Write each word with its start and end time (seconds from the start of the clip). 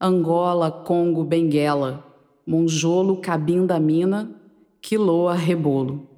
Angola, 0.00 0.70
Congo, 0.70 1.24
Benguela, 1.24 2.04
Monjolo, 2.46 3.20
Cabinda, 3.20 3.78
Mina, 3.78 4.30
Quiloa, 4.80 5.34
Rebolo. 5.34 6.08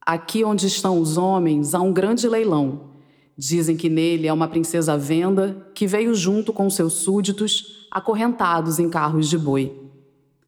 Aqui 0.00 0.42
onde 0.42 0.66
estão 0.66 1.00
os 1.00 1.16
homens 1.16 1.74
há 1.74 1.80
um 1.80 1.92
grande 1.92 2.28
leilão. 2.28 2.90
Dizem 3.36 3.76
que 3.76 3.88
nele 3.88 4.26
é 4.26 4.32
uma 4.32 4.48
princesa 4.48 4.96
venda 4.96 5.66
que 5.74 5.86
veio 5.86 6.14
junto 6.14 6.52
com 6.52 6.68
seus 6.68 6.94
súditos 6.94 7.86
acorrentados 7.90 8.78
em 8.78 8.90
carros 8.90 9.28
de 9.28 9.38
boi. 9.38 9.72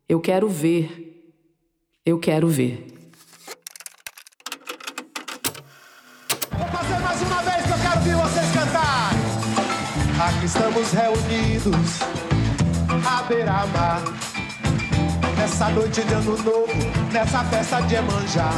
Eu 0.08 0.20
quero 0.20 0.48
ver. 0.48 1.30
Eu 2.04 2.18
quero 2.18 2.48
ver. 2.48 2.86
Vou 6.50 6.66
fazer 6.68 6.98
mais 6.98 7.22
uma 7.22 7.42
vez 7.42 7.62
que 7.64 7.72
eu 7.72 7.78
quero 7.78 8.22
vocês. 8.22 8.52
Aqui 10.22 10.46
estamos 10.46 10.92
reunidos 10.92 12.31
à 13.04 13.22
beira-mar. 13.22 14.02
Nessa 15.36 15.68
noite 15.70 16.02
de 16.02 16.14
ano 16.14 16.36
novo, 16.42 16.66
nessa 17.12 17.44
festa 17.44 17.80
de 17.80 17.94
Emanjá. 17.94 18.50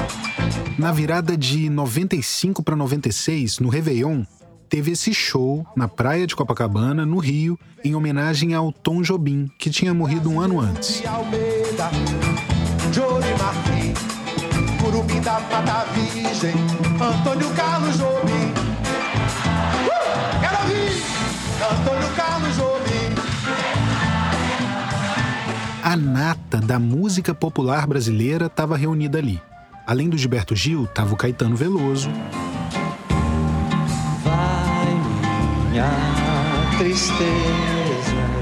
Na 0.78 0.92
virada 0.92 1.36
de 1.36 1.70
95 1.70 2.62
para 2.62 2.76
96, 2.76 3.60
no 3.60 3.68
Réveillon, 3.68 4.24
teve 4.68 4.92
esse 4.92 5.14
show 5.14 5.66
na 5.76 5.88
praia 5.88 6.26
de 6.26 6.34
Copacabana, 6.34 7.06
no 7.06 7.18
Rio, 7.18 7.58
em 7.84 7.94
homenagem 7.94 8.54
ao 8.54 8.72
Tom 8.72 9.02
Jobim, 9.02 9.48
que 9.58 9.70
tinha 9.70 9.94
morrido 9.94 10.30
um 10.30 10.40
ano 10.40 10.60
antes. 10.60 11.02
Antônio 17.00 17.50
Carlos 17.50 17.96
Jobim. 17.96 18.52
Uh! 19.86 20.40
Quero 20.40 20.58
ouvir! 20.62 21.02
Antônio 21.72 22.14
Carlos 22.14 22.56
Jobim. 22.56 22.73
A 25.94 25.96
nata 25.96 26.60
da 26.60 26.76
música 26.76 27.32
popular 27.32 27.86
brasileira 27.86 28.46
estava 28.46 28.76
reunida 28.76 29.18
ali. 29.18 29.40
Além 29.86 30.08
do 30.08 30.18
Gilberto 30.18 30.56
Gil, 30.56 30.86
estava 30.86 31.14
o 31.14 31.16
Caetano 31.16 31.54
Veloso. 31.54 32.10
Vai 34.24 35.70
minha 35.70 35.88
tristeza 36.78 37.22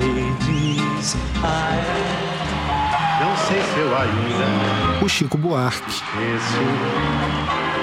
e 0.01 0.97
diz 0.97 1.15
a 1.45 1.75
ela. 1.75 3.21
Não 3.21 3.37
sei 3.37 3.61
se 3.61 3.81
eu 3.81 3.99
ainda 3.99 5.05
o 5.05 5.09
Chico 5.11 5.37
Buarque, 5.37 5.91
esqueço 5.91 6.59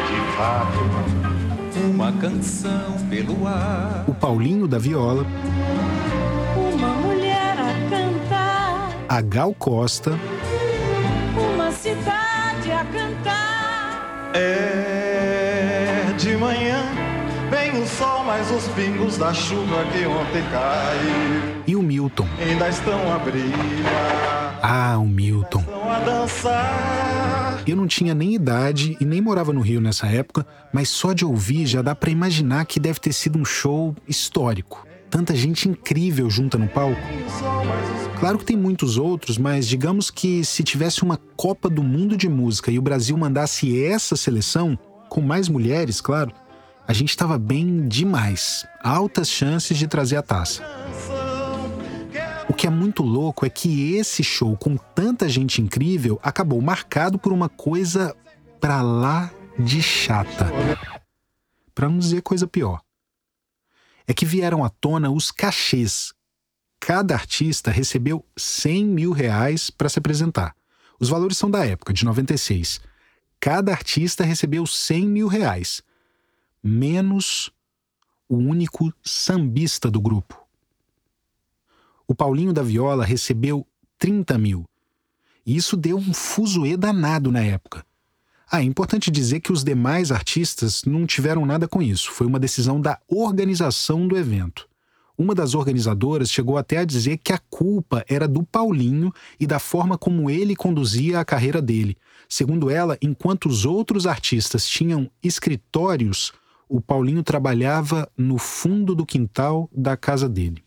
de 0.07 0.35
fato. 0.35 0.79
Uma 1.93 2.11
canção 2.13 2.93
pelo 3.07 3.47
ar. 3.47 4.03
o 4.07 4.15
Paulinho 4.15 4.67
da 4.67 4.79
Viola, 4.79 5.23
a 9.09 9.21
Gal 9.21 9.53
Costa, 9.55 10.11
uma 11.35 11.71
cidade 11.71 12.71
a 12.71 12.85
cantar. 12.85 14.31
É 14.35 16.13
de 16.17 16.35
manhã, 16.37 16.83
vem 17.49 17.81
o 17.81 17.87
sol, 17.87 18.23
mas 18.25 18.51
os 18.51 18.67
pingos 18.69 19.17
da 19.17 19.33
chuva 19.33 19.83
que 19.91 20.05
ontem 20.05 20.43
caiu 20.51 21.63
e 21.65 21.75
o 21.75 21.81
Milton. 21.81 22.27
ainda 22.39 22.69
estão 22.69 23.11
a 23.13 23.17
brilhar, 23.17 24.59
Ah, 24.61 24.97
o 24.99 25.07
Milton. 25.07 25.59
estão 25.61 25.91
a 25.91 25.99
dançar. 25.99 27.63
Eu 27.65 27.75
não 27.75 27.87
tinha 27.87 28.13
nem 28.13 28.33
idade 28.35 28.97
e 28.99 29.05
nem 29.05 29.21
morava 29.21 29.51
no 29.53 29.61
Rio 29.61 29.79
nessa 29.81 30.07
época, 30.07 30.45
mas 30.73 30.89
só 30.89 31.13
de 31.13 31.23
ouvir 31.25 31.65
já 31.65 31.81
dá 31.81 31.93
pra 31.95 32.09
imaginar 32.11 32.65
que 32.65 32.79
deve 32.79 32.99
ter 32.99 33.13
sido 33.13 33.37
um 33.39 33.45
show 33.45 33.95
histórico. 34.07 34.85
Tanta 35.09 35.35
gente 35.35 35.67
incrível 35.67 36.29
junta 36.29 36.57
no 36.57 36.67
palco. 36.67 36.99
Claro 38.19 38.37
que 38.37 38.43
tem 38.43 38.57
muitos 38.57 38.97
outros, 38.97 39.37
mas 39.37 39.65
digamos 39.65 40.11
que 40.11 40.43
se 40.43 40.61
tivesse 40.61 41.03
uma 41.03 41.15
Copa 41.37 41.69
do 41.69 41.81
Mundo 41.81 42.17
de 42.17 42.27
Música 42.27 42.69
e 42.69 42.77
o 42.77 42.81
Brasil 42.81 43.17
mandasse 43.17 43.81
essa 43.81 44.17
seleção, 44.17 44.77
com 45.07 45.21
mais 45.21 45.47
mulheres, 45.47 46.01
claro, 46.01 46.33
a 46.85 46.91
gente 46.91 47.11
estava 47.11 47.37
bem 47.37 47.87
demais. 47.87 48.67
Altas 48.83 49.29
chances 49.29 49.77
de 49.77 49.87
trazer 49.87 50.17
a 50.17 50.21
taça. 50.21 50.61
O 52.49 52.53
que 52.53 52.67
é 52.67 52.69
muito 52.69 53.03
louco 53.03 53.45
é 53.45 53.49
que 53.49 53.95
esse 53.95 54.21
show 54.21 54.57
com 54.57 54.75
tanta 54.75 55.29
gente 55.29 55.61
incrível 55.61 56.19
acabou 56.21 56.59
marcado 56.61 57.17
por 57.17 57.31
uma 57.31 57.47
coisa 57.47 58.13
pra 58.59 58.81
lá 58.81 59.31
de 59.57 59.81
chata. 59.81 60.51
Pra 61.73 61.87
não 61.87 61.97
dizer 61.97 62.21
coisa 62.21 62.45
pior. 62.45 62.81
É 64.05 64.13
que 64.13 64.25
vieram 64.25 64.65
à 64.65 64.69
tona 64.69 65.09
os 65.09 65.31
cachês. 65.31 66.11
Cada 66.79 67.13
artista 67.13 67.69
recebeu 67.69 68.25
100 68.37 68.85
mil 68.85 69.11
reais 69.11 69.69
para 69.69 69.89
se 69.89 69.99
apresentar. 69.99 70.55
Os 70.99 71.09
valores 71.09 71.37
são 71.37 71.49
da 71.49 71.65
época, 71.65 71.93
de 71.93 72.05
96. 72.05 72.81
Cada 73.39 73.71
artista 73.71 74.23
recebeu 74.23 74.65
100 74.65 75.07
mil 75.07 75.27
reais, 75.27 75.81
menos 76.63 77.51
o 78.27 78.37
único 78.37 78.93
sambista 79.03 79.89
do 79.89 79.99
grupo. 79.99 80.39
O 82.07 82.13
Paulinho 82.13 82.53
da 82.53 82.61
Viola 82.61 83.05
recebeu 83.05 83.65
30 83.97 84.37
mil. 84.37 84.65
E 85.45 85.55
isso 85.55 85.75
deu 85.75 85.97
um 85.97 86.13
fuzuê 86.13 86.77
danado 86.77 87.31
na 87.31 87.41
época. 87.41 87.85
Ah, 88.51 88.61
é 88.61 88.63
importante 88.63 89.11
dizer 89.11 89.39
que 89.41 89.51
os 89.51 89.63
demais 89.63 90.11
artistas 90.11 90.83
não 90.83 91.05
tiveram 91.05 91.45
nada 91.45 91.67
com 91.67 91.81
isso. 91.81 92.11
Foi 92.11 92.25
uma 92.25 92.39
decisão 92.39 92.81
da 92.81 92.99
organização 93.07 94.07
do 94.07 94.17
evento. 94.17 94.68
Uma 95.19 95.35
das 95.35 95.53
organizadoras 95.53 96.31
chegou 96.31 96.57
até 96.57 96.77
a 96.77 96.85
dizer 96.85 97.17
que 97.17 97.33
a 97.33 97.37
culpa 97.37 98.05
era 98.07 98.25
do 98.25 98.41
Paulinho 98.41 99.11
e 99.37 99.45
da 99.45 99.59
forma 99.59 99.97
como 99.97 100.29
ele 100.29 100.55
conduzia 100.55 101.19
a 101.19 101.25
carreira 101.25 101.61
dele. 101.61 101.97
Segundo 102.29 102.69
ela, 102.69 102.97
enquanto 103.01 103.49
os 103.49 103.65
outros 103.65 104.07
artistas 104.07 104.65
tinham 104.65 105.11
escritórios, 105.21 106.31
o 106.69 106.79
Paulinho 106.79 107.21
trabalhava 107.21 108.09
no 108.17 108.37
fundo 108.37 108.95
do 108.95 109.05
quintal 109.05 109.69
da 109.75 109.97
casa 109.97 110.29
dele. 110.29 110.63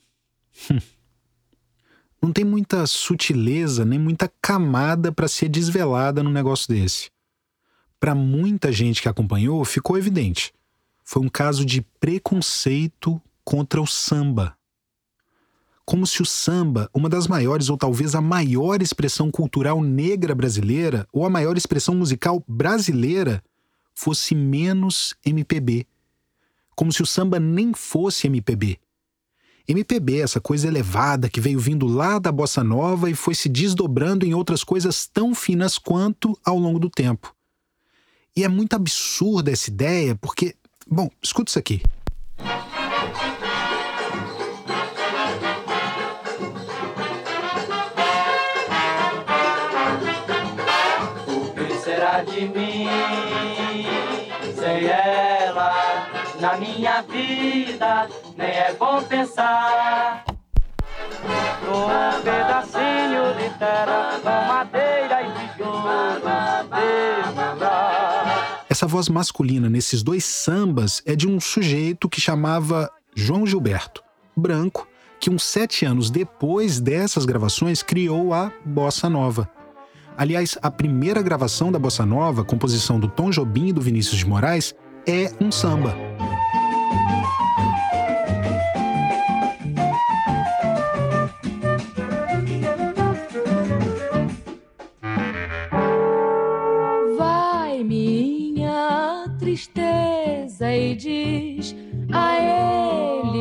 Não 2.20 2.30
tem 2.30 2.44
muita 2.44 2.86
sutileza 2.86 3.86
nem 3.86 3.98
muita 3.98 4.30
camada 4.42 5.10
para 5.10 5.28
ser 5.28 5.48
desvelada 5.48 6.22
num 6.22 6.30
negócio 6.30 6.68
desse. 6.68 7.10
Para 7.98 8.14
muita 8.14 8.70
gente 8.70 9.00
que 9.00 9.08
acompanhou, 9.08 9.64
ficou 9.64 9.96
evidente. 9.96 10.52
Foi 11.02 11.22
um 11.22 11.28
caso 11.30 11.64
de 11.64 11.80
preconceito 11.98 13.18
contra 13.44 13.80
o 13.80 13.86
samba. 13.86 14.56
Como 15.84 16.06
se 16.06 16.22
o 16.22 16.26
samba, 16.26 16.88
uma 16.94 17.08
das 17.08 17.26
maiores 17.26 17.68
ou 17.68 17.76
talvez 17.76 18.14
a 18.14 18.20
maior 18.20 18.80
expressão 18.80 19.30
cultural 19.30 19.82
negra 19.82 20.34
brasileira, 20.34 21.06
ou 21.12 21.26
a 21.26 21.30
maior 21.30 21.56
expressão 21.56 21.94
musical 21.94 22.42
brasileira, 22.46 23.42
fosse 23.94 24.34
menos 24.34 25.14
MPB. 25.24 25.86
Como 26.74 26.92
se 26.92 27.02
o 27.02 27.06
samba 27.06 27.38
nem 27.38 27.74
fosse 27.74 28.26
MPB. 28.26 28.78
MPB, 29.68 30.20
essa 30.20 30.40
coisa 30.40 30.66
elevada 30.66 31.28
que 31.28 31.40
veio 31.40 31.58
vindo 31.58 31.86
lá 31.86 32.18
da 32.18 32.32
bossa 32.32 32.64
nova 32.64 33.10
e 33.10 33.14
foi 33.14 33.34
se 33.34 33.48
desdobrando 33.48 34.26
em 34.26 34.34
outras 34.34 34.64
coisas 34.64 35.06
tão 35.06 35.34
finas 35.34 35.78
quanto 35.78 36.38
ao 36.44 36.58
longo 36.58 36.78
do 36.78 36.90
tempo. 36.90 37.34
E 38.36 38.44
é 38.44 38.48
muito 38.48 38.74
absurda 38.74 39.50
essa 39.50 39.70
ideia, 39.70 40.16
porque. 40.16 40.56
Bom, 40.86 41.08
escuta 41.22 41.50
isso 41.50 41.58
aqui. 41.58 41.82
De 52.24 52.48
mim 52.48 52.86
sem 54.54 54.86
ela? 54.86 56.08
Na 56.40 56.56
minha 56.56 57.02
vida 57.02 58.08
nem 58.36 58.48
é 58.48 58.74
bom 58.74 59.02
pensar. 59.02 60.24
Um 61.64 62.22
pedacinho 62.22 63.34
de 63.38 63.58
terra 63.58 64.20
com 64.22 64.48
madeira 64.48 65.22
e 65.22 65.48
tijolo. 65.48 66.22
Essa 68.68 68.86
voz 68.86 69.08
masculina 69.08 69.68
nesses 69.68 70.02
dois 70.02 70.24
sambas 70.24 71.02
é 71.04 71.14
de 71.14 71.28
um 71.28 71.38
sujeito 71.38 72.08
que 72.08 72.20
chamava 72.20 72.90
João 73.14 73.46
Gilberto, 73.46 74.02
branco, 74.36 74.88
que 75.20 75.30
uns 75.30 75.44
sete 75.44 75.84
anos 75.84 76.10
depois 76.10 76.80
dessas 76.80 77.24
gravações 77.24 77.82
criou 77.82 78.32
a 78.32 78.50
Bossa 78.64 79.08
Nova. 79.08 79.48
Aliás, 80.16 80.58
a 80.62 80.70
primeira 80.70 81.22
gravação 81.22 81.72
da 81.72 81.78
Bossa 81.78 82.04
Nova, 82.04 82.44
composição 82.44 83.00
do 83.00 83.08
Tom 83.08 83.30
Jobim 83.30 83.68
e 83.68 83.72
do 83.72 83.80
Vinícius 83.80 84.18
de 84.18 84.26
Moraes, 84.26 84.74
é 85.06 85.32
um 85.40 85.50
samba. 85.50 85.96
Vai 97.18 97.82
minha 97.82 99.26
tristeza 99.38 100.72
e 100.72 100.94
diz 100.94 101.74
a 102.12 102.36
ele 102.36 103.31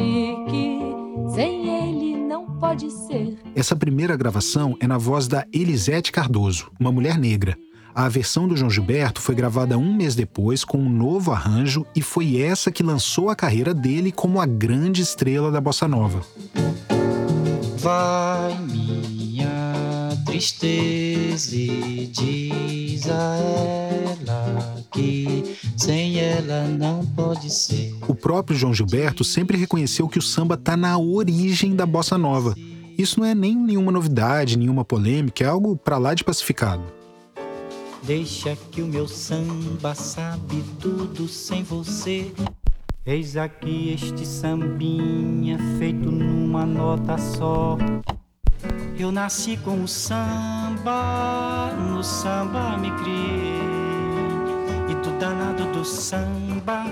pode 2.62 2.92
ser 2.92 3.40
Essa 3.56 3.76
primeira 3.76 4.16
gravação 4.16 4.78
é 4.80 4.88
na 4.88 4.98
voz 4.98 5.28
da 5.28 5.46
Elisete 5.52 6.12
Cardoso, 6.12 6.72
uma 6.80 6.92
mulher 6.92 7.18
negra. 7.18 7.58
A 7.94 8.08
versão 8.08 8.48
do 8.48 8.56
João 8.56 8.70
Gilberto 8.70 9.20
foi 9.20 9.36
gravada 9.36 9.78
um 9.78 9.94
mês 9.94 10.16
depois 10.16 10.64
com 10.64 10.78
um 10.78 10.90
novo 10.90 11.32
arranjo 11.32 11.86
e 11.94 12.02
foi 12.02 12.40
essa 12.40 12.72
que 12.72 12.84
lançou 12.84 13.30
a 13.30 13.36
carreira 13.36 13.74
dele 13.74 14.12
como 14.12 14.40
a 14.40 14.46
grande 14.46 15.02
estrela 15.02 15.52
da 15.52 15.60
bossa 15.60 15.88
nova. 15.88 16.22
Vai 17.80 18.58
minha 18.62 20.16
tristeza 20.26 21.56
e 21.56 22.10
diz 22.14 23.10
a 23.10 23.36
ela 23.36 24.76
que 24.92 25.58
sem 25.82 26.20
ela 26.20 26.68
não 26.68 27.06
pode 27.06 27.50
ser. 27.50 27.96
O 28.08 28.14
próprio 28.14 28.58
João 28.58 28.74
Gilberto 28.74 29.24
sempre 29.24 29.58
reconheceu 29.58 30.08
que 30.08 30.20
o 30.20 30.22
samba 30.22 30.56
está 30.56 30.78
na 30.78 30.98
origem 30.98 31.76
da 31.76 31.86
bossa 31.86 32.18
nova. 32.18 32.56
Isso 32.98 33.20
não 33.20 33.26
é 33.26 33.34
nem 33.34 33.56
nenhuma 33.56 33.92
novidade, 33.92 34.58
nenhuma 34.58 34.86
polêmica, 34.86 35.44
é 35.44 35.48
algo 35.48 35.76
para 35.76 35.98
lá 35.98 36.14
de 36.14 36.24
pacificado. 36.24 36.84
Deixa 38.04 38.56
que 38.72 38.82
o 38.82 38.88
meu 38.88 39.08
samba 39.08 39.96
sabe 39.96 40.64
tudo 40.80 41.28
sem 41.28 41.64
você. 41.64 42.32
Eis 43.06 43.36
aqui 43.36 43.94
este 43.94 44.26
sambinha 44.26 45.58
feito 45.80 46.12
numa 46.12 46.66
nota 46.66 47.18
só. 47.18 47.78
Eu 48.98 49.12
nasci 49.12 49.58
com 49.58 49.84
o 49.84 49.88
samba, 49.88 51.74
no 51.90 52.04
samba 52.04 52.78
me 52.78 52.92
criei. 53.02 53.71
Do 55.04 55.18
danado 55.18 55.66
do 55.72 55.84
samba, 55.84 56.86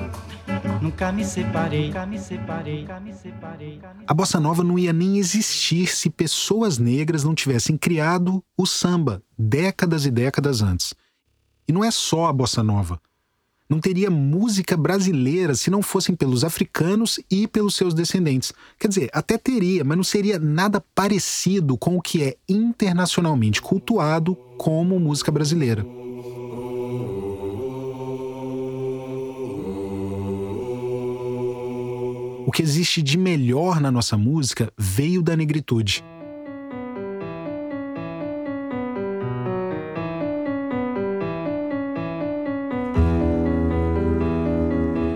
nunca 0.82 1.12
me 1.12 1.24
separei, 1.24 1.88
nunca 1.88 2.06
me 2.08 2.20
separei, 2.20 2.82
nunca 2.82 3.00
me 3.00 3.14
separei. 3.14 3.80
A 4.08 4.14
bossa 4.14 4.40
nova 4.40 4.64
não 4.64 4.80
ia 4.80 4.92
nem 4.92 5.18
existir 5.20 5.88
se 5.88 6.10
pessoas 6.10 6.80
negras 6.80 7.24
não 7.24 7.36
tivessem 7.36 7.78
criado 7.78 8.44
o 8.58 8.66
samba 8.66 9.22
décadas 9.38 10.06
e 10.06 10.12
décadas 10.12 10.62
antes. 10.62 10.94
E 11.68 11.72
não 11.72 11.84
é 11.84 11.92
só 11.92 12.26
a 12.26 12.34
bossa 12.34 12.64
nova. 12.64 13.00
Não 13.70 13.80
teria 13.80 14.10
música 14.10 14.76
brasileira 14.76 15.54
se 15.54 15.70
não 15.70 15.84
fossem 15.84 16.16
pelos 16.16 16.44
africanos 16.44 17.20
e 17.30 17.48
pelos 17.48 17.76
seus 17.76 17.94
descendentes. 17.94 18.52
Quer 18.80 18.88
dizer, 18.88 19.10
até 19.14 19.38
teria, 19.38 19.84
mas 19.84 19.96
não 19.96 20.04
seria 20.04 20.40
nada 20.40 20.84
parecido 20.96 21.78
com 21.78 21.96
o 21.96 22.02
que 22.02 22.24
é 22.24 22.36
internacionalmente 22.50 23.62
cultuado 23.62 24.36
como 24.58 25.00
música 25.00 25.32
brasileira. 25.32 25.86
O 32.50 32.52
que 32.52 32.64
existe 32.64 33.04
de 33.04 33.16
melhor 33.16 33.80
na 33.80 33.92
nossa 33.92 34.18
música 34.18 34.74
veio 34.76 35.22
da 35.22 35.36
negritude. 35.36 36.04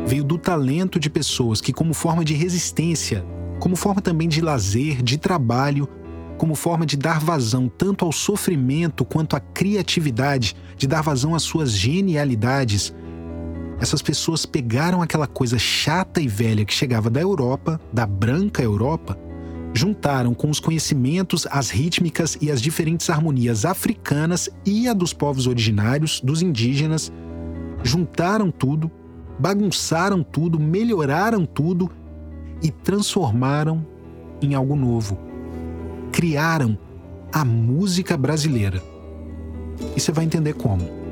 Veio 0.05 0.23
do 0.23 0.37
talento 0.37 0.99
de 0.99 1.09
pessoas 1.09 1.59
que, 1.59 1.73
como 1.73 1.95
forma 1.95 2.23
de 2.23 2.35
resistência, 2.35 3.25
como 3.59 3.75
forma 3.75 3.99
também 3.99 4.29
de 4.29 4.39
lazer, 4.39 5.01
de 5.01 5.17
trabalho, 5.17 5.89
como 6.37 6.53
forma 6.53 6.85
de 6.85 6.95
dar 6.95 7.19
vazão 7.19 7.67
tanto 7.67 8.05
ao 8.05 8.11
sofrimento 8.11 9.03
quanto 9.03 9.35
à 9.35 9.39
criatividade, 9.39 10.55
de 10.77 10.85
dar 10.85 11.01
vazão 11.01 11.33
às 11.33 11.41
suas 11.41 11.71
genialidades, 11.71 12.93
essas 13.79 14.01
pessoas 14.01 14.45
pegaram 14.45 15.01
aquela 15.01 15.27
coisa 15.27 15.57
chata 15.57 16.21
e 16.21 16.27
velha 16.27 16.65
que 16.65 16.73
chegava 16.73 17.09
da 17.09 17.19
Europa, 17.19 17.79
da 17.91 18.05
branca 18.05 18.61
Europa, 18.61 19.17
juntaram 19.73 20.33
com 20.33 20.49
os 20.49 20.59
conhecimentos, 20.59 21.47
as 21.49 21.69
rítmicas 21.69 22.37
e 22.39 22.51
as 22.51 22.61
diferentes 22.61 23.09
harmonias 23.09 23.65
africanas 23.65 24.49
e 24.65 24.87
a 24.87 24.93
dos 24.93 25.13
povos 25.13 25.47
originários, 25.47 26.21
dos 26.21 26.41
indígenas, 26.41 27.11
juntaram 27.83 28.51
tudo, 28.51 28.89
bagunçaram 29.37 30.23
tudo, 30.23 30.59
melhoraram 30.59 31.45
tudo 31.45 31.89
e 32.61 32.69
transformaram 32.69 33.85
em 34.41 34.53
algo 34.53 34.75
novo. 34.75 35.17
Criaram 36.11 36.77
a 37.31 37.43
música 37.43 38.15
brasileira. 38.15 38.81
E 39.95 39.99
você 39.99 40.11
vai 40.11 40.23
entender 40.23 40.53
como. 40.53 41.02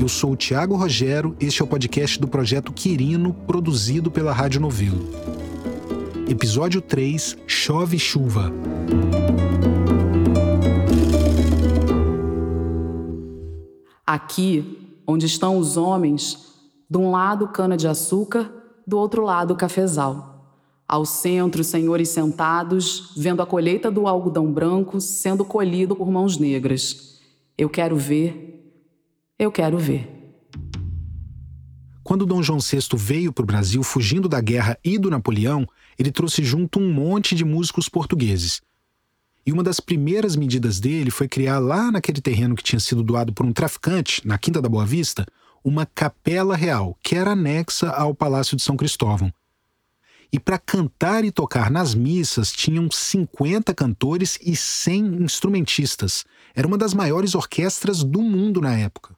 Eu 0.00 0.08
sou 0.08 0.32
o 0.32 0.36
Tiago 0.36 0.74
Rogero, 0.74 1.36
este 1.38 1.62
é 1.62 1.64
o 1.64 1.68
podcast 1.68 2.18
do 2.20 2.26
projeto 2.26 2.72
Quirino, 2.72 3.32
produzido 3.32 4.10
pela 4.10 4.32
Rádio 4.32 4.60
Novelo. 4.60 5.08
Episódio 6.28 6.80
3 6.80 7.38
Chove 7.46 7.98
Chuva. 7.98 8.52
Aqui, 14.04 14.98
onde 15.06 15.26
estão 15.26 15.56
os 15.58 15.76
homens, 15.76 16.52
de 16.90 16.98
um 16.98 17.12
lado 17.12 17.48
cana-de-açúcar, 17.48 18.52
do 18.86 18.98
outro 18.98 19.22
lado 19.22 19.54
cafezal. 19.54 20.34
Ao 20.86 21.06
centro, 21.06 21.62
senhores 21.62 22.08
sentados, 22.08 23.12
vendo 23.16 23.40
a 23.40 23.46
colheita 23.46 23.90
do 23.90 24.06
algodão 24.06 24.52
branco 24.52 25.00
sendo 25.00 25.44
colhido 25.44 25.96
por 25.96 26.10
mãos 26.10 26.36
negras. 26.36 27.20
Eu 27.56 27.70
quero 27.70 27.96
ver 27.96 28.63
eu 29.44 29.52
quero 29.52 29.78
ver. 29.78 30.10
Quando 32.02 32.26
Dom 32.26 32.42
João 32.42 32.58
VI 32.58 32.80
veio 32.96 33.32
para 33.32 33.42
o 33.42 33.46
Brasil 33.46 33.82
fugindo 33.82 34.28
da 34.28 34.40
guerra 34.40 34.78
e 34.84 34.98
do 34.98 35.10
Napoleão, 35.10 35.66
ele 35.98 36.12
trouxe 36.12 36.44
junto 36.44 36.78
um 36.78 36.92
monte 36.92 37.34
de 37.34 37.44
músicos 37.44 37.88
portugueses. 37.88 38.60
E 39.46 39.52
uma 39.52 39.62
das 39.62 39.80
primeiras 39.80 40.36
medidas 40.36 40.80
dele 40.80 41.10
foi 41.10 41.28
criar 41.28 41.58
lá 41.58 41.90
naquele 41.90 42.20
terreno 42.20 42.54
que 42.54 42.62
tinha 42.62 42.80
sido 42.80 43.02
doado 43.02 43.32
por 43.32 43.46
um 43.46 43.52
traficante, 43.52 44.26
na 44.26 44.36
Quinta 44.36 44.60
da 44.60 44.68
Boa 44.68 44.84
Vista, 44.84 45.26
uma 45.62 45.86
capela 45.86 46.56
real, 46.56 46.96
que 47.02 47.14
era 47.14 47.32
anexa 47.32 47.90
ao 47.90 48.14
Palácio 48.14 48.56
de 48.56 48.62
São 48.62 48.76
Cristóvão. 48.76 49.32
E 50.30 50.38
para 50.38 50.58
cantar 50.58 51.24
e 51.24 51.30
tocar 51.30 51.70
nas 51.70 51.94
missas 51.94 52.52
tinham 52.52 52.90
50 52.90 53.72
cantores 53.72 54.38
e 54.42 54.56
100 54.56 55.22
instrumentistas. 55.22 56.24
Era 56.54 56.66
uma 56.66 56.76
das 56.76 56.92
maiores 56.92 57.34
orquestras 57.34 58.02
do 58.02 58.20
mundo 58.20 58.60
na 58.60 58.76
época. 58.76 59.14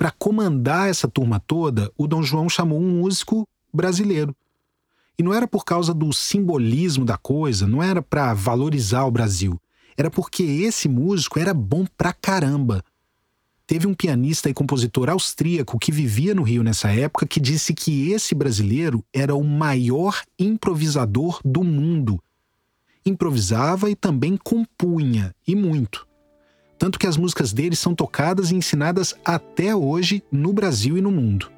Para 0.00 0.10
comandar 0.10 0.88
essa 0.88 1.06
turma 1.06 1.38
toda, 1.38 1.92
o 1.94 2.06
Dom 2.06 2.22
João 2.22 2.48
chamou 2.48 2.80
um 2.80 3.00
músico 3.00 3.46
brasileiro. 3.70 4.34
E 5.18 5.22
não 5.22 5.34
era 5.34 5.46
por 5.46 5.62
causa 5.62 5.92
do 5.92 6.10
simbolismo 6.10 7.04
da 7.04 7.18
coisa, 7.18 7.66
não 7.66 7.82
era 7.82 8.00
para 8.00 8.32
valorizar 8.32 9.04
o 9.04 9.10
Brasil. 9.10 9.60
Era 9.98 10.10
porque 10.10 10.42
esse 10.42 10.88
músico 10.88 11.38
era 11.38 11.52
bom 11.52 11.84
pra 11.98 12.14
caramba. 12.14 12.82
Teve 13.66 13.86
um 13.86 13.92
pianista 13.92 14.48
e 14.48 14.54
compositor 14.54 15.10
austríaco 15.10 15.78
que 15.78 15.92
vivia 15.92 16.34
no 16.34 16.44
Rio 16.44 16.62
nessa 16.62 16.90
época 16.90 17.26
que 17.26 17.38
disse 17.38 17.74
que 17.74 18.10
esse 18.10 18.34
brasileiro 18.34 19.04
era 19.12 19.34
o 19.34 19.44
maior 19.44 20.22
improvisador 20.38 21.42
do 21.44 21.62
mundo. 21.62 22.18
Improvisava 23.04 23.90
e 23.90 23.94
também 23.94 24.38
compunha, 24.38 25.34
e 25.46 25.54
muito 25.54 26.08
tanto 26.80 26.98
que 26.98 27.06
as 27.06 27.18
músicas 27.18 27.52
dele 27.52 27.76
são 27.76 27.94
tocadas 27.94 28.50
e 28.50 28.54
ensinadas 28.56 29.14
até 29.22 29.76
hoje 29.76 30.24
no 30.32 30.50
Brasil 30.50 30.96
e 30.96 31.02
no 31.02 31.10
mundo. 31.10 31.52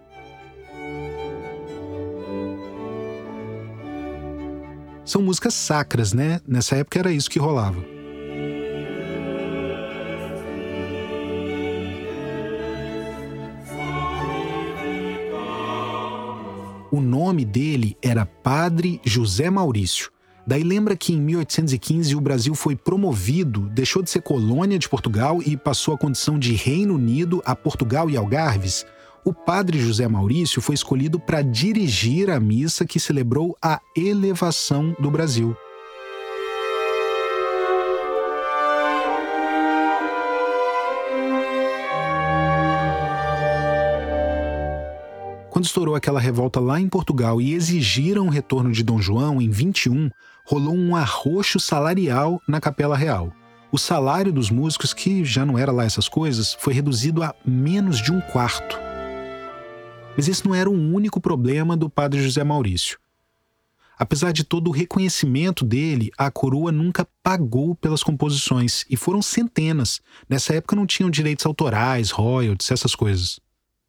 São 5.04 5.22
músicas 5.22 5.54
sacras, 5.54 6.12
né? 6.12 6.40
Nessa 6.44 6.74
época 6.74 6.98
era 6.98 7.12
isso 7.12 7.30
que 7.30 7.38
rolava. 7.38 7.80
O 16.90 17.00
nome 17.00 17.44
dele 17.44 17.96
era 18.02 18.26
Padre 18.26 19.00
José 19.04 19.48
Maurício. 19.48 20.11
Daí 20.44 20.64
lembra 20.64 20.96
que 20.96 21.12
em 21.12 21.20
1815 21.20 22.16
o 22.16 22.20
Brasil 22.20 22.54
foi 22.54 22.74
promovido, 22.74 23.68
deixou 23.70 24.02
de 24.02 24.10
ser 24.10 24.22
colônia 24.22 24.78
de 24.78 24.88
Portugal 24.88 25.40
e 25.40 25.56
passou 25.56 25.94
a 25.94 25.98
condição 25.98 26.38
de 26.38 26.52
Reino 26.52 26.94
Unido 26.94 27.40
a 27.44 27.54
Portugal 27.54 28.10
e 28.10 28.16
Algarves. 28.16 28.84
O 29.24 29.32
padre 29.32 29.78
José 29.78 30.08
Maurício 30.08 30.60
foi 30.60 30.74
escolhido 30.74 31.20
para 31.20 31.42
dirigir 31.42 32.28
a 32.28 32.40
missa 32.40 32.84
que 32.84 32.98
celebrou 32.98 33.56
a 33.62 33.80
elevação 33.96 34.96
do 34.98 35.12
Brasil. 35.12 35.56
Quando 45.52 45.66
estourou 45.66 45.94
aquela 45.94 46.18
revolta 46.18 46.58
lá 46.58 46.80
em 46.80 46.88
Portugal 46.88 47.40
e 47.40 47.52
exigiram 47.52 48.26
o 48.26 48.30
retorno 48.30 48.72
de 48.72 48.82
Dom 48.82 48.98
João 48.98 49.40
em 49.40 49.48
21, 49.48 50.10
rolou 50.52 50.74
um 50.74 50.94
arroxo 50.94 51.58
salarial 51.58 52.38
na 52.46 52.60
Capela 52.60 52.94
Real. 52.94 53.32
O 53.72 53.78
salário 53.78 54.30
dos 54.30 54.50
músicos, 54.50 54.92
que 54.92 55.24
já 55.24 55.46
não 55.46 55.56
era 55.56 55.72
lá 55.72 55.82
essas 55.82 56.10
coisas, 56.10 56.52
foi 56.52 56.74
reduzido 56.74 57.22
a 57.22 57.34
menos 57.42 58.02
de 58.02 58.12
um 58.12 58.20
quarto. 58.20 58.78
Mas 60.14 60.28
esse 60.28 60.46
não 60.46 60.54
era 60.54 60.68
o 60.68 60.74
único 60.74 61.22
problema 61.22 61.74
do 61.74 61.88
padre 61.88 62.22
José 62.22 62.44
Maurício. 62.44 62.98
Apesar 63.98 64.30
de 64.30 64.44
todo 64.44 64.68
o 64.68 64.72
reconhecimento 64.72 65.64
dele, 65.64 66.10
a 66.18 66.30
coroa 66.30 66.70
nunca 66.70 67.08
pagou 67.22 67.74
pelas 67.74 68.02
composições, 68.02 68.84
e 68.90 68.96
foram 68.96 69.22
centenas. 69.22 70.02
Nessa 70.28 70.52
época 70.52 70.76
não 70.76 70.84
tinham 70.84 71.08
direitos 71.08 71.46
autorais, 71.46 72.10
royalties, 72.10 72.70
essas 72.70 72.94
coisas. 72.94 73.40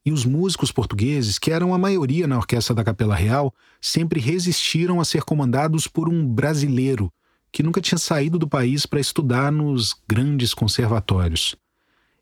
E 0.06 0.12
os 0.12 0.26
músicos 0.26 0.72
portugueses, 0.72 1.40
que 1.40 1.52
eram 1.52 1.74
a 1.74 1.78
maioria 1.78 2.28
na 2.28 2.38
orquestra 2.38 2.76
da 2.76 2.84
Capela 2.84 3.16
Real, 3.16 3.54
sempre 3.80 4.20
resistiram 4.20 5.00
a 5.00 5.06
ser 5.06 5.24
comandados 5.24 5.88
por 5.88 6.10
um 6.10 6.26
brasileiro 6.28 7.12
que 7.52 7.64
nunca 7.64 7.80
tinha 7.80 8.00
saído 8.00 8.40
do 8.40 8.48
país 8.48 8.86
para 8.86 9.00
estudar 9.00 9.52
nos 9.52 9.96
grandes 10.08 10.54
conservatórios. 10.54 11.56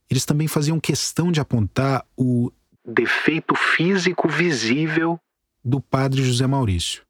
Eles 0.10 0.26
também 0.26 0.48
faziam 0.48 0.78
questão 0.78 1.32
de 1.32 1.40
apontar 1.40 2.06
o 2.18 2.52
defeito 2.86 3.56
físico 3.56 4.28
visível 4.28 5.18
do 5.64 5.80
padre 5.80 6.22
José 6.22 6.46
Maurício. 6.46 7.04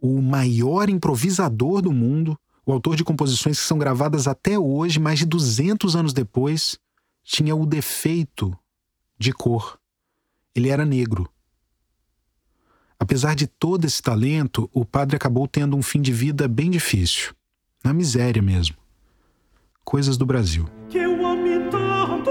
O 0.00 0.22
maior 0.22 0.88
improvisador 0.88 1.82
do 1.82 1.92
mundo, 1.92 2.38
o 2.64 2.72
autor 2.72 2.94
de 2.94 3.02
composições 3.02 3.58
que 3.58 3.66
são 3.66 3.78
gravadas 3.78 4.28
até 4.28 4.56
hoje, 4.56 5.00
mais 5.00 5.18
de 5.18 5.26
200 5.26 5.96
anos 5.96 6.12
depois, 6.12 6.78
tinha 7.24 7.54
o 7.54 7.66
defeito 7.66 8.56
de 9.22 9.32
cor. 9.32 9.78
Ele 10.54 10.68
era 10.68 10.84
negro. 10.84 11.28
Apesar 12.98 13.34
de 13.34 13.46
todo 13.46 13.84
esse 13.84 14.02
talento, 14.02 14.68
o 14.72 14.84
padre 14.84 15.16
acabou 15.16 15.48
tendo 15.48 15.76
um 15.76 15.82
fim 15.82 16.00
de 16.00 16.12
vida 16.12 16.46
bem 16.46 16.70
difícil. 16.70 17.32
Na 17.82 17.92
miséria 17.92 18.42
mesmo. 18.42 18.76
Coisas 19.84 20.16
do 20.16 20.26
Brasil. 20.26 20.68
Que 20.88 20.98
eu 20.98 21.26
ame 21.26 21.70
tanto, 21.70 22.30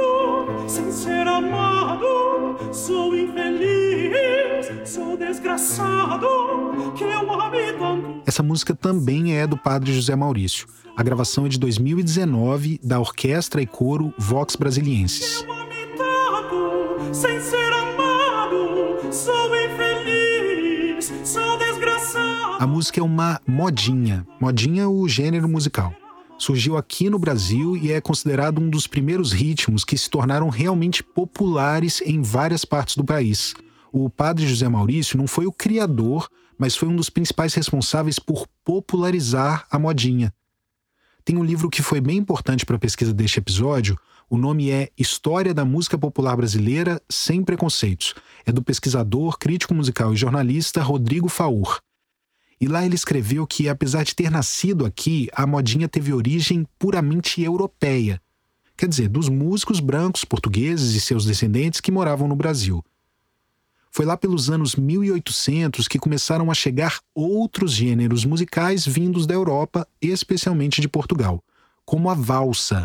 sem 0.69 0.91
ser 0.91 1.27
amado, 1.27 2.73
sou 2.73 3.15
infeliz, 3.15 4.67
sou 4.89 5.17
desgraçado, 5.17 6.93
que 6.95 7.03
eu 7.03 7.33
ame 7.33 7.73
tanto. 7.73 8.21
Essa 8.25 8.43
música 8.43 8.73
também 8.73 9.35
é 9.35 9.45
do 9.45 9.57
padre 9.57 9.93
José 9.93 10.15
Maurício. 10.15 10.67
A 10.95 11.03
gravação 11.03 11.45
é 11.45 11.49
de 11.49 11.59
2019 11.59 12.79
da 12.81 12.99
Orquestra 12.99 13.61
e 13.61 13.65
Coro 13.65 14.13
Vox 14.17 14.55
Brasilienses 14.55 15.45
A 22.61 22.67
música 22.67 22.99
é 22.99 23.03
uma 23.03 23.41
modinha. 23.47 24.23
Modinha 24.39 24.83
é 24.83 24.87
o 24.87 25.07
gênero 25.07 25.49
musical. 25.49 25.95
Surgiu 26.37 26.77
aqui 26.77 27.09
no 27.09 27.17
Brasil 27.17 27.75
e 27.75 27.91
é 27.91 27.99
considerado 27.99 28.61
um 28.61 28.69
dos 28.69 28.85
primeiros 28.85 29.31
ritmos 29.31 29.83
que 29.83 29.97
se 29.97 30.07
tornaram 30.07 30.47
realmente 30.47 31.01
populares 31.01 32.01
em 32.01 32.21
várias 32.21 32.63
partes 32.63 32.95
do 32.95 33.03
país. 33.03 33.55
O 33.91 34.11
padre 34.11 34.47
José 34.47 34.69
Maurício 34.69 35.17
não 35.17 35.25
foi 35.25 35.47
o 35.47 35.51
criador, 35.51 36.29
mas 36.55 36.75
foi 36.75 36.87
um 36.87 36.95
dos 36.95 37.09
principais 37.09 37.55
responsáveis 37.55 38.19
por 38.19 38.45
popularizar 38.63 39.65
a 39.71 39.79
modinha. 39.79 40.31
Tem 41.25 41.39
um 41.39 41.43
livro 41.43 41.67
que 41.67 41.81
foi 41.81 41.99
bem 41.99 42.17
importante 42.17 42.63
para 42.63 42.75
a 42.75 42.79
pesquisa 42.79 43.11
deste 43.11 43.39
episódio, 43.39 43.97
o 44.29 44.37
nome 44.37 44.69
é 44.69 44.91
História 44.95 45.51
da 45.51 45.65
Música 45.65 45.97
Popular 45.97 46.37
Brasileira 46.37 47.01
Sem 47.09 47.43
Preconceitos. 47.43 48.13
É 48.45 48.51
do 48.51 48.61
pesquisador, 48.61 49.39
crítico 49.39 49.73
musical 49.73 50.13
e 50.13 50.15
jornalista 50.15 50.79
Rodrigo 50.83 51.27
Faur. 51.27 51.81
E 52.61 52.67
lá 52.67 52.85
ele 52.85 52.93
escreveu 52.93 53.47
que, 53.47 53.67
apesar 53.67 54.03
de 54.03 54.13
ter 54.13 54.29
nascido 54.29 54.85
aqui, 54.85 55.27
a 55.33 55.47
modinha 55.47 55.89
teve 55.89 56.13
origem 56.13 56.67
puramente 56.77 57.41
europeia. 57.41 58.21
Quer 58.77 58.87
dizer, 58.87 59.09
dos 59.09 59.27
músicos 59.27 59.79
brancos 59.79 60.23
portugueses 60.23 60.93
e 60.93 61.01
seus 61.01 61.25
descendentes 61.25 61.81
que 61.81 61.91
moravam 61.91 62.27
no 62.27 62.35
Brasil. 62.35 62.83
Foi 63.89 64.05
lá 64.05 64.15
pelos 64.15 64.47
anos 64.49 64.75
1800 64.75 65.87
que 65.87 65.97
começaram 65.97 66.51
a 66.51 66.53
chegar 66.53 66.99
outros 67.15 67.71
gêneros 67.73 68.23
musicais 68.25 68.85
vindos 68.85 69.25
da 69.25 69.33
Europa, 69.33 69.87
especialmente 69.99 70.79
de 70.81 70.87
Portugal, 70.87 71.43
como 71.83 72.11
a 72.11 72.13
valsa. 72.13 72.83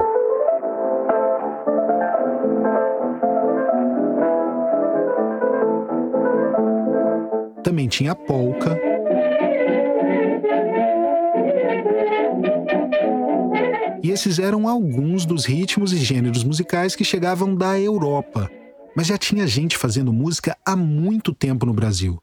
também 7.63 7.89
tinha 7.89 8.13
a 8.13 8.15
polca. 8.15 8.96
Esses 14.17 14.39
eram 14.39 14.67
alguns 14.67 15.27
dos 15.27 15.45
ritmos 15.45 15.93
e 15.93 15.99
gêneros 15.99 16.43
musicais 16.43 16.97
que 16.97 17.05
chegavam 17.05 17.55
da 17.55 17.79
Europa. 17.79 18.51
Mas 18.97 19.09
já 19.09 19.19
tinha 19.19 19.47
gente 19.47 19.77
fazendo 19.77 20.11
música 20.11 20.57
há 20.65 20.75
muito 20.75 21.35
tempo 21.35 21.67
no 21.67 21.75
Brasil. 21.75 22.19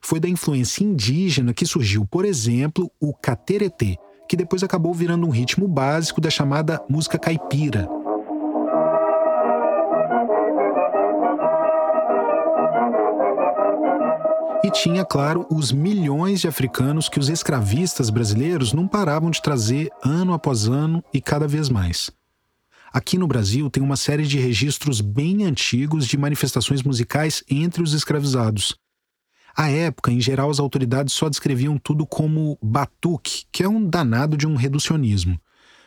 Foi 0.00 0.18
da 0.18 0.28
influência 0.28 0.82
indígena 0.82 1.54
que 1.54 1.64
surgiu, 1.64 2.04
por 2.04 2.24
exemplo, 2.24 2.90
o 2.98 3.14
cateretê, 3.14 3.96
que 4.28 4.36
depois 4.36 4.64
acabou 4.64 4.92
virando 4.92 5.24
um 5.24 5.30
ritmo 5.30 5.68
básico 5.68 6.20
da 6.20 6.30
chamada 6.30 6.82
música 6.88 7.16
caipira. 7.16 7.88
E 14.68 14.70
tinha, 14.70 15.02
claro, 15.02 15.46
os 15.50 15.72
milhões 15.72 16.42
de 16.42 16.46
africanos 16.46 17.08
que 17.08 17.18
os 17.18 17.30
escravistas 17.30 18.10
brasileiros 18.10 18.74
não 18.74 18.86
paravam 18.86 19.30
de 19.30 19.40
trazer 19.40 19.88
ano 20.04 20.34
após 20.34 20.68
ano 20.68 21.02
e 21.10 21.22
cada 21.22 21.48
vez 21.48 21.70
mais. 21.70 22.10
Aqui 22.92 23.16
no 23.16 23.26
Brasil 23.26 23.70
tem 23.70 23.82
uma 23.82 23.96
série 23.96 24.26
de 24.26 24.38
registros 24.38 25.00
bem 25.00 25.44
antigos 25.44 26.06
de 26.06 26.18
manifestações 26.18 26.82
musicais 26.82 27.42
entre 27.48 27.82
os 27.82 27.94
escravizados. 27.94 28.76
À 29.56 29.70
época, 29.70 30.12
em 30.12 30.20
geral, 30.20 30.50
as 30.50 30.60
autoridades 30.60 31.14
só 31.14 31.30
descreviam 31.30 31.78
tudo 31.78 32.06
como 32.06 32.58
batuque, 32.60 33.44
que 33.50 33.62
é 33.62 33.68
um 33.70 33.82
danado 33.82 34.36
de 34.36 34.46
um 34.46 34.54
reducionismo. 34.54 35.40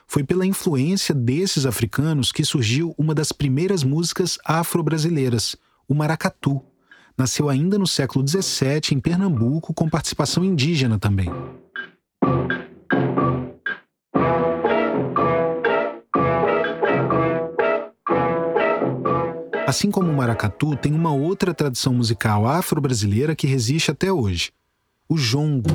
Foi 0.08 0.24
pela 0.24 0.44
influência 0.44 1.14
desses 1.14 1.68
africanos 1.68 2.32
que 2.32 2.44
surgiu 2.44 2.96
uma 2.98 3.14
das 3.14 3.32
primeiras 3.32 3.84
músicas 3.84 4.40
afro-brasileiras, 4.44 5.56
o 5.88 5.94
maracatu, 5.94 6.64
nasceu 7.18 7.50
ainda 7.50 7.78
no 7.78 7.88
século 7.88 8.28
XVII 8.28 8.94
em 8.94 9.00
Pernambuco, 9.00 9.74
com 9.74 9.90
participação 9.90 10.44
indígena 10.44 10.98
também. 10.98 11.30
Assim 19.72 19.90
como 19.90 20.12
o 20.12 20.14
maracatu, 20.14 20.76
tem 20.76 20.94
uma 20.94 21.14
outra 21.14 21.54
tradição 21.54 21.94
musical 21.94 22.46
afro-brasileira 22.46 23.34
que 23.34 23.48
resiste 23.48 23.90
até 23.90 24.12
hoje: 24.12 24.52
o 25.08 25.18
jongo, 25.18 25.70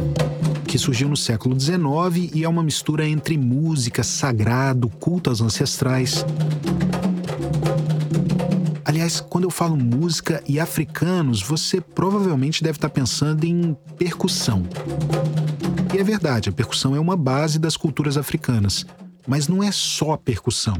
que 0.69 0.79
surgiu 0.79 1.09
no 1.09 1.17
século 1.17 1.59
XIX 1.59 2.35
e 2.35 2.45
é 2.45 2.49
uma 2.49 2.63
mistura 2.63 3.09
entre 3.09 3.39
música, 3.39 4.03
sagrado, 4.03 4.91
culto 5.01 5.31
aos 5.31 5.41
ancestrais. 5.41 6.27
Aliás, 8.97 9.21
quando 9.21 9.45
eu 9.45 9.51
falo 9.51 9.77
música 9.77 10.43
e 10.49 10.59
africanos, 10.59 11.43
você 11.43 11.83
provavelmente 11.83 12.65
deve 12.65 12.79
estar 12.79 12.89
pensando 12.89 13.45
em 13.45 13.77
percussão. 13.99 14.63
E 15.95 15.99
é 15.99 16.03
verdade, 16.03 16.49
a 16.49 16.53
percussão 16.53 16.97
é 16.97 16.99
uma 16.99 17.15
base 17.15 17.59
das 17.59 17.77
culturas 17.77 18.17
africanas, 18.17 18.87
mas 19.29 19.49
não 19.49 19.63
é 19.63 19.71
só 19.71 20.17
percussão. 20.17 20.77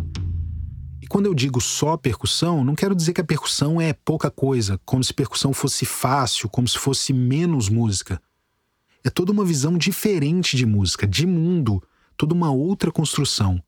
E 1.03 1.07
quando 1.07 1.27
eu 1.27 1.35
digo 1.35 1.61
só 1.61 1.95
percussão, 1.99 2.65
não 2.65 2.75
quero 2.75 2.95
dizer 2.95 3.13
que 3.13 3.21
a 3.21 3.25
percussão 3.25 3.79
é 3.79 3.93
pouca 3.93 4.31
coisa, 4.31 4.81
como 4.87 5.05
se 5.05 5.13
percussão 5.13 5.53
fosse 5.53 5.85
fácil, 5.85 6.49
como 6.49 6.67
se 6.67 6.79
fosse 6.79 7.13
menos 7.13 7.69
música. 7.69 8.19
É 9.05 9.11
toda 9.11 9.31
uma 9.31 9.45
visão 9.45 9.77
diferente 9.77 10.57
de 10.57 10.65
música, 10.65 11.07
de 11.07 11.27
mundo, 11.27 11.83
toda 12.17 12.33
uma 12.33 12.51
outra 12.51 12.91
construção. 12.91 13.63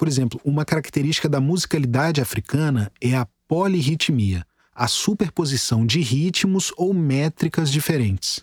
Por 0.00 0.08
exemplo, 0.08 0.40
uma 0.42 0.64
característica 0.64 1.28
da 1.28 1.42
musicalidade 1.42 2.22
africana 2.22 2.90
é 3.02 3.14
a 3.14 3.28
polirritmia, 3.46 4.46
a 4.74 4.88
superposição 4.88 5.84
de 5.84 6.00
ritmos 6.00 6.72
ou 6.78 6.94
métricas 6.94 7.70
diferentes. 7.70 8.42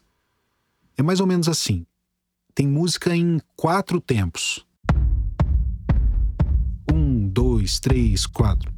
É 0.95 1.01
mais 1.01 1.19
ou 1.19 1.25
menos 1.25 1.49
assim. 1.49 1.83
Tem 2.53 2.67
música 2.67 3.15
em 3.15 3.41
quatro 3.55 3.99
tempos. 3.99 4.63
Um, 6.93 7.27
dois, 7.27 7.79
três, 7.79 8.27
quatro. 8.27 8.71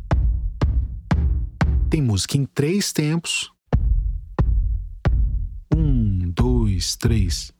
Tem 1.89 2.01
música 2.01 2.37
em 2.37 2.45
três 2.45 2.93
tempos. 2.93 3.51
Um, 5.75 6.31
dois, 6.31 6.95
três. 6.95 7.51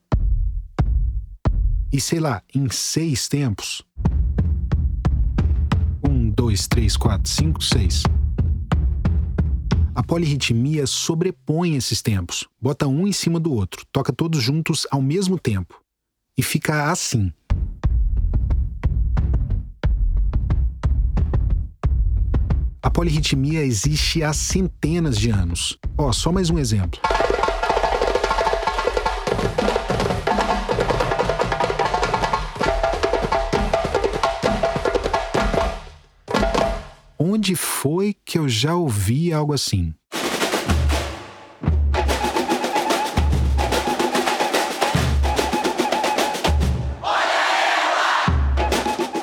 E 1.92 2.00
sei 2.00 2.22
lá, 2.22 2.42
em 2.56 2.70
seis 2.70 3.28
tempos 3.28 3.84
dois, 6.40 6.70
três, 6.70 6.96
quatro, 6.96 7.30
cinco, 7.30 7.62
seis. 7.62 8.04
A 9.94 10.02
polirritmia 10.02 10.88
sobrepõe 10.88 11.76
esses 11.76 12.02
tempos, 12.02 12.48
bota 12.62 12.88
um 12.88 13.06
em 13.06 13.12
cima 13.12 13.42
do 13.42 13.52
outro, 13.52 13.86
toca 13.92 14.14
todos 14.14 14.42
juntos 14.42 14.88
ao 14.90 15.02
mesmo 15.02 15.38
tempo. 15.38 15.84
E 16.38 16.42
fica 16.42 16.90
assim. 16.90 17.34
A 22.82 22.90
polirritmia 22.90 23.62
existe 23.62 24.24
há 24.24 24.32
centenas 24.32 25.18
de 25.18 25.32
anos. 25.32 25.78
Ó, 25.98 26.14
só 26.14 26.32
mais 26.32 26.50
um 26.50 26.58
exemplo. 26.58 27.02
Onde 37.50 37.56
foi 37.56 38.16
que 38.24 38.38
eu 38.38 38.48
já 38.48 38.76
ouvi 38.76 39.34
algo 39.34 39.54
assim? 39.54 39.92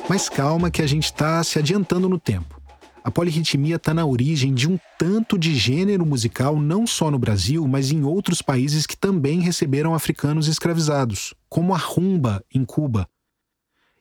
Mas 0.09 0.29
calma 0.29 0.73
que 0.73 0.83
a 0.83 0.89
gente 0.89 1.05
está 1.05 1.45
se 1.45 1.57
adiantando 1.61 2.09
no 2.09 2.19
tempo. 2.19 2.61
A 3.05 3.13
polirritmia 3.13 3.77
está 3.77 3.95
na 3.95 4.05
origem 4.05 4.53
de 4.53 4.69
um 4.69 4.77
tanto 4.99 5.39
de 5.39 5.55
gênero 5.55 6.05
musical 6.05 6.59
não 6.59 6.85
só 6.85 7.13
no 7.13 7.21
Brasil, 7.21 7.65
mas 7.69 7.93
em 7.93 8.03
outros 8.03 8.43
países 8.43 8.87
que 8.87 8.97
também 8.97 9.39
receberam 9.39 9.95
africanos 9.95 10.49
escravizados, 10.49 11.33
como 11.49 11.73
a 11.73 11.79
rumba 11.79 12.45
em 12.53 12.65
Cuba. 12.65 13.09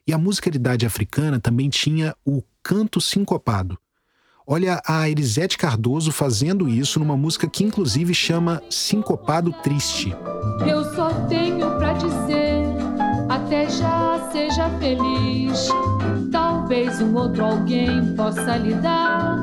E 0.04 0.12
a 0.12 0.18
musicalidade 0.18 0.84
africana 0.84 1.38
também 1.38 1.68
tinha 1.68 2.12
o 2.24 2.42
canto 2.60 3.00
sincopado, 3.00 3.78
Olha 4.48 4.80
a 4.86 5.10
Elisete 5.10 5.58
Cardoso 5.58 6.12
fazendo 6.12 6.68
isso 6.68 7.00
numa 7.00 7.16
música 7.16 7.48
que 7.48 7.64
inclusive 7.64 8.14
chama 8.14 8.62
Sincopado 8.70 9.52
Triste. 9.60 10.14
Eu 10.64 10.84
só 10.94 11.10
tenho 11.26 11.68
pra 11.78 11.94
dizer, 11.94 12.62
até 13.28 13.68
já 13.68 14.30
seja 14.30 14.70
feliz. 14.78 15.68
Talvez 16.30 17.00
um 17.00 17.16
outro 17.16 17.44
alguém 17.44 18.14
possa 18.14 18.56
lhe 18.56 18.74
dar 18.74 19.36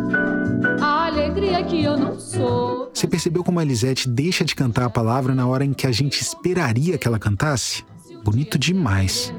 a 0.79 1.07
alegria 1.07 1.61
que 1.65 1.83
eu 1.83 1.97
não 1.97 2.17
sou. 2.17 2.89
Você 2.93 3.05
percebeu 3.05 3.43
como 3.43 3.59
a 3.59 3.63
Elisete 3.63 4.07
deixa 4.07 4.45
de 4.45 4.55
cantar 4.55 4.85
a 4.85 4.89
palavra 4.89 5.35
na 5.35 5.45
hora 5.45 5.65
em 5.65 5.73
que 5.73 5.85
a 5.85 5.91
gente 5.91 6.21
esperaria 6.21 6.97
que 6.97 7.05
ela 7.05 7.19
cantasse? 7.19 7.83
Bonito 8.23 8.57
demais. 8.57 9.33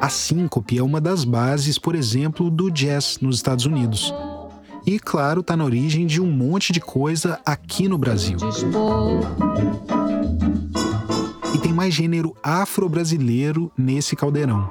A 0.00 0.08
síncope 0.08 0.76
é 0.76 0.82
uma 0.82 1.00
das 1.00 1.22
bases, 1.22 1.78
por 1.78 1.94
exemplo, 1.94 2.50
do 2.50 2.72
jazz 2.72 3.18
nos 3.20 3.36
Estados 3.36 3.64
Unidos. 3.64 4.12
E, 4.88 4.98
claro, 4.98 5.42
está 5.42 5.54
na 5.54 5.66
origem 5.66 6.06
de 6.06 6.18
um 6.18 6.32
monte 6.32 6.72
de 6.72 6.80
coisa 6.80 7.38
aqui 7.44 7.86
no 7.86 7.98
Brasil. 7.98 8.38
E 11.54 11.58
tem 11.58 11.74
mais 11.74 11.92
gênero 11.92 12.34
afro-brasileiro 12.42 13.70
nesse 13.76 14.16
caldeirão. 14.16 14.70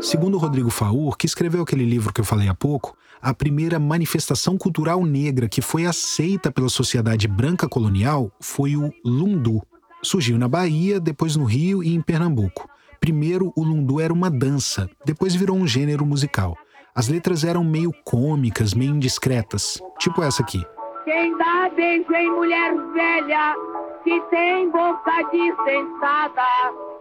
Segundo 0.00 0.38
Rodrigo 0.38 0.70
Faur, 0.70 1.16
que 1.16 1.26
escreveu 1.26 1.60
aquele 1.60 1.84
livro 1.84 2.12
que 2.12 2.20
eu 2.20 2.24
falei 2.24 2.46
há 2.46 2.54
pouco, 2.54 2.96
a 3.20 3.34
primeira 3.34 3.80
manifestação 3.80 4.56
cultural 4.56 5.04
negra 5.04 5.48
que 5.48 5.60
foi 5.60 5.86
aceita 5.86 6.52
pela 6.52 6.68
sociedade 6.68 7.26
branca 7.26 7.68
colonial 7.68 8.30
foi 8.40 8.76
o 8.76 8.92
lundu. 9.04 9.60
Surgiu 10.04 10.38
na 10.38 10.46
Bahia, 10.46 11.00
depois 11.00 11.34
no 11.34 11.46
Rio 11.46 11.82
e 11.82 11.92
em 11.92 12.00
Pernambuco. 12.00 12.68
Primeiro, 13.00 13.52
o 13.56 13.64
lundu 13.64 13.98
era 13.98 14.12
uma 14.12 14.30
dança, 14.30 14.88
depois 15.04 15.34
virou 15.34 15.56
um 15.56 15.66
gênero 15.66 16.06
musical. 16.06 16.56
As 16.94 17.08
letras 17.08 17.44
eram 17.44 17.62
meio 17.62 17.92
cômicas, 18.04 18.74
meio 18.74 18.94
indiscretas, 18.94 19.80
tipo 19.98 20.22
essa 20.22 20.42
aqui. 20.42 20.60
Quem 21.04 21.36
dá 21.38 21.70
beijo 21.74 22.12
em 22.12 22.30
mulher 22.32 22.74
velha, 22.92 23.54
que 24.02 24.20
tem 24.22 24.68
boca 24.70 25.22
distensada, 25.30 26.42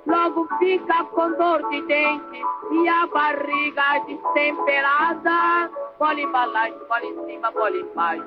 logo 0.06 0.48
fica 0.60 1.04
com 1.06 1.32
dor 1.32 1.68
de 1.70 1.82
dente 1.88 2.42
e 2.72 2.88
a 2.88 3.08
barriga 3.08 4.00
destemperada. 4.08 5.72
Bola 5.98 6.22
embalagem, 6.22 6.78
bola 6.88 7.06
em 7.06 7.26
cima, 7.26 7.52
bola 7.52 7.76
embaixo. 7.76 8.24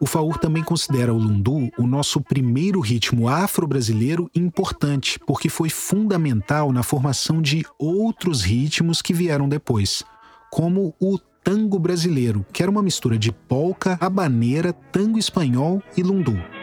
O 0.00 0.06
Faur 0.06 0.38
também 0.38 0.62
considera 0.62 1.12
o 1.12 1.18
lundu 1.18 1.70
o 1.78 1.86
nosso 1.86 2.20
primeiro 2.20 2.80
ritmo 2.80 3.28
afro-brasileiro 3.28 4.30
importante, 4.34 5.18
porque 5.26 5.48
foi 5.48 5.68
fundamental 5.68 6.72
na 6.72 6.82
formação 6.82 7.40
de 7.42 7.64
outros 7.78 8.42
ritmos 8.42 9.02
que 9.02 9.12
vieram 9.12 9.48
depois, 9.48 10.02
como 10.50 10.94
o 11.00 11.18
tango 11.42 11.78
brasileiro, 11.78 12.44
que 12.52 12.62
era 12.62 12.70
uma 12.70 12.82
mistura 12.82 13.18
de 13.18 13.32
polca, 13.32 13.98
habaneira, 14.00 14.72
tango 14.72 15.18
espanhol 15.18 15.82
e 15.96 16.02
lundu. 16.02 16.59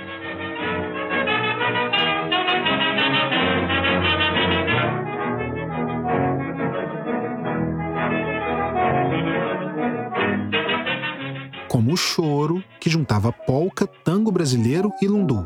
Choro, 11.97 12.63
que 12.79 12.89
juntava 12.89 13.31
polca, 13.31 13.87
tango 14.05 14.31
brasileiro 14.31 14.91
e 15.01 15.07
lundu. 15.07 15.45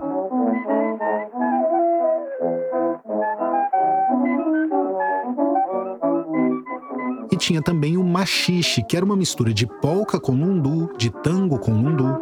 E 7.32 7.38
tinha 7.38 7.62
também 7.62 7.98
o 7.98 8.04
machixe, 8.04 8.84
que 8.84 8.96
era 8.96 9.06
uma 9.06 9.16
mistura 9.16 9.54
de 9.54 9.66
polca 9.66 10.20
com 10.20 10.34
lundu, 10.34 10.92
de 10.98 11.10
tango 11.10 11.58
com 11.58 11.72
lundu. 11.72 12.20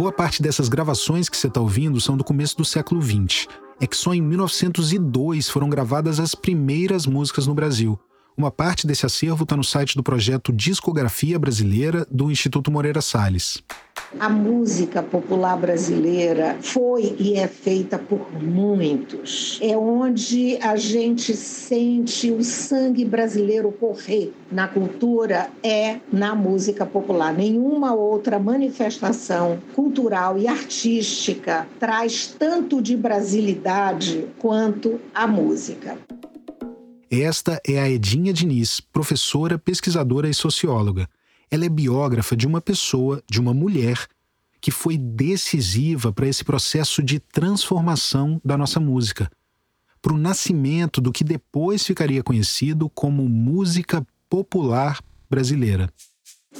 Boa 0.00 0.10
parte 0.10 0.40
dessas 0.40 0.66
gravações 0.66 1.28
que 1.28 1.36
você 1.36 1.46
está 1.46 1.60
ouvindo 1.60 2.00
são 2.00 2.16
do 2.16 2.24
começo 2.24 2.56
do 2.56 2.64
século 2.64 3.02
XX 3.02 3.46
é 3.78 3.86
que 3.86 3.94
só 3.94 4.14
em 4.14 4.22
1902 4.22 5.50
foram 5.50 5.68
gravadas 5.68 6.18
as 6.18 6.34
primeiras 6.34 7.04
músicas 7.04 7.46
no 7.46 7.52
Brasil. 7.52 8.00
Uma 8.40 8.50
parte 8.50 8.86
desse 8.86 9.04
acervo 9.04 9.42
está 9.42 9.54
no 9.54 9.62
site 9.62 9.94
do 9.94 10.02
projeto 10.02 10.50
Discografia 10.50 11.38
Brasileira 11.38 12.06
do 12.10 12.30
Instituto 12.30 12.70
Moreira 12.70 13.02
Salles. 13.02 13.62
A 14.18 14.30
música 14.30 15.02
popular 15.02 15.58
brasileira 15.58 16.56
foi 16.62 17.14
e 17.18 17.34
é 17.34 17.46
feita 17.46 17.98
por 17.98 18.32
muitos. 18.42 19.58
É 19.60 19.76
onde 19.76 20.56
a 20.62 20.74
gente 20.74 21.36
sente 21.36 22.30
o 22.30 22.42
sangue 22.42 23.04
brasileiro 23.04 23.70
correr 23.72 24.32
na 24.50 24.66
cultura, 24.66 25.50
é 25.62 25.98
na 26.10 26.34
música 26.34 26.86
popular. 26.86 27.34
Nenhuma 27.34 27.92
outra 27.92 28.38
manifestação 28.38 29.58
cultural 29.74 30.38
e 30.38 30.48
artística 30.48 31.68
traz 31.78 32.26
tanto 32.26 32.80
de 32.80 32.96
brasilidade 32.96 34.28
quanto 34.38 34.98
a 35.14 35.26
música. 35.26 35.98
Esta 37.10 37.60
é 37.66 37.80
a 37.80 37.90
Edinha 37.90 38.32
Diniz, 38.32 38.80
professora, 38.80 39.58
pesquisadora 39.58 40.28
e 40.28 40.34
socióloga. 40.34 41.08
Ela 41.50 41.64
é 41.64 41.68
biógrafa 41.68 42.36
de 42.36 42.46
uma 42.46 42.60
pessoa, 42.60 43.20
de 43.28 43.40
uma 43.40 43.52
mulher, 43.52 44.06
que 44.60 44.70
foi 44.70 44.96
decisiva 44.96 46.12
para 46.12 46.28
esse 46.28 46.44
processo 46.44 47.02
de 47.02 47.18
transformação 47.18 48.40
da 48.44 48.56
nossa 48.56 48.78
música, 48.78 49.28
para 50.00 50.12
o 50.12 50.16
nascimento 50.16 51.00
do 51.00 51.10
que 51.10 51.24
depois 51.24 51.84
ficaria 51.84 52.22
conhecido 52.22 52.88
como 52.88 53.28
música 53.28 54.06
popular 54.28 55.00
brasileira 55.28 55.92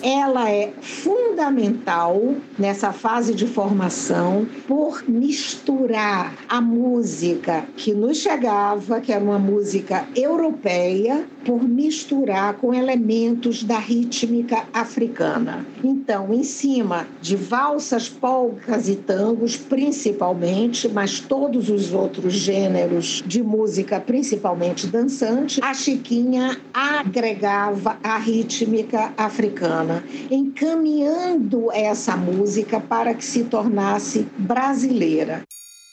ela 0.03 0.48
é 0.48 0.72
fundamental 0.81 2.37
nessa 2.59 2.92
fase 2.92 3.35
de 3.35 3.46
formação 3.46 4.46
por 4.66 5.03
misturar 5.09 6.35
a 6.48 6.61
música 6.61 7.66
que 7.76 7.92
nos 7.92 8.18
chegava, 8.18 9.00
que 9.00 9.12
era 9.12 9.22
uma 9.22 9.38
música 9.38 10.07
europeia, 10.14 11.26
por 11.44 11.62
misturar 11.62 12.55
com 12.55 12.72
elementos 12.72 13.64
da 13.64 13.79
rítmica 13.79 14.64
africana. 14.72 15.66
Então, 15.83 16.33
em 16.33 16.44
cima 16.44 17.07
de 17.20 17.35
valsas, 17.35 18.09
polcas 18.09 18.88
e 18.88 18.96
tangos, 18.96 19.57
principalmente, 19.57 20.88
mas 20.88 21.18
todos 21.18 21.68
os 21.68 21.92
outros 21.92 22.35
gêneros 22.35 23.22
de 23.26 23.42
música, 23.42 23.98
principalmente 23.98 24.87
dançante, 24.87 25.61
a 25.62 25.74
Chiquinha 25.74 26.59
agregava 26.72 27.98
a 28.03 28.18
rítmica 28.18 29.12
africana 29.16 29.80
encaminhando 30.31 31.71
essa 31.73 32.16
música 32.16 32.81
para 32.81 33.14
que 33.14 33.25
se 33.25 33.45
tornasse 33.45 34.27
brasileira. 34.38 35.43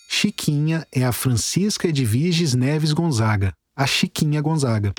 Chiquinha 0.10 0.86
é 0.92 1.04
a 1.04 1.12
Francisca 1.12 1.88
Edviges 1.88 2.54
Neves 2.54 2.94
Gonzaga, 2.94 3.52
a 3.76 3.86
Chiquinha 3.86 4.42
Gonzaga. 4.42 4.94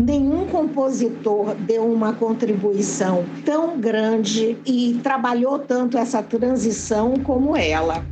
Nenhum 0.00 0.46
compositor 0.46 1.54
deu 1.54 1.84
uma 1.84 2.14
contribuição 2.14 3.26
tão 3.44 3.78
grande 3.78 4.56
e 4.64 4.98
trabalhou 5.02 5.58
tanto 5.58 5.98
essa 5.98 6.22
transição 6.22 7.14
como 7.22 7.54
ela. 7.54 8.04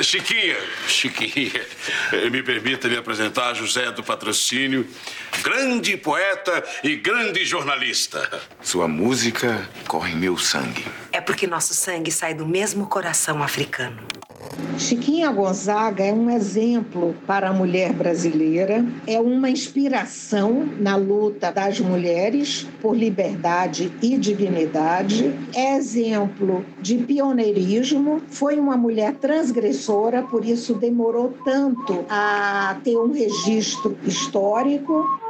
Chiquinha, 0.00 0.56
Chiquinha, 0.86 1.66
é, 2.12 2.30
me 2.30 2.42
permita 2.42 2.88
me 2.88 2.96
apresentar 2.96 3.54
José 3.54 3.90
do 3.90 4.02
Patrocínio, 4.02 4.86
grande 5.42 5.96
poeta 5.96 6.62
e 6.84 6.96
grande 6.96 7.44
jornalista. 7.44 8.40
Sua 8.62 8.86
música 8.86 9.68
corre 9.88 10.12
em 10.12 10.16
meu 10.16 10.38
sangue. 10.38 10.84
É 11.10 11.20
porque 11.20 11.46
nosso 11.46 11.74
sangue 11.74 12.12
sai 12.12 12.32
do 12.32 12.46
mesmo 12.46 12.86
coração 12.86 13.42
africano. 13.42 14.06
Chiquinha 14.78 15.30
Gonzaga 15.30 16.02
é 16.02 16.12
um 16.12 16.28
exemplo 16.28 17.14
para 17.26 17.50
a 17.50 17.52
mulher 17.52 17.92
brasileira, 17.92 18.84
é 19.06 19.20
uma 19.20 19.48
inspiração 19.48 20.68
na 20.78 20.96
luta 20.96 21.52
das 21.52 21.78
mulheres 21.78 22.66
por 22.80 22.96
liberdade 22.96 23.92
e 24.02 24.16
dignidade, 24.18 25.32
é 25.54 25.76
exemplo 25.76 26.64
de 26.80 26.98
pioneirismo, 26.98 28.22
foi 28.28 28.58
uma 28.58 28.76
mulher 28.76 29.14
transgressora, 29.14 30.22
por 30.22 30.44
isso 30.44 30.74
demorou 30.74 31.34
tanto 31.44 32.04
a 32.08 32.76
ter 32.82 32.96
um 32.96 33.12
registro 33.12 33.96
histórico. 34.04 35.21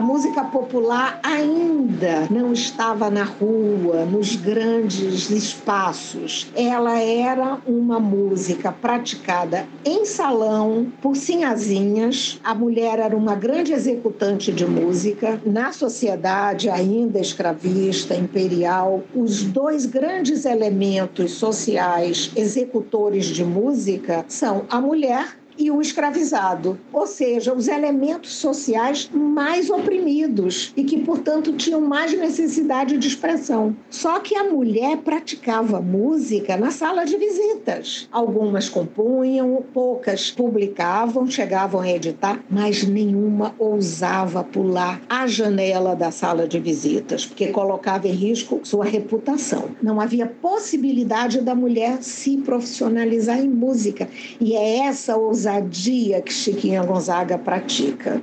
A 0.00 0.02
música 0.02 0.42
popular 0.44 1.20
ainda 1.22 2.26
não 2.30 2.54
estava 2.54 3.10
na 3.10 3.22
rua, 3.22 4.06
nos 4.06 4.34
grandes 4.34 5.28
espaços. 5.28 6.50
Ela 6.56 6.98
era 6.98 7.58
uma 7.66 8.00
música 8.00 8.72
praticada 8.72 9.68
em 9.84 10.06
salão 10.06 10.90
por 11.02 11.14
sinhazinhas. 11.16 12.40
A 12.42 12.54
mulher 12.54 12.98
era 12.98 13.14
uma 13.14 13.34
grande 13.34 13.74
executante 13.74 14.50
de 14.50 14.64
música. 14.64 15.38
Na 15.44 15.70
sociedade 15.70 16.70
ainda 16.70 17.18
escravista, 17.20 18.14
imperial, 18.14 19.02
os 19.14 19.42
dois 19.42 19.84
grandes 19.84 20.46
elementos 20.46 21.32
sociais 21.32 22.32
executores 22.34 23.26
de 23.26 23.44
música 23.44 24.24
são 24.28 24.64
a 24.70 24.80
mulher 24.80 25.39
e 25.60 25.70
o 25.70 25.82
escravizado, 25.82 26.80
ou 26.90 27.06
seja, 27.06 27.52
os 27.52 27.68
elementos 27.68 28.32
sociais 28.32 29.10
mais 29.12 29.68
oprimidos 29.68 30.72
e 30.74 30.84
que, 30.84 31.00
portanto, 31.00 31.52
tinham 31.52 31.82
mais 31.82 32.16
necessidade 32.16 32.96
de 32.96 33.06
expressão. 33.06 33.76
Só 33.90 34.20
que 34.20 34.34
a 34.34 34.44
mulher 34.44 34.96
praticava 34.98 35.78
música 35.78 36.56
na 36.56 36.70
sala 36.70 37.04
de 37.04 37.18
visitas. 37.18 38.08
Algumas 38.10 38.70
compunham, 38.70 39.62
poucas 39.74 40.30
publicavam, 40.30 41.26
chegavam 41.26 41.82
a 41.82 41.90
editar, 41.90 42.42
mas 42.48 42.82
nenhuma 42.82 43.54
ousava 43.58 44.42
pular 44.42 45.02
a 45.10 45.26
janela 45.26 45.94
da 45.94 46.10
sala 46.10 46.48
de 46.48 46.58
visitas, 46.58 47.26
porque 47.26 47.48
colocava 47.48 48.08
em 48.08 48.12
risco 48.12 48.60
sua 48.62 48.86
reputação. 48.86 49.68
Não 49.82 50.00
havia 50.00 50.26
possibilidade 50.26 51.42
da 51.42 51.54
mulher 51.54 51.98
se 52.02 52.38
profissionalizar 52.38 53.38
em 53.38 53.48
música. 53.48 54.08
E 54.40 54.56
é 54.56 54.78
essa 54.86 55.18
ousadia 55.18 55.49
ousadia 55.50 56.22
que 56.22 56.32
Chiquinha 56.32 56.82
Gonzaga 56.84 57.36
pratica. 57.36 58.22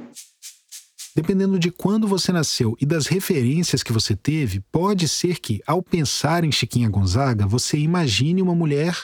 Dependendo 1.16 1.58
de 1.58 1.72
quando 1.72 2.08
você 2.08 2.32
nasceu 2.32 2.78
e 2.80 2.86
das 2.86 3.08
referências 3.08 3.82
que 3.82 3.92
você 3.92 4.16
teve, 4.16 4.60
pode 4.72 5.08
ser 5.08 5.40
que, 5.40 5.62
ao 5.66 5.82
pensar 5.82 6.44
em 6.44 6.52
Chiquinha 6.52 6.90
Gonzaga, 6.90 7.48
você 7.48 7.78
imagine 7.78 8.42
uma 8.42 8.54
mulher 8.54 8.96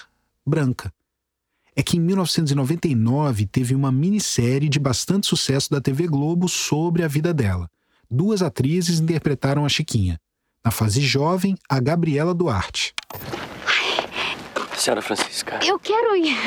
branca. 0.45 0.93
É 1.75 1.81
que 1.81 1.97
em 1.97 1.99
1999 1.99 3.47
teve 3.47 3.73
uma 3.73 3.91
minissérie 3.91 4.69
de 4.69 4.79
bastante 4.79 5.25
sucesso 5.25 5.71
da 5.71 5.81
TV 5.81 6.07
Globo 6.07 6.47
sobre 6.47 7.03
a 7.03 7.07
vida 7.07 7.33
dela. 7.33 7.67
Duas 8.09 8.43
atrizes 8.43 8.99
interpretaram 8.99 9.65
a 9.65 9.69
Chiquinha. 9.69 10.19
Na 10.63 10.69
fase 10.69 11.01
jovem, 11.01 11.57
a 11.67 11.79
Gabriela 11.79 12.33
Duarte. 12.33 12.93
Senhora 14.77 15.01
Francisca. 15.01 15.59
Eu 15.65 15.79
quero 15.79 16.15
ir. 16.15 16.38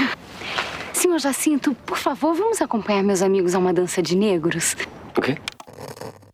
Senhor 1.07 1.21
Jacinto, 1.21 1.73
por 1.87 1.97
favor, 1.97 2.35
vamos 2.35 2.61
acompanhar 2.61 3.01
meus 3.01 3.23
amigos 3.23 3.55
a 3.55 3.61
uma 3.61 3.73
dança 3.73 4.03
de 4.03 4.17
negros? 4.17 4.77
O 5.17 5.21
quê? 5.21 5.39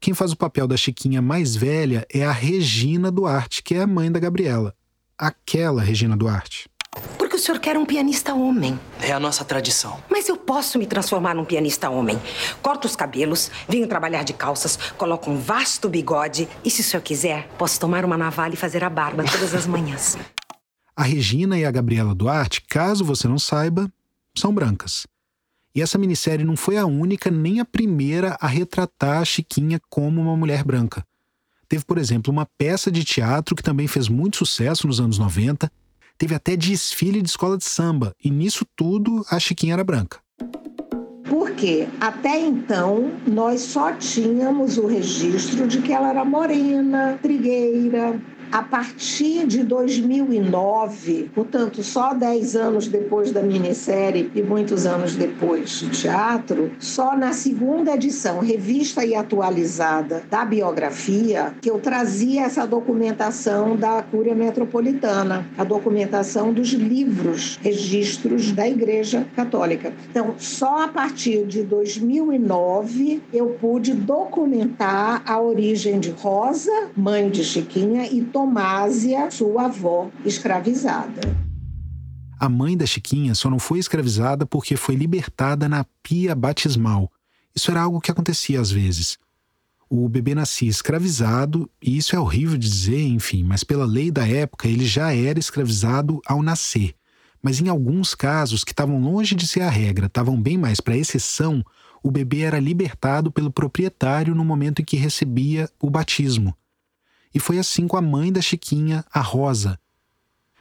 Quem 0.00 0.14
faz 0.14 0.32
o 0.32 0.36
papel 0.36 0.66
da 0.66 0.78
Chiquinha 0.78 1.20
mais 1.20 1.54
velha 1.54 2.06
é 2.10 2.24
a 2.24 2.32
Regina 2.32 3.10
Duarte, 3.10 3.62
que 3.62 3.74
é 3.74 3.82
a 3.82 3.86
mãe 3.86 4.10
da 4.10 4.18
Gabriela. 4.18 4.74
Aquela 5.18 5.82
Regina 5.82 6.16
Duarte. 6.16 6.70
Porque 7.18 7.36
o 7.36 7.38
senhor 7.38 7.60
quer 7.60 7.76
um 7.76 7.84
pianista 7.84 8.32
homem. 8.32 8.80
É 8.98 9.12
a 9.12 9.20
nossa 9.20 9.44
tradição. 9.44 10.02
Mas 10.08 10.26
eu 10.30 10.38
posso 10.38 10.78
me 10.78 10.86
transformar 10.86 11.34
num 11.34 11.44
pianista 11.44 11.90
homem. 11.90 12.18
Corto 12.62 12.86
os 12.86 12.96
cabelos, 12.96 13.50
venho 13.68 13.86
trabalhar 13.86 14.22
de 14.22 14.32
calças, 14.32 14.78
coloco 14.96 15.30
um 15.30 15.36
vasto 15.36 15.86
bigode 15.86 16.48
e, 16.64 16.70
se 16.70 16.80
o 16.80 16.84
senhor 16.84 17.02
quiser, 17.02 17.46
posso 17.58 17.78
tomar 17.78 18.06
uma 18.06 18.16
navalha 18.16 18.54
e 18.54 18.56
fazer 18.56 18.82
a 18.82 18.88
barba 18.88 19.22
todas 19.30 19.54
as 19.54 19.66
manhãs. 19.66 20.16
A 20.96 21.02
Regina 21.02 21.58
e 21.58 21.64
a 21.66 21.70
Gabriela 21.70 22.14
Duarte, 22.14 22.62
caso 22.62 23.04
você 23.04 23.28
não 23.28 23.38
saiba, 23.38 23.92
são 24.34 24.52
brancas. 24.54 25.06
E 25.74 25.80
essa 25.80 25.98
minissérie 25.98 26.44
não 26.44 26.56
foi 26.56 26.76
a 26.76 26.84
única 26.84 27.30
nem 27.30 27.60
a 27.60 27.64
primeira 27.64 28.36
a 28.40 28.46
retratar 28.46 29.18
a 29.18 29.24
Chiquinha 29.24 29.80
como 29.88 30.20
uma 30.20 30.36
mulher 30.36 30.64
branca. 30.64 31.04
Teve, 31.66 31.84
por 31.86 31.96
exemplo, 31.96 32.30
uma 32.30 32.46
peça 32.58 32.90
de 32.90 33.02
teatro 33.02 33.56
que 33.56 33.62
também 33.62 33.86
fez 33.86 34.06
muito 34.06 34.36
sucesso 34.36 34.86
nos 34.86 35.00
anos 35.00 35.16
90. 35.16 35.72
Teve 36.18 36.34
até 36.34 36.54
desfile 36.54 37.22
de 37.22 37.28
escola 37.28 37.56
de 37.56 37.64
samba, 37.64 38.14
e 38.22 38.30
nisso 38.30 38.66
tudo 38.76 39.24
a 39.30 39.38
Chiquinha 39.38 39.72
era 39.72 39.82
branca. 39.82 40.20
Porque 41.24 41.88
até 41.98 42.38
então 42.38 43.10
nós 43.26 43.62
só 43.62 43.92
tínhamos 43.94 44.76
o 44.76 44.86
registro 44.86 45.66
de 45.66 45.80
que 45.80 45.92
ela 45.92 46.10
era 46.10 46.24
morena, 46.26 47.18
trigueira, 47.22 48.20
a 48.52 48.62
partir 48.62 49.46
de 49.46 49.64
2009, 49.64 51.30
portanto, 51.34 51.82
só 51.82 52.12
10 52.12 52.54
anos 52.54 52.86
depois 52.86 53.32
da 53.32 53.42
minissérie 53.42 54.30
e 54.34 54.42
muitos 54.42 54.84
anos 54.84 55.16
depois 55.16 55.70
de 55.80 55.88
teatro, 55.88 56.70
só 56.78 57.16
na 57.16 57.32
segunda 57.32 57.94
edição, 57.94 58.40
revista 58.40 59.04
e 59.06 59.14
atualizada 59.14 60.22
da 60.30 60.44
biografia, 60.44 61.54
que 61.62 61.70
eu 61.70 61.78
trazia 61.78 62.42
essa 62.42 62.66
documentação 62.66 63.74
da 63.74 64.02
Cúria 64.02 64.34
Metropolitana, 64.34 65.46
a 65.56 65.64
documentação 65.64 66.52
dos 66.52 66.74
livros, 66.74 67.58
registros 67.62 68.52
da 68.52 68.68
Igreja 68.68 69.26
Católica. 69.34 69.94
Então, 70.10 70.34
só 70.36 70.84
a 70.84 70.88
partir 70.88 71.46
de 71.46 71.62
2009 71.62 73.22
eu 73.32 73.56
pude 73.58 73.94
documentar 73.94 75.22
a 75.24 75.40
origem 75.40 75.98
de 75.98 76.10
Rosa, 76.10 76.90
mãe 76.94 77.30
de 77.30 77.42
Chiquinha, 77.42 78.06
e 78.12 78.20
Tomásia, 78.42 79.30
sua 79.30 79.66
avó, 79.66 80.10
escravizada. 80.24 81.20
A 82.40 82.48
mãe 82.48 82.76
da 82.76 82.84
Chiquinha 82.84 83.36
só 83.36 83.48
não 83.48 83.60
foi 83.60 83.78
escravizada 83.78 84.44
porque 84.44 84.74
foi 84.74 84.96
libertada 84.96 85.68
na 85.68 85.86
pia 86.02 86.34
batismal. 86.34 87.08
Isso 87.54 87.70
era 87.70 87.82
algo 87.82 88.00
que 88.00 88.10
acontecia 88.10 88.60
às 88.60 88.68
vezes. 88.68 89.16
O 89.88 90.08
bebê 90.08 90.34
nascia 90.34 90.68
escravizado, 90.68 91.70
e 91.80 91.96
isso 91.96 92.16
é 92.16 92.18
horrível 92.18 92.58
de 92.58 92.68
dizer, 92.68 93.00
enfim, 93.00 93.44
mas 93.44 93.62
pela 93.62 93.86
lei 93.86 94.10
da 94.10 94.26
época 94.26 94.66
ele 94.66 94.86
já 94.86 95.14
era 95.14 95.38
escravizado 95.38 96.20
ao 96.26 96.42
nascer. 96.42 96.96
Mas 97.40 97.60
em 97.60 97.68
alguns 97.68 98.12
casos, 98.12 98.64
que 98.64 98.72
estavam 98.72 99.00
longe 99.00 99.36
de 99.36 99.46
ser 99.46 99.60
a 99.60 99.70
regra, 99.70 100.06
estavam 100.06 100.42
bem 100.42 100.58
mais 100.58 100.80
para 100.80 100.96
exceção, 100.96 101.64
o 102.02 102.10
bebê 102.10 102.40
era 102.40 102.58
libertado 102.58 103.30
pelo 103.30 103.52
proprietário 103.52 104.34
no 104.34 104.44
momento 104.44 104.82
em 104.82 104.84
que 104.84 104.96
recebia 104.96 105.70
o 105.80 105.88
batismo. 105.88 106.52
E 107.34 107.40
foi 107.40 107.58
assim 107.58 107.86
com 107.86 107.96
a 107.96 108.02
mãe 108.02 108.32
da 108.32 108.40
Chiquinha, 108.40 109.04
a 109.12 109.20
Rosa. 109.20 109.78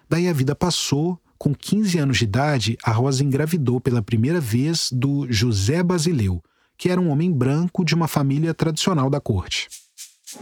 Daí 0.10 0.28
a 0.28 0.34
vida 0.34 0.56
passou, 0.56 1.20
com 1.38 1.54
15 1.54 1.98
anos 1.98 2.18
de 2.18 2.26
idade, 2.26 2.78
a 2.84 2.92
Rosa 2.92 3.24
engravidou 3.24 3.80
pela 3.82 4.02
primeira 4.02 4.40
vez 4.40 4.92
do 4.92 5.26
José 5.32 5.82
Basileu, 5.82 6.44
que 6.78 6.90
era 6.90 7.00
um 7.02 7.10
homem 7.10 7.32
branco 7.32 7.84
de 7.84 7.96
uma 7.96 8.08
família 8.08 8.54
tradicional 8.54 9.10
da 9.10 9.20
corte. 9.20 9.70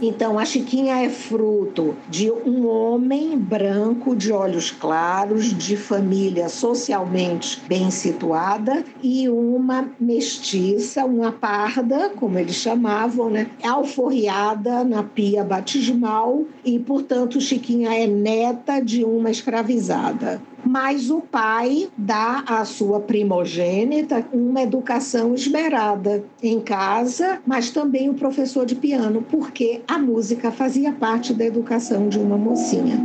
Então, 0.00 0.38
a 0.38 0.44
Chiquinha 0.44 1.02
é 1.02 1.08
fruto 1.08 1.96
de 2.08 2.30
um 2.30 2.66
homem 2.68 3.38
branco 3.38 4.14
de 4.14 4.32
olhos 4.32 4.70
claros, 4.70 5.56
de 5.56 5.76
família 5.76 6.48
socialmente 6.48 7.60
bem 7.66 7.90
situada, 7.90 8.84
e 9.02 9.28
uma 9.28 9.88
mestiça, 9.98 11.04
uma 11.04 11.32
parda, 11.32 12.10
como 12.10 12.38
eles 12.38 12.56
chamavam, 12.56 13.30
né? 13.30 13.50
alforriada 13.64 14.84
na 14.84 15.02
pia 15.02 15.42
batismal, 15.42 16.44
e, 16.64 16.78
portanto, 16.78 17.40
Chiquinha 17.40 17.94
é 17.94 18.06
neta 18.06 18.80
de 18.80 19.04
uma 19.04 19.30
escravizada 19.30 20.40
mas 20.64 21.10
o 21.10 21.20
pai 21.20 21.88
dá 21.96 22.44
à 22.46 22.64
sua 22.64 23.00
primogênita 23.00 24.24
uma 24.32 24.62
educação 24.62 25.34
esmerada 25.34 26.24
em 26.42 26.60
casa, 26.60 27.40
mas 27.46 27.70
também 27.70 28.08
o 28.08 28.14
professor 28.14 28.64
de 28.66 28.74
piano, 28.74 29.24
porque 29.30 29.82
a 29.86 29.98
música 29.98 30.50
fazia 30.50 30.92
parte 30.92 31.32
da 31.32 31.44
educação 31.44 32.08
de 32.08 32.18
uma 32.18 32.36
mocinha. 32.36 32.98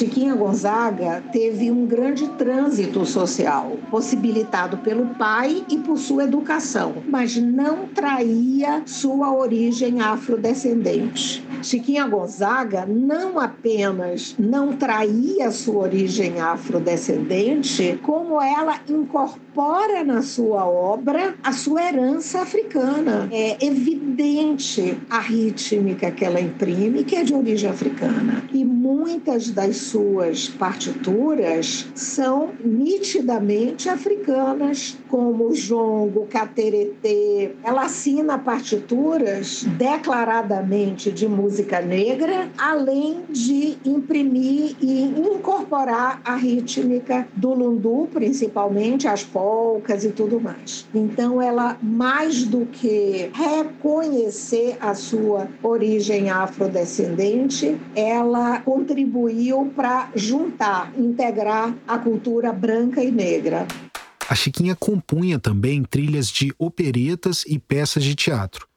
Chiquinha 0.00 0.34
Gonzaga 0.34 1.22
teve 1.30 1.70
um 1.70 1.84
grande 1.84 2.26
trânsito 2.26 3.04
social, 3.04 3.76
possibilitado 3.90 4.78
pelo 4.78 5.04
pai 5.16 5.62
e 5.68 5.76
por 5.76 5.98
sua 5.98 6.24
educação, 6.24 6.94
mas 7.06 7.36
não 7.36 7.86
traía 7.88 8.80
sua 8.86 9.30
origem 9.30 10.00
afrodescendente. 10.00 11.46
Chiquinha 11.62 12.06
Gonzaga 12.06 12.86
não 12.86 13.38
apenas 13.38 14.34
não 14.38 14.72
traía 14.72 15.50
sua 15.50 15.82
origem 15.82 16.40
afrodescendente, 16.40 18.00
como 18.02 18.40
ela 18.40 18.80
incorpora 18.88 20.02
na 20.02 20.22
sua 20.22 20.64
obra 20.64 21.34
a 21.42 21.52
sua 21.52 21.82
herança 21.82 22.40
africana. 22.40 23.28
É 23.30 23.62
evidente 23.62 24.96
a 25.10 25.18
rítmica 25.18 26.10
que 26.10 26.24
ela 26.24 26.40
imprime, 26.40 27.04
que 27.04 27.16
é 27.16 27.22
de 27.22 27.34
origem 27.34 27.68
africana. 27.68 28.42
E 28.50 28.64
muitas 28.64 29.50
das 29.50 29.89
suas 29.90 30.48
partituras 30.48 31.86
são 31.96 32.50
nitidamente 32.64 33.88
africanas, 33.88 34.96
como 35.08 35.48
o 35.48 35.54
jongo, 35.54 36.26
o. 36.26 37.56
Ela 37.64 37.86
assina 37.86 38.38
partituras 38.38 39.64
declaradamente 39.76 41.10
de 41.10 41.26
música 41.26 41.80
negra, 41.80 42.48
além 42.56 43.22
de 43.28 43.76
imprimir 43.84 44.76
e 44.80 45.02
incorporar 45.02 46.20
a 46.24 46.36
rítmica 46.36 47.26
do 47.34 47.52
lundu, 47.52 48.08
principalmente 48.12 49.08
as 49.08 49.24
polcas 49.24 50.04
e 50.04 50.10
tudo 50.10 50.40
mais. 50.40 50.86
Então, 50.94 51.42
ela, 51.42 51.76
mais 51.82 52.44
do 52.44 52.64
que 52.66 53.30
reconhecer 53.34 54.76
a 54.80 54.94
sua 54.94 55.48
origem 55.62 56.30
afrodescendente, 56.30 57.76
ela 57.96 58.60
contribuiu 58.60 59.70
para 59.80 60.12
juntar, 60.14 60.92
integrar 60.94 61.74
a 61.88 61.96
cultura 61.96 62.52
branca 62.52 63.02
e 63.02 63.10
negra. 63.10 63.66
A 64.28 64.34
Chiquinha 64.34 64.76
compunha 64.76 65.38
também 65.38 65.82
trilhas 65.82 66.28
de 66.28 66.52
operetas 66.58 67.44
e 67.46 67.58
peças 67.58 68.04
de 68.04 68.14
teatro. 68.14 68.68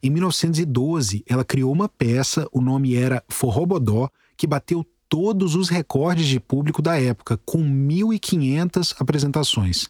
Em 0.00 0.08
1912, 0.08 1.24
ela 1.28 1.44
criou 1.44 1.72
uma 1.72 1.88
peça, 1.88 2.46
o 2.52 2.60
nome 2.60 2.94
era 2.94 3.24
Forrobodó, 3.28 4.08
que 4.36 4.46
bateu 4.46 4.86
todos 5.08 5.56
os 5.56 5.68
recordes 5.68 6.28
de 6.28 6.38
público 6.38 6.80
da 6.80 6.96
época, 6.96 7.40
com 7.44 7.58
1.500 7.58 8.94
apresentações. 9.00 9.88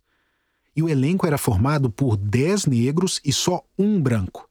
E 0.74 0.82
o 0.82 0.88
elenco 0.88 1.26
era 1.26 1.36
formado 1.36 1.90
por 1.90 2.16
10 2.16 2.64
negros 2.64 3.20
e 3.22 3.30
só 3.30 3.62
um 3.78 4.00
branco. 4.00 4.48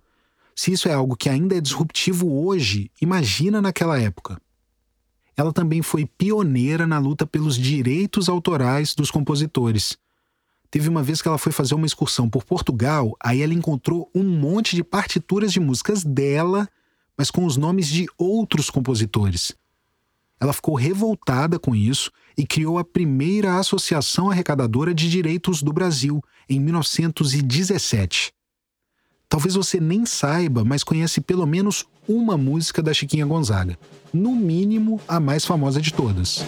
Se 0.56 0.72
isso 0.72 0.88
é 0.88 0.94
algo 0.94 1.18
que 1.18 1.30
ainda 1.30 1.58
é 1.58 1.60
disruptivo 1.60 2.46
hoje, 2.46 2.92
imagina 3.02 3.60
naquela 3.60 4.00
época. 4.00 4.40
Ela 5.38 5.52
também 5.52 5.82
foi 5.82 6.06
pioneira 6.06 6.88
na 6.88 6.98
luta 6.98 7.26
pelos 7.26 7.58
direitos 7.58 8.30
autorais 8.30 8.96
dos 8.96 9.12
compositores. 9.12 9.98
Teve 10.72 10.90
uma 10.90 11.04
vez 11.04 11.22
que 11.22 11.28
ela 11.28 11.38
foi 11.38 11.52
fazer 11.52 11.76
uma 11.76 11.86
excursão 11.86 12.30
por 12.30 12.44
Portugal, 12.44 13.16
aí 13.24 13.42
ela 13.42 13.54
encontrou 13.54 14.10
um 14.14 14.24
monte 14.24 14.76
de 14.76 14.84
partituras 14.84 15.52
de 15.54 15.60
músicas 15.60 16.04
dela, 16.04 16.68
mas 17.18 17.32
com 17.32 17.46
os 17.46 17.56
nomes 17.56 17.88
de 17.88 18.06
outros 18.18 18.70
compositores. 18.70 19.56
Ela 20.40 20.52
ficou 20.52 20.76
revoltada 20.76 21.58
com 21.58 21.74
isso 21.74 22.12
e 22.38 22.46
criou 22.46 22.78
a 22.78 22.84
primeira 22.84 23.58
associação 23.58 24.30
arrecadadora 24.30 24.94
de 24.94 25.10
direitos 25.10 25.64
do 25.64 25.72
Brasil, 25.72 26.22
em 26.50 26.60
1917. 26.60 28.35
Talvez 29.28 29.56
você 29.56 29.80
nem 29.80 30.06
saiba, 30.06 30.64
mas 30.64 30.84
conhece 30.84 31.20
pelo 31.20 31.46
menos 31.46 31.86
uma 32.08 32.38
música 32.38 32.82
da 32.82 32.94
Chiquinha 32.94 33.26
Gonzaga. 33.26 33.78
No 34.14 34.36
mínimo, 34.36 35.02
a 35.08 35.20
mais 35.20 35.46
famosa 35.46 35.82
de 35.82 35.94
todas. 35.94 36.46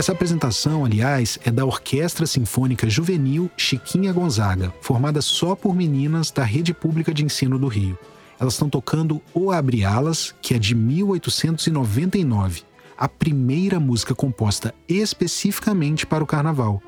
Essa 0.00 0.12
apresentação, 0.12 0.86
aliás, 0.86 1.38
é 1.44 1.50
da 1.50 1.62
Orquestra 1.62 2.24
Sinfônica 2.24 2.88
Juvenil 2.88 3.50
Chiquinha 3.54 4.14
Gonzaga, 4.14 4.72
formada 4.80 5.20
só 5.20 5.54
por 5.54 5.74
meninas 5.74 6.30
da 6.30 6.42
Rede 6.42 6.72
Pública 6.72 7.12
de 7.12 7.22
Ensino 7.22 7.58
do 7.58 7.68
Rio. 7.68 7.98
Elas 8.40 8.54
estão 8.54 8.70
tocando 8.70 9.20
O 9.34 9.52
Abre 9.52 9.84
Alas, 9.84 10.34
que 10.40 10.54
é 10.54 10.58
de 10.58 10.74
1899, 10.74 12.62
a 12.96 13.06
primeira 13.06 13.78
música 13.78 14.14
composta 14.14 14.74
especificamente 14.88 16.06
para 16.06 16.24
o 16.24 16.26
carnaval. 16.26 16.82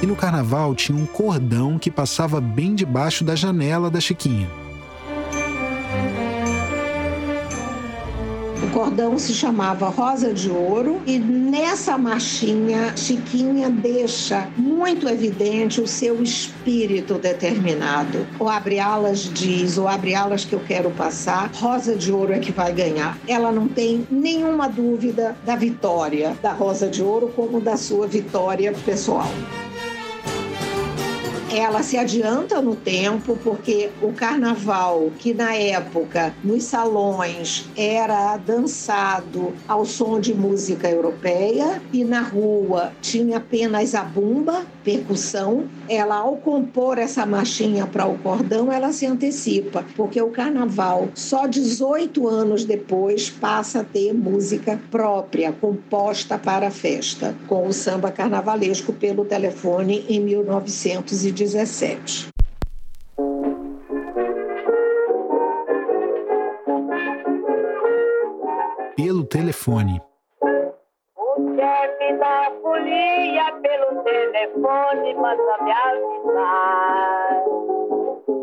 E 0.00 0.06
no 0.06 0.14
carnaval 0.14 0.72
tinha 0.76 0.96
um 0.96 1.04
cordão 1.04 1.80
que 1.80 1.90
passava 1.90 2.40
bem 2.40 2.76
debaixo 2.76 3.24
da 3.24 3.34
janela 3.34 3.90
da 3.90 4.00
Chiquinha. 4.00 4.61
Cordão 8.82 9.16
se 9.16 9.32
chamava 9.32 9.88
Rosa 9.88 10.34
de 10.34 10.50
Ouro 10.50 11.00
e 11.06 11.16
nessa 11.16 11.96
marchinha 11.96 12.92
Chiquinha 12.96 13.70
deixa 13.70 14.48
muito 14.56 15.08
evidente 15.08 15.80
o 15.80 15.86
seu 15.86 16.20
espírito 16.20 17.14
determinado. 17.14 18.26
O 18.40 18.48
Abre 18.48 18.80
Alas 18.80 19.20
diz, 19.32 19.78
o 19.78 19.86
Abre 19.86 20.16
Alas 20.16 20.44
que 20.44 20.52
eu 20.52 20.58
quero 20.58 20.90
passar, 20.90 21.48
Rosa 21.54 21.94
de 21.94 22.10
Ouro 22.10 22.32
é 22.32 22.40
que 22.40 22.50
vai 22.50 22.72
ganhar. 22.72 23.16
Ela 23.28 23.52
não 23.52 23.68
tem 23.68 24.04
nenhuma 24.10 24.68
dúvida 24.68 25.36
da 25.44 25.54
vitória 25.54 26.36
da 26.42 26.52
Rosa 26.52 26.88
de 26.88 27.04
Ouro 27.04 27.32
como 27.36 27.60
da 27.60 27.76
sua 27.76 28.08
vitória 28.08 28.74
pessoal 28.84 29.30
ela 31.52 31.82
se 31.82 31.98
adianta 31.98 32.62
no 32.62 32.74
tempo, 32.74 33.38
porque 33.44 33.90
o 34.00 34.12
carnaval, 34.12 35.10
que 35.18 35.34
na 35.34 35.54
época 35.54 36.34
nos 36.42 36.64
salões 36.64 37.68
era 37.76 38.36
dançado 38.38 39.52
ao 39.68 39.84
som 39.84 40.18
de 40.18 40.34
música 40.34 40.88
europeia 40.88 41.82
e 41.92 42.04
na 42.04 42.20
rua 42.20 42.92
tinha 43.02 43.36
apenas 43.36 43.94
a 43.94 44.02
bumba, 44.02 44.64
percussão, 44.84 45.68
ela 45.88 46.16
ao 46.16 46.36
compor 46.36 46.98
essa 46.98 47.24
marchinha 47.24 47.86
para 47.86 48.06
o 48.06 48.18
cordão, 48.18 48.72
ela 48.72 48.92
se 48.92 49.06
antecipa, 49.06 49.84
porque 49.96 50.20
o 50.20 50.30
carnaval 50.30 51.08
só 51.14 51.46
18 51.46 52.28
anos 52.28 52.64
depois 52.64 53.30
passa 53.30 53.80
a 53.80 53.84
ter 53.84 54.12
música 54.12 54.80
própria, 54.90 55.52
composta 55.52 56.38
para 56.38 56.68
a 56.68 56.70
festa, 56.70 57.34
com 57.46 57.66
o 57.66 57.72
samba 57.72 58.10
carnavalesco 58.10 58.92
pelo 58.92 59.24
telefone 59.24 60.04
em 60.08 60.20
1919. 60.20 61.22
2017. 61.32 62.28
Pelo 68.96 69.24
telefone. 69.24 70.00
O 71.16 71.56
chefe 71.56 72.18
da 72.18 72.52
folia 72.62 73.31
pelo 73.62 74.02
telefone 74.02 75.14
manda 75.14 75.58
me 75.62 75.72
avisar. 75.72 77.42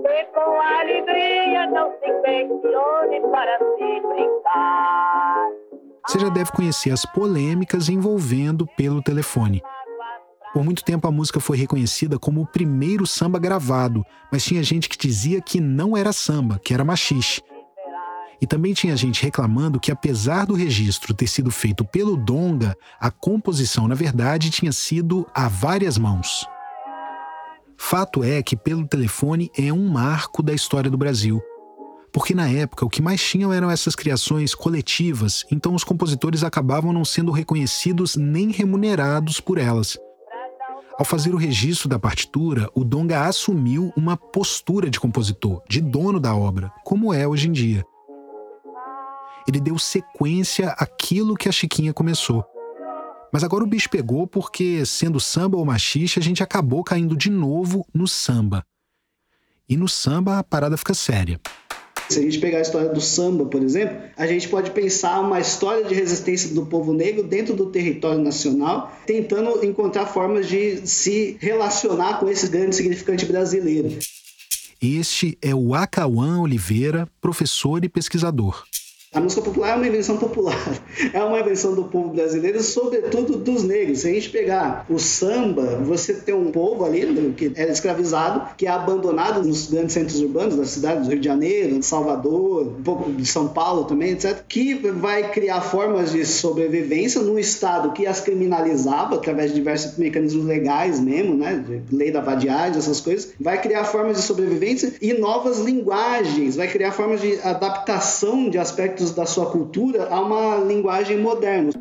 E 0.05 0.25
com 0.33 0.61
alegria 0.61 1.67
não 1.67 1.91
se 1.91 2.11
questione 2.21 3.21
para 3.29 3.57
se 3.59 4.01
brincar. 4.07 5.49
Você 6.07 6.19
já 6.19 6.29
deve 6.29 6.51
conhecer 6.51 6.91
as 6.91 7.05
polêmicas 7.05 7.89
envolvendo 7.89 8.65
pelo 8.75 9.03
telefone. 9.03 9.61
Por 10.53 10.63
muito 10.63 10.83
tempo 10.83 11.07
a 11.07 11.11
música 11.11 11.39
foi 11.39 11.57
reconhecida 11.57 12.17
como 12.17 12.41
o 12.41 12.47
primeiro 12.47 13.05
samba 13.05 13.37
gravado, 13.37 14.03
mas 14.31 14.43
tinha 14.43 14.63
gente 14.63 14.89
que 14.89 14.97
dizia 14.97 15.39
que 15.41 15.61
não 15.61 15.95
era 15.95 16.11
samba, 16.11 16.59
que 16.63 16.73
era 16.73 16.83
machixe. 16.83 17.43
E 18.41 18.47
também 18.47 18.73
tinha 18.73 18.95
gente 18.95 19.23
reclamando 19.23 19.79
que, 19.79 19.91
apesar 19.91 20.45
do 20.45 20.53
registro 20.53 21.13
ter 21.13 21.27
sido 21.27 21.51
feito 21.51 21.83
pelo 21.83 22.15
Donga, 22.15 22.75
a 22.99 23.11
composição, 23.11 23.87
na 23.87 23.95
verdade, 23.95 24.49
tinha 24.49 24.71
sido 24.71 25.27
a 25.33 25.47
várias 25.49 25.97
mãos. 25.97 26.47
Fato 27.77 28.23
é 28.23 28.43
que 28.43 28.55
Pelo 28.55 28.87
Telefone 28.87 29.49
é 29.57 29.71
um 29.71 29.89
marco 29.89 30.43
da 30.43 30.53
história 30.53 30.91
do 30.91 30.97
Brasil. 30.97 31.41
Porque 32.11 32.33
na 32.33 32.49
época 32.49 32.85
o 32.85 32.89
que 32.89 33.01
mais 33.01 33.21
tinham 33.21 33.53
eram 33.53 33.69
essas 33.69 33.95
criações 33.95 34.55
coletivas, 34.55 35.45
então 35.51 35.75
os 35.75 35.83
compositores 35.83 36.43
acabavam 36.43 36.91
não 36.91 37.05
sendo 37.05 37.31
reconhecidos 37.31 38.15
nem 38.15 38.51
remunerados 38.51 39.39
por 39.39 39.57
elas. 39.57 39.97
Ao 40.97 41.05
fazer 41.05 41.33
o 41.33 41.37
registro 41.37 41.87
da 41.87 41.97
partitura, 41.97 42.69
o 42.75 42.83
Donga 42.83 43.25
assumiu 43.25 43.93
uma 43.95 44.17
postura 44.17 44.89
de 44.89 44.99
compositor, 44.99 45.61
de 45.69 45.79
dono 45.79 46.19
da 46.19 46.35
obra, 46.35 46.71
como 46.83 47.13
é 47.13 47.25
hoje 47.25 47.47
em 47.47 47.51
dia. 47.53 47.85
Ele 49.49 49.59
deu 49.59 49.79
sequência 49.79 50.69
àquilo 50.77 51.35
que 51.35 51.49
a 51.49 51.51
Chiquinha 51.51 51.91
começou. 51.91 52.45
Mas 53.33 53.43
agora 53.43 53.63
o 53.63 53.67
bicho 53.67 53.89
pegou 53.89 54.27
porque, 54.27 54.85
sendo 54.85 55.19
samba 55.19 55.57
ou 55.57 55.65
machixe, 55.65 56.19
a 56.19 56.21
gente 56.21 56.43
acabou 56.43 56.83
caindo 56.83 57.17
de 57.17 57.31
novo 57.31 57.83
no 57.91 58.07
samba. 58.07 58.63
E 59.67 59.75
no 59.75 59.87
samba 59.87 60.37
a 60.37 60.43
parada 60.43 60.77
fica 60.77 60.93
séria. 60.93 61.41
Se 62.07 62.19
a 62.19 62.21
gente 62.21 62.37
pegar 62.37 62.59
a 62.59 62.61
história 62.61 62.89
do 62.89 63.01
samba, 63.01 63.43
por 63.47 63.63
exemplo, 63.63 63.97
a 64.15 64.27
gente 64.27 64.47
pode 64.47 64.69
pensar 64.69 65.19
uma 65.19 65.39
história 65.39 65.83
de 65.83 65.95
resistência 65.95 66.53
do 66.53 66.67
povo 66.67 66.93
negro 66.93 67.23
dentro 67.23 67.55
do 67.55 67.71
território 67.71 68.21
nacional, 68.21 68.95
tentando 69.07 69.65
encontrar 69.65 70.05
formas 70.05 70.47
de 70.47 70.85
se 70.87 71.37
relacionar 71.39 72.19
com 72.19 72.29
esse 72.29 72.47
grande 72.49 72.75
significante 72.75 73.25
brasileiro. 73.25 73.97
Este 74.79 75.35
é 75.41 75.55
o 75.55 75.73
Acauã 75.73 76.39
Oliveira, 76.39 77.09
professor 77.19 77.83
e 77.83 77.89
pesquisador. 77.89 78.63
A 79.11 79.19
música 79.19 79.41
popular 79.41 79.71
é 79.71 79.75
uma 79.75 79.87
invenção 79.87 80.17
popular, 80.17 80.55
é 81.11 81.23
uma 81.23 81.39
invenção 81.39 81.73
do 81.73 81.85
povo 81.85 82.09
brasileiro, 82.09 82.61
sobretudo 82.61 83.37
dos 83.37 83.63
negros. 83.63 84.01
Se 84.01 84.07
a 84.07 84.13
gente 84.13 84.29
pegar 84.29 84.85
o 84.87 84.99
samba, 84.99 85.77
você 85.77 86.13
tem 86.13 86.35
um 86.35 86.51
povo 86.51 86.85
ali 86.85 87.07
né, 87.07 87.33
que 87.35 87.51
é 87.55 87.71
escravizado, 87.71 88.55
que 88.55 88.67
é 88.67 88.69
abandonado 88.69 89.41
nos 89.41 89.65
grandes 89.65 89.93
centros 89.93 90.21
urbanos 90.21 90.57
da 90.57 90.65
cidade 90.65 91.01
do 91.01 91.09
Rio 91.09 91.19
de 91.19 91.25
Janeiro, 91.25 91.81
Salvador, 91.81 92.67
um 92.67 92.83
pouco 92.83 93.11
de 93.11 93.25
São 93.25 93.47
Paulo 93.47 93.85
também, 93.85 94.11
etc., 94.11 94.43
que 94.47 94.75
vai 94.75 95.31
criar 95.31 95.61
formas 95.61 96.11
de 96.11 96.23
sobrevivência 96.23 97.19
num 97.19 97.39
estado 97.39 97.93
que 97.93 98.05
as 98.05 98.21
criminalizava 98.21 99.15
através 99.15 99.49
de 99.49 99.55
diversos 99.55 99.97
mecanismos 99.97 100.45
legais 100.45 100.99
mesmo, 100.99 101.35
né, 101.35 101.65
de 101.65 101.95
lei 101.95 102.11
da 102.11 102.21
vadiagem, 102.21 102.77
essas 102.77 103.01
coisas, 103.01 103.31
vai 103.39 103.59
criar 103.59 103.85
formas 103.85 104.17
de 104.17 104.23
sobrevivência 104.23 104.93
e 105.01 105.13
novas 105.13 105.57
linguagens, 105.57 106.55
vai 106.55 106.67
criar 106.67 106.91
formas 106.91 107.21
de 107.21 107.39
adaptação 107.41 108.51
de 108.51 108.59
aspectos 108.59 108.98
aspectos 108.99 109.11
da 109.11 109.25
sua 109.25 109.49
cultura 109.49 110.09
a 110.09 110.19
uma 110.19 110.57
linguagem 110.57 111.19
moderna. 111.19 111.71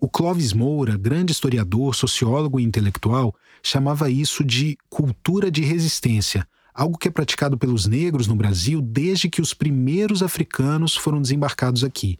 O 0.00 0.08
Clóvis 0.08 0.52
Moura, 0.52 0.96
grande 0.96 1.32
historiador, 1.32 1.94
sociólogo 1.94 2.60
e 2.60 2.64
intelectual, 2.64 3.34
chamava 3.62 4.10
isso 4.10 4.44
de 4.44 4.76
cultura 4.88 5.50
de 5.50 5.62
resistência, 5.62 6.46
algo 6.74 6.98
que 6.98 7.08
é 7.08 7.10
praticado 7.10 7.56
pelos 7.56 7.86
negros 7.86 8.26
no 8.26 8.36
Brasil 8.36 8.80
desde 8.80 9.28
que 9.28 9.40
os 9.40 9.54
primeiros 9.54 10.22
africanos 10.22 10.96
foram 10.96 11.22
desembarcados 11.22 11.82
aqui 11.82 12.18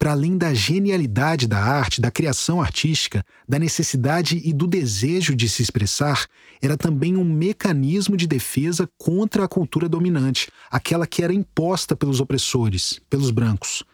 para 0.00 0.12
além 0.12 0.38
da 0.38 0.54
genialidade 0.54 1.46
da 1.46 1.62
arte, 1.62 2.00
da 2.00 2.10
criação 2.10 2.58
artística, 2.58 3.22
da 3.46 3.58
necessidade 3.58 4.40
e 4.42 4.50
do 4.50 4.66
desejo 4.66 5.36
de 5.36 5.46
se 5.46 5.60
expressar, 5.60 6.26
era 6.62 6.74
também 6.74 7.18
um 7.18 7.24
mecanismo 7.24 8.16
de 8.16 8.26
defesa 8.26 8.88
contra 8.96 9.44
a 9.44 9.48
cultura 9.48 9.90
dominante, 9.90 10.50
aquela 10.70 11.06
que 11.06 11.22
era 11.22 11.34
imposta 11.34 11.94
pelos 11.94 12.18
opressores, 12.18 12.98
pelos 13.10 13.30
brancos. 13.30 13.84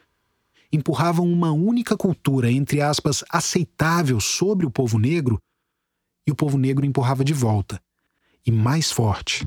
Empurravam 0.71 1.29
uma 1.29 1.51
única 1.51 1.97
cultura, 1.97 2.49
entre 2.49 2.81
aspas, 2.81 3.21
aceitável 3.29 4.21
sobre 4.21 4.65
o 4.65 4.71
povo 4.71 4.97
negro, 4.97 5.37
e 6.25 6.31
o 6.31 6.35
povo 6.35 6.57
negro 6.57 6.85
empurrava 6.85 7.25
de 7.25 7.33
volta, 7.33 7.81
e 8.45 8.51
mais 8.51 8.93
forte. 8.93 9.45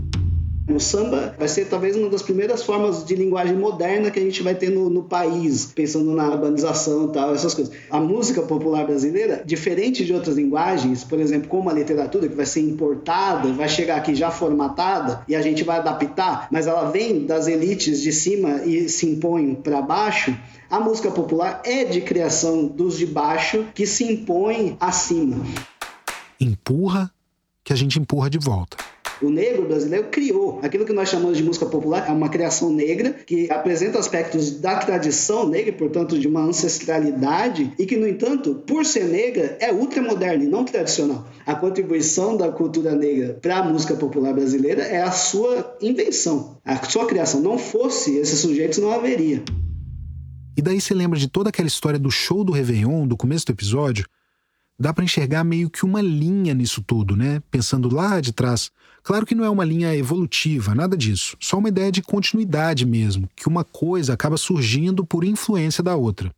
O 0.71 0.79
samba 0.79 1.35
vai 1.37 1.49
ser 1.49 1.67
talvez 1.67 1.97
uma 1.97 2.09
das 2.09 2.23
primeiras 2.23 2.63
formas 2.63 3.05
de 3.05 3.17
linguagem 3.17 3.57
moderna 3.57 4.11
que 4.11 4.21
a 4.21 4.23
gente 4.23 4.43
vai 4.43 4.55
ter 4.55 4.71
no, 4.71 4.89
no 4.89 5.03
país, 5.03 5.67
pensando 5.67 6.15
na 6.15 6.31
urbanização 6.31 7.09
e 7.09 7.13
tal, 7.13 7.35
essas 7.35 7.55
coisas. 7.55 7.75
A 7.91 7.99
música 7.99 8.43
popular 8.43 8.87
brasileira, 8.87 9.43
diferente 9.45 10.05
de 10.05 10.13
outras 10.13 10.37
linguagens, 10.37 11.03
por 11.03 11.19
exemplo, 11.19 11.49
como 11.49 11.69
a 11.69 11.73
literatura, 11.73 12.29
que 12.29 12.37
vai 12.37 12.47
ser 12.47 12.61
importada, 12.61 13.53
vai 13.53 13.69
chegar 13.69 13.97
aqui 13.97 14.15
já 14.15 14.31
formatada 14.31 15.25
e 15.27 15.35
a 15.35 15.43
gente 15.43 15.65
vai 15.65 15.79
adaptar, 15.79 16.49
mas 16.51 16.67
ela 16.67 16.91
vem 16.91 17.27
das 17.27 17.49
elites 17.49 18.01
de 18.01 18.13
cima 18.13 18.63
e 18.65 18.89
se 18.89 19.07
impõe 19.07 19.55
para 19.55 19.83
baixo. 19.83 20.37
A 20.71 20.79
música 20.79 21.11
popular 21.11 21.63
é 21.65 21.85
de 21.85 22.01
criação 22.01 22.65
dos 22.67 22.97
de 22.97 23.07
baixo 23.07 23.67
que 23.75 23.87
se 23.87 24.05
impõem 24.05 24.77
acima. 24.79 25.45
Empurra 26.41 27.11
que 27.65 27.73
a 27.73 27.77
gente 27.77 27.99
empurra 27.99 28.31
de 28.31 28.39
volta. 28.39 28.77
O 29.23 29.29
negro 29.29 29.67
brasileiro 29.67 30.09
criou 30.11 30.61
aquilo 30.63 30.87
que 30.87 30.93
nós 30.93 31.09
chamamos 31.09 31.37
de 31.37 31.45
música 31.45 31.67
popular, 31.67 32.09
é 32.09 32.13
uma 32.13 32.31
criação 32.31 32.73
negra 32.73 33.15
que 33.27 33.51
apresenta 33.51 33.99
aspectos 33.99 34.53
da 34.53 34.77
tradição 34.77 35.47
negra, 35.47 35.73
portanto, 35.73 36.19
de 36.19 36.27
uma 36.27 36.41
ancestralidade 36.41 37.73
e 37.79 37.85
que, 37.85 37.97
no 37.97 38.09
entanto, 38.09 38.55
por 38.67 38.87
ser 38.87 39.05
negra, 39.05 39.59
é 39.61 39.71
ultramoderna 39.73 40.45
e 40.45 40.49
não 40.49 40.65
tradicional. 40.65 41.27
A 41.45 41.55
contribuição 41.55 42.37
da 42.37 42.51
cultura 42.51 42.95
negra 42.95 43.39
para 43.43 43.59
a 43.59 43.63
música 43.63 43.95
popular 43.95 44.33
brasileira 44.33 44.83
é 44.83 45.03
a 45.03 45.11
sua 45.11 45.77
invenção, 45.83 46.59
a 46.65 46.77
sua 46.89 47.07
criação. 47.07 47.41
Não 47.41 47.59
fosse 47.59 48.17
esses 48.17 48.39
sujeitos, 48.39 48.79
não 48.79 48.91
haveria. 48.91 49.43
E 50.57 50.63
daí 50.63 50.81
você 50.81 50.95
lembra 50.95 51.19
de 51.19 51.29
toda 51.29 51.51
aquela 51.51 51.69
história 51.69 51.99
do 51.99 52.11
show 52.11 52.43
do 52.43 52.53
Réveillon, 52.53 53.07
do 53.07 53.17
começo 53.17 53.47
do 53.47 53.53
episódio? 53.53 54.07
Dá 54.81 54.95
para 54.95 55.05
enxergar 55.05 55.45
meio 55.45 55.69
que 55.69 55.85
uma 55.85 56.01
linha 56.01 56.55
nisso 56.55 56.81
tudo, 56.81 57.15
né? 57.15 57.43
Pensando 57.51 57.95
lá 57.95 58.19
de 58.19 58.33
trás. 58.33 58.71
Claro 59.03 59.27
que 59.27 59.35
não 59.35 59.45
é 59.45 59.51
uma 59.51 59.63
linha 59.63 59.95
evolutiva, 59.95 60.75
nada 60.75 60.97
disso. 60.97 61.37
Só 61.39 61.59
uma 61.59 61.69
ideia 61.69 61.93
de 61.93 62.01
continuidade 62.01 62.87
mesmo, 62.87 63.29
que 63.37 63.47
uma 63.47 63.63
coisa 63.63 64.15
acaba 64.15 64.39
surgindo 64.39 65.05
por 65.05 65.23
influência 65.23 65.85
da 65.85 65.95
outra. 65.97 66.35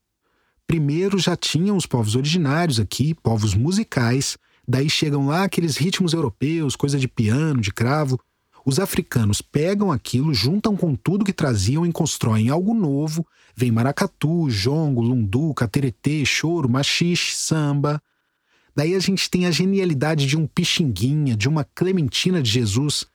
Primeiro 0.67 1.21
já 1.21 1.37
tinham 1.37 1.77
os 1.77 1.87
povos 1.87 2.17
originários 2.17 2.81
aqui, 2.81 3.15
povos 3.15 3.55
musicais, 3.55 4.37
daí 4.67 4.91
chegam 4.91 5.29
lá 5.29 5.45
aqueles 5.45 5.77
ritmos 5.77 6.13
europeus, 6.13 6.75
coisa 6.75 6.99
de 6.99 7.07
piano, 7.07 7.61
de 7.61 7.73
cravo. 7.73 8.19
Os 8.67 8.81
africanos 8.81 9.41
pegam 9.41 9.93
aquilo, 9.93 10.35
juntam 10.35 10.77
com 10.77 10.97
tudo 10.97 11.25
que 11.25 11.33
traziam 11.33 11.87
e 11.87 11.93
constroem 11.93 12.49
algo 12.49 12.75
novo. 12.75 13.25
Vem 13.55 13.71
maracatu, 13.71 14.51
jongo, 14.51 15.01
lundu, 15.01 15.55
cateretê, 15.55 16.25
choro, 16.25 16.69
machixe, 16.69 17.37
samba. 17.37 18.03
Daí 18.75 18.95
a 18.95 18.99
gente 18.99 19.29
tem 19.29 19.47
a 19.47 19.51
genialidade 19.51 20.27
de 20.27 20.37
um 20.37 20.47
Pixinguinha, 20.47 21.37
de 21.37 21.49
uma 21.49 21.65
Clementina 21.65 22.43
de 22.43 22.51
Jesus. 22.51 23.07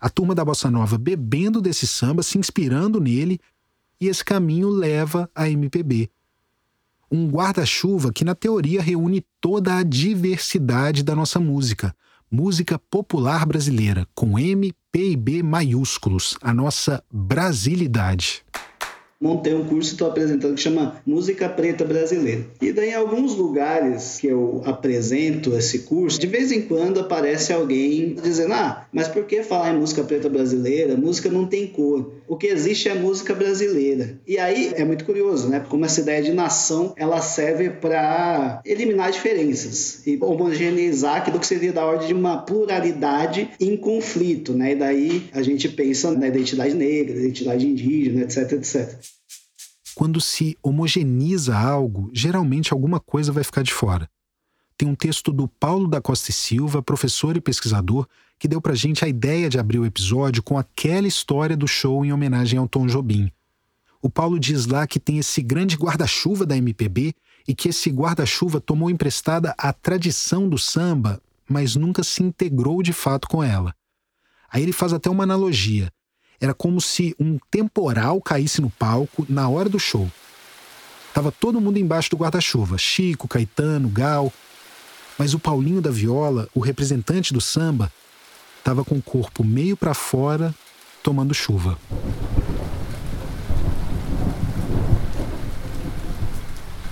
A 0.00 0.08
turma 0.08 0.34
da 0.34 0.44
Bossa 0.44 0.70
Nova 0.70 0.96
bebendo 0.96 1.60
desse 1.60 1.86
samba, 1.86 2.22
se 2.22 2.38
inspirando 2.38 3.00
nele, 3.00 3.40
e 4.00 4.08
esse 4.08 4.24
caminho 4.24 4.68
leva 4.68 5.28
a 5.34 5.48
MPB. 5.48 6.10
Um 7.10 7.28
guarda-chuva 7.28 8.12
que, 8.12 8.24
na 8.24 8.34
teoria, 8.34 8.82
reúne 8.82 9.24
toda 9.40 9.76
a 9.76 9.82
diversidade 9.82 11.02
da 11.02 11.14
nossa 11.14 11.40
música. 11.40 11.94
Música 12.30 12.78
popular 12.78 13.46
brasileira, 13.46 14.06
com 14.14 14.38
M, 14.38 14.72
P 14.92 15.12
e 15.12 15.16
B 15.16 15.42
maiúsculos, 15.42 16.36
a 16.40 16.52
nossa 16.52 17.02
brasilidade 17.10 18.44
montei 19.20 19.54
um 19.54 19.64
curso 19.64 19.90
e 19.90 19.92
estou 19.92 20.08
apresentando 20.08 20.54
que 20.54 20.60
chama 20.60 21.00
Música 21.06 21.48
Preta 21.48 21.84
Brasileira. 21.84 22.46
E 22.60 22.72
daí, 22.72 22.90
em 22.90 22.94
alguns 22.94 23.34
lugares 23.34 24.18
que 24.20 24.26
eu 24.26 24.62
apresento 24.64 25.54
esse 25.56 25.80
curso, 25.80 26.20
de 26.20 26.26
vez 26.26 26.52
em 26.52 26.62
quando 26.62 27.00
aparece 27.00 27.52
alguém 27.52 28.14
dizendo: 28.14 28.52
Ah, 28.52 28.86
mas 28.92 29.08
por 29.08 29.24
que 29.24 29.42
falar 29.42 29.74
em 29.74 29.78
música 29.78 30.04
preta 30.04 30.28
brasileira? 30.28 30.96
Música 30.96 31.30
não 31.30 31.46
tem 31.46 31.66
cor. 31.66 32.12
O 32.28 32.36
que 32.36 32.46
existe 32.46 32.88
é 32.88 32.94
música 32.94 33.34
brasileira. 33.34 34.20
E 34.26 34.38
aí 34.38 34.72
é 34.74 34.84
muito 34.84 35.04
curioso, 35.04 35.48
né? 35.48 35.60
Como 35.60 35.84
essa 35.84 36.00
ideia 36.00 36.22
de 36.22 36.32
nação 36.32 36.92
ela 36.96 37.20
serve 37.20 37.70
para 37.70 38.60
eliminar 38.64 39.12
diferenças 39.12 40.06
e 40.06 40.18
homogeneizar 40.20 41.16
aquilo 41.16 41.38
que 41.38 41.46
seria 41.46 41.72
da 41.72 41.84
ordem 41.84 42.08
de 42.08 42.14
uma 42.14 42.38
pluralidade 42.38 43.50
em 43.60 43.76
conflito, 43.76 44.52
né? 44.52 44.72
E 44.72 44.76
daí 44.76 45.30
a 45.32 45.42
gente 45.42 45.68
pensa 45.68 46.10
na 46.12 46.28
identidade 46.28 46.74
negra, 46.74 47.16
identidade 47.16 47.66
indígena, 47.66 48.22
etc, 48.22 48.52
etc. 48.52 48.98
Quando 49.94 50.20
se 50.20 50.56
homogeneiza 50.62 51.56
algo, 51.56 52.10
geralmente 52.12 52.72
alguma 52.72 53.00
coisa 53.00 53.32
vai 53.32 53.42
ficar 53.42 53.62
de 53.62 53.72
fora. 53.72 54.08
Tem 54.76 54.88
um 54.88 54.94
texto 54.94 55.32
do 55.32 55.48
Paulo 55.48 55.88
da 55.88 56.00
Costa 56.00 56.30
e 56.30 56.34
Silva, 56.34 56.82
professor 56.82 57.36
e 57.36 57.40
pesquisador, 57.40 58.06
que 58.38 58.46
deu 58.46 58.60
pra 58.60 58.74
gente 58.74 59.04
a 59.04 59.08
ideia 59.08 59.48
de 59.48 59.58
abrir 59.58 59.78
o 59.78 59.86
episódio 59.86 60.42
com 60.42 60.58
aquela 60.58 61.08
história 61.08 61.56
do 61.56 61.66
show 61.66 62.04
em 62.04 62.12
homenagem 62.12 62.58
ao 62.58 62.68
Tom 62.68 62.86
Jobim. 62.86 63.32
O 64.02 64.10
Paulo 64.10 64.38
diz 64.38 64.66
lá 64.66 64.86
que 64.86 65.00
tem 65.00 65.18
esse 65.18 65.40
grande 65.40 65.76
guarda-chuva 65.76 66.44
da 66.44 66.56
MPB 66.56 67.14
e 67.48 67.54
que 67.54 67.70
esse 67.70 67.90
guarda-chuva 67.90 68.60
tomou 68.60 68.90
emprestada 68.90 69.54
a 69.56 69.72
tradição 69.72 70.48
do 70.48 70.58
samba, 70.58 71.20
mas 71.48 71.74
nunca 71.74 72.02
se 72.04 72.22
integrou 72.22 72.82
de 72.82 72.92
fato 72.92 73.26
com 73.28 73.42
ela. 73.42 73.74
Aí 74.50 74.62
ele 74.62 74.72
faz 74.72 74.92
até 74.92 75.08
uma 75.08 75.24
analogia. 75.24 75.90
Era 76.40 76.52
como 76.52 76.80
se 76.80 77.16
um 77.18 77.38
temporal 77.50 78.20
caísse 78.20 78.60
no 78.60 78.68
palco 78.68 79.24
na 79.28 79.48
hora 79.48 79.68
do 79.68 79.80
show. 79.80 80.10
Tava 81.14 81.32
todo 81.32 81.60
mundo 81.60 81.78
embaixo 81.78 82.10
do 82.10 82.16
guarda-chuva, 82.18 82.76
Chico, 82.76 83.26
Caetano, 83.26 83.88
Gal. 83.88 84.30
Mas 85.18 85.34
o 85.34 85.38
Paulinho 85.38 85.80
da 85.80 85.90
Viola, 85.90 86.48
o 86.54 86.60
representante 86.60 87.32
do 87.32 87.40
samba, 87.40 87.90
estava 88.58 88.84
com 88.84 88.96
o 88.96 89.02
corpo 89.02 89.44
meio 89.44 89.76
para 89.76 89.94
fora, 89.94 90.54
tomando 91.02 91.32
chuva. 91.32 91.78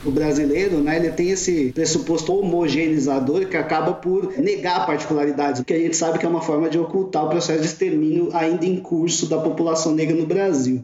o 0.05 0.11
brasileiro, 0.11 0.83
né, 0.83 0.97
ele 0.97 1.11
tem 1.11 1.31
esse 1.31 1.73
pressuposto 1.73 2.33
homogeneizador 2.35 3.47
que 3.47 3.57
acaba 3.57 3.95
por 3.95 4.39
negar 4.39 4.87
particularidades, 4.87 5.63
que 5.63 5.73
a 5.73 5.79
gente 5.79 5.97
sabe 5.97 6.19
que 6.19 6.27
é 6.27 6.29
uma 6.29 6.43
forma 6.43 6.69
de 6.69 6.79
ocultar 6.79 7.25
o 7.25 7.31
processo 7.31 7.61
de 7.61 7.67
extermínio 7.67 8.29
ainda 8.35 8.67
em 8.67 8.77
curso 8.77 9.27
da 9.27 9.39
população 9.39 9.95
negra 9.95 10.15
no 10.15 10.27
Brasil. 10.27 10.83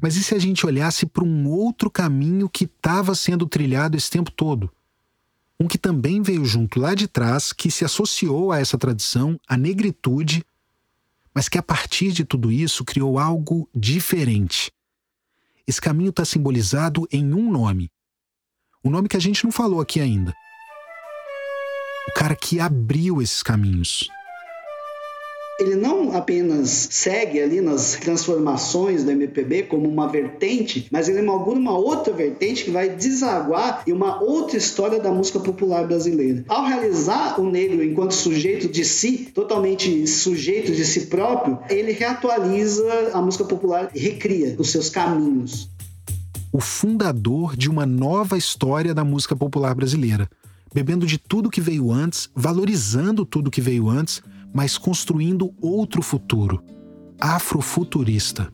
Mas 0.00 0.16
e 0.16 0.22
se 0.22 0.34
a 0.34 0.38
gente 0.38 0.64
olhasse 0.64 1.04
para 1.04 1.22
um 1.22 1.46
outro 1.46 1.90
caminho 1.90 2.48
que 2.48 2.64
estava 2.64 3.14
sendo 3.14 3.46
trilhado 3.46 3.98
esse 3.98 4.10
tempo 4.10 4.30
todo? 4.30 4.70
Um 5.60 5.68
que 5.68 5.76
também 5.76 6.22
veio 6.22 6.44
junto 6.44 6.80
lá 6.80 6.94
de 6.94 7.06
trás, 7.06 7.52
que 7.52 7.70
se 7.70 7.84
associou 7.84 8.50
a 8.50 8.58
essa 8.58 8.78
tradição, 8.78 9.38
a 9.46 9.56
negritude, 9.56 10.42
mas 11.34 11.48
que 11.48 11.58
a 11.58 11.62
partir 11.62 12.12
de 12.12 12.24
tudo 12.24 12.50
isso 12.50 12.84
criou 12.84 13.18
algo 13.18 13.68
diferente. 13.74 14.72
Esse 15.66 15.80
caminho 15.80 16.10
está 16.10 16.24
simbolizado 16.24 17.06
em 17.12 17.34
um 17.34 17.50
nome. 17.50 17.92
Um 18.82 18.90
nome 18.90 19.08
que 19.08 19.16
a 19.16 19.20
gente 19.20 19.44
não 19.44 19.52
falou 19.52 19.80
aqui 19.80 20.00
ainda. 20.00 20.34
O 22.08 22.12
cara 22.14 22.34
que 22.34 22.58
abriu 22.58 23.20
esses 23.20 23.42
caminhos 23.42 24.08
ele 25.60 25.76
não 25.76 26.16
apenas 26.16 26.88
segue 26.90 27.38
ali 27.38 27.60
nas 27.60 27.92
transformações 27.92 29.04
do 29.04 29.10
MPB 29.10 29.64
como 29.64 29.86
uma 29.86 30.08
vertente, 30.08 30.88
mas 30.90 31.08
ele 31.08 31.18
inaugura 31.18 31.58
uma 31.58 31.76
outra 31.76 32.14
vertente 32.14 32.64
que 32.64 32.70
vai 32.70 32.88
desaguar 32.88 33.82
em 33.86 33.92
uma 33.92 34.22
outra 34.22 34.56
história 34.56 34.98
da 34.98 35.12
música 35.12 35.38
popular 35.38 35.86
brasileira. 35.86 36.44
Ao 36.48 36.64
realizar 36.64 37.38
o 37.38 37.48
negro 37.48 37.84
enquanto 37.84 38.12
sujeito 38.12 38.68
de 38.68 38.84
si, 38.84 39.30
totalmente 39.34 40.06
sujeito 40.06 40.72
de 40.72 40.84
si 40.84 41.06
próprio, 41.06 41.58
ele 41.68 41.92
reatualiza 41.92 43.10
a 43.12 43.20
música 43.20 43.44
popular 43.44 43.90
e 43.94 43.98
recria 43.98 44.56
os 44.58 44.70
seus 44.70 44.88
caminhos. 44.88 45.68
O 46.50 46.60
fundador 46.60 47.54
de 47.54 47.68
uma 47.68 47.84
nova 47.84 48.38
história 48.38 48.94
da 48.94 49.04
música 49.04 49.36
popular 49.36 49.74
brasileira, 49.74 50.28
bebendo 50.72 51.06
de 51.06 51.18
tudo 51.18 51.50
que 51.50 51.60
veio 51.60 51.92
antes, 51.92 52.30
valorizando 52.34 53.26
tudo 53.26 53.50
que 53.50 53.60
veio 53.60 53.88
antes 53.88 54.22
mas 54.52 54.76
construindo 54.76 55.54
outro 55.60 56.02
futuro, 56.02 56.62
afrofuturista. 57.18 58.52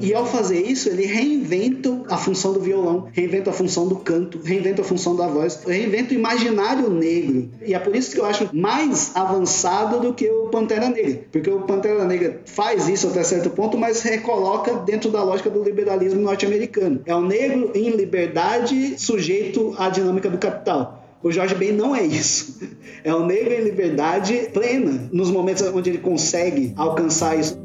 E 0.00 0.14
ao 0.14 0.24
fazer 0.24 0.62
isso, 0.62 0.88
ele 0.88 1.06
reinventa 1.06 2.04
a 2.08 2.16
função 2.16 2.52
do 2.52 2.60
violão, 2.60 3.08
reinventa 3.12 3.50
a 3.50 3.52
função 3.52 3.88
do 3.88 3.96
canto, 3.96 4.38
reinventa 4.44 4.82
a 4.82 4.84
função 4.84 5.16
da 5.16 5.26
voz, 5.26 5.64
reinventa 5.66 6.14
o 6.14 6.16
imaginário 6.16 6.88
negro. 6.88 7.50
E 7.66 7.74
é 7.74 7.78
por 7.80 7.96
isso 7.96 8.12
que 8.12 8.20
eu 8.20 8.24
acho 8.24 8.48
mais 8.52 9.16
avançado 9.16 9.98
do 9.98 10.14
que 10.14 10.30
o 10.30 10.48
Pantera 10.50 10.88
Negra. 10.88 11.22
Porque 11.32 11.50
o 11.50 11.62
Pantera 11.62 12.04
Negra 12.04 12.40
faz 12.46 12.88
isso 12.88 13.08
até 13.08 13.24
certo 13.24 13.50
ponto, 13.50 13.76
mas 13.76 14.02
recoloca 14.02 14.74
dentro 14.74 15.10
da 15.10 15.22
lógica 15.22 15.50
do 15.50 15.64
liberalismo 15.64 16.20
norte-americano. 16.20 17.00
É 17.04 17.14
o 17.14 17.22
negro 17.22 17.72
em 17.74 17.90
liberdade 17.90 18.94
sujeito 19.00 19.74
à 19.76 19.88
dinâmica 19.88 20.30
do 20.30 20.38
capital. 20.38 20.97
O 21.20 21.32
Jorge 21.32 21.54
Ben 21.56 21.72
não 21.72 21.96
é 21.96 22.04
isso. 22.04 22.60
É 23.02 23.12
o 23.12 23.26
negro 23.26 23.52
em 23.52 23.62
liberdade 23.62 24.50
plena, 24.52 25.08
nos 25.12 25.30
momentos 25.30 25.62
onde 25.74 25.90
ele 25.90 25.98
consegue 25.98 26.72
alcançar 26.76 27.36
isso. 27.38 27.58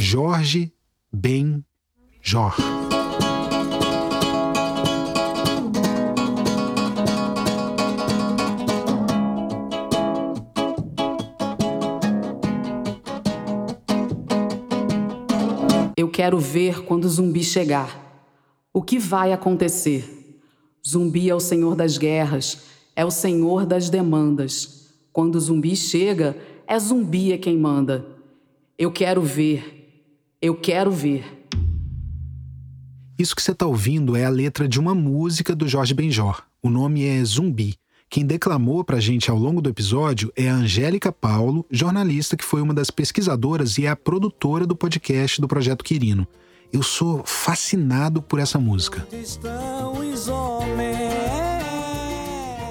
Jorge 0.00 0.72
Ben 1.12 1.62
Jor. 2.22 2.54
Eu 15.94 16.08
quero 16.08 16.38
ver 16.38 16.82
quando 16.84 17.04
o 17.04 17.08
zumbi 17.08 17.44
chegar. 17.44 18.00
O 18.72 18.80
que 18.82 18.98
vai 18.98 19.32
acontecer? 19.34 20.21
Zumbi 20.86 21.30
é 21.30 21.34
o 21.34 21.38
senhor 21.38 21.76
das 21.76 21.96
guerras, 21.96 22.62
é 22.96 23.04
o 23.04 23.10
senhor 23.10 23.64
das 23.64 23.88
demandas. 23.88 24.88
Quando 25.12 25.36
o 25.36 25.40
zumbi 25.40 25.76
chega, 25.76 26.36
é 26.66 26.76
zumbi 26.78 27.32
é 27.32 27.38
quem 27.38 27.56
manda. 27.56 28.04
Eu 28.76 28.90
quero 28.90 29.22
ver, 29.22 30.02
eu 30.40 30.56
quero 30.56 30.90
ver. 30.90 31.46
Isso 33.16 33.36
que 33.36 33.42
você 33.42 33.52
está 33.52 33.64
ouvindo 33.64 34.16
é 34.16 34.24
a 34.24 34.30
letra 34.30 34.66
de 34.66 34.80
uma 34.80 34.94
música 34.94 35.54
do 35.54 35.68
Jorge 35.68 35.94
Benjor. 35.94 36.42
O 36.60 36.68
nome 36.68 37.04
é 37.04 37.22
Zumbi. 37.24 37.76
Quem 38.10 38.26
declamou 38.26 38.82
para 38.82 38.96
a 38.96 39.00
gente 39.00 39.30
ao 39.30 39.38
longo 39.38 39.62
do 39.62 39.70
episódio 39.70 40.32
é 40.34 40.48
a 40.48 40.54
Angélica 40.54 41.12
Paulo, 41.12 41.64
jornalista 41.70 42.36
que 42.36 42.44
foi 42.44 42.60
uma 42.60 42.74
das 42.74 42.90
pesquisadoras 42.90 43.78
e 43.78 43.86
é 43.86 43.88
a 43.88 43.96
produtora 43.96 44.66
do 44.66 44.74
podcast 44.74 45.40
do 45.40 45.46
Projeto 45.46 45.84
Quirino. 45.84 46.26
Eu 46.72 46.82
sou 46.82 47.22
fascinado 47.26 48.22
por 48.22 48.38
essa 48.38 48.58
música. 48.58 49.06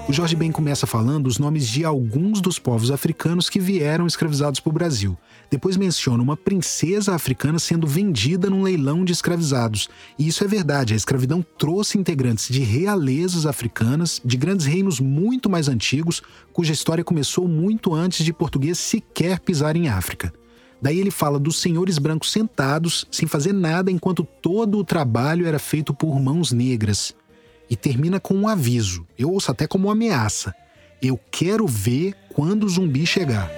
O 0.10 0.14
Jorge 0.14 0.36
Ben 0.36 0.52
começa 0.52 0.88
falando 0.88 1.28
os 1.28 1.38
nomes 1.38 1.68
de 1.68 1.86
alguns 1.86 2.42
dos 2.42 2.58
povos 2.58 2.90
africanos 2.90 3.48
que 3.48 3.60
vieram 3.60 4.08
escravizados 4.08 4.60
para 4.60 4.70
o 4.72 4.74
Brasil. 4.74 5.16
Depois 5.52 5.78
menciona 5.78 6.22
uma 6.22 6.36
princesa 6.36 7.14
africana 7.14 7.60
sendo 7.60 7.86
vendida 7.86 8.50
num 8.50 8.64
leilão 8.64 9.06
de 9.06 9.14
escravizados. 9.14 9.88
E 10.18 10.28
isso 10.28 10.44
é 10.44 10.48
verdade, 10.48 10.94
a 10.94 10.98
escravidão 10.98 11.46
trouxe 11.58 12.00
integrantes 12.00 12.50
de 12.50 12.62
realezas 12.62 13.46
africanas, 13.46 14.20
de 14.26 14.36
grandes 14.36 14.66
reinos 14.66 15.00
muito 15.00 15.48
mais 15.50 15.68
antigos, 15.68 16.24
cuja 16.52 16.74
história 16.74 17.04
começou 17.04 17.48
muito 17.48 17.94
antes 17.94 18.26
de 18.26 18.34
português 18.34 18.80
sequer 18.80 19.40
pisar 19.40 19.76
em 19.76 19.88
África. 19.88 20.34
Daí 20.82 21.00
ele 21.00 21.12
fala 21.12 21.38
dos 21.38 21.62
senhores 21.62 22.00
brancos 22.00 22.32
sentados, 22.32 23.06
sem 23.12 23.28
fazer 23.28 23.54
nada, 23.54 23.92
enquanto 23.92 24.24
todo 24.24 24.80
o 24.80 24.84
trabalho 24.84 25.46
era 25.46 25.60
feito 25.60 25.94
por 25.94 26.20
mãos 26.20 26.52
negras 26.52 27.14
e 27.70 27.76
termina 27.76 28.20
com 28.20 28.34
um 28.34 28.48
aviso. 28.48 29.08
Eu 29.18 29.32
ouço 29.32 29.52
até 29.52 29.66
como 29.68 29.88
uma 29.88 29.94
ameaça. 29.94 30.54
Eu 31.02 31.20
quero 31.32 31.66
ver 31.66 32.14
quando 32.34 32.66
o 32.66 32.70
zumbi 32.70 33.06
chegar. 33.06 33.50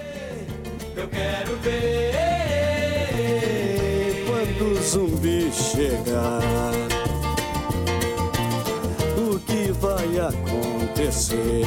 Eu 0.96 1.08
quero 1.08 1.56
ver 1.56 2.14
quando 4.26 4.72
o 4.72 4.82
zumbi 4.82 5.50
chegar. 5.52 6.42
O 9.16 9.38
que 9.40 9.72
vai 9.72 10.20
acontecer? 10.20 11.64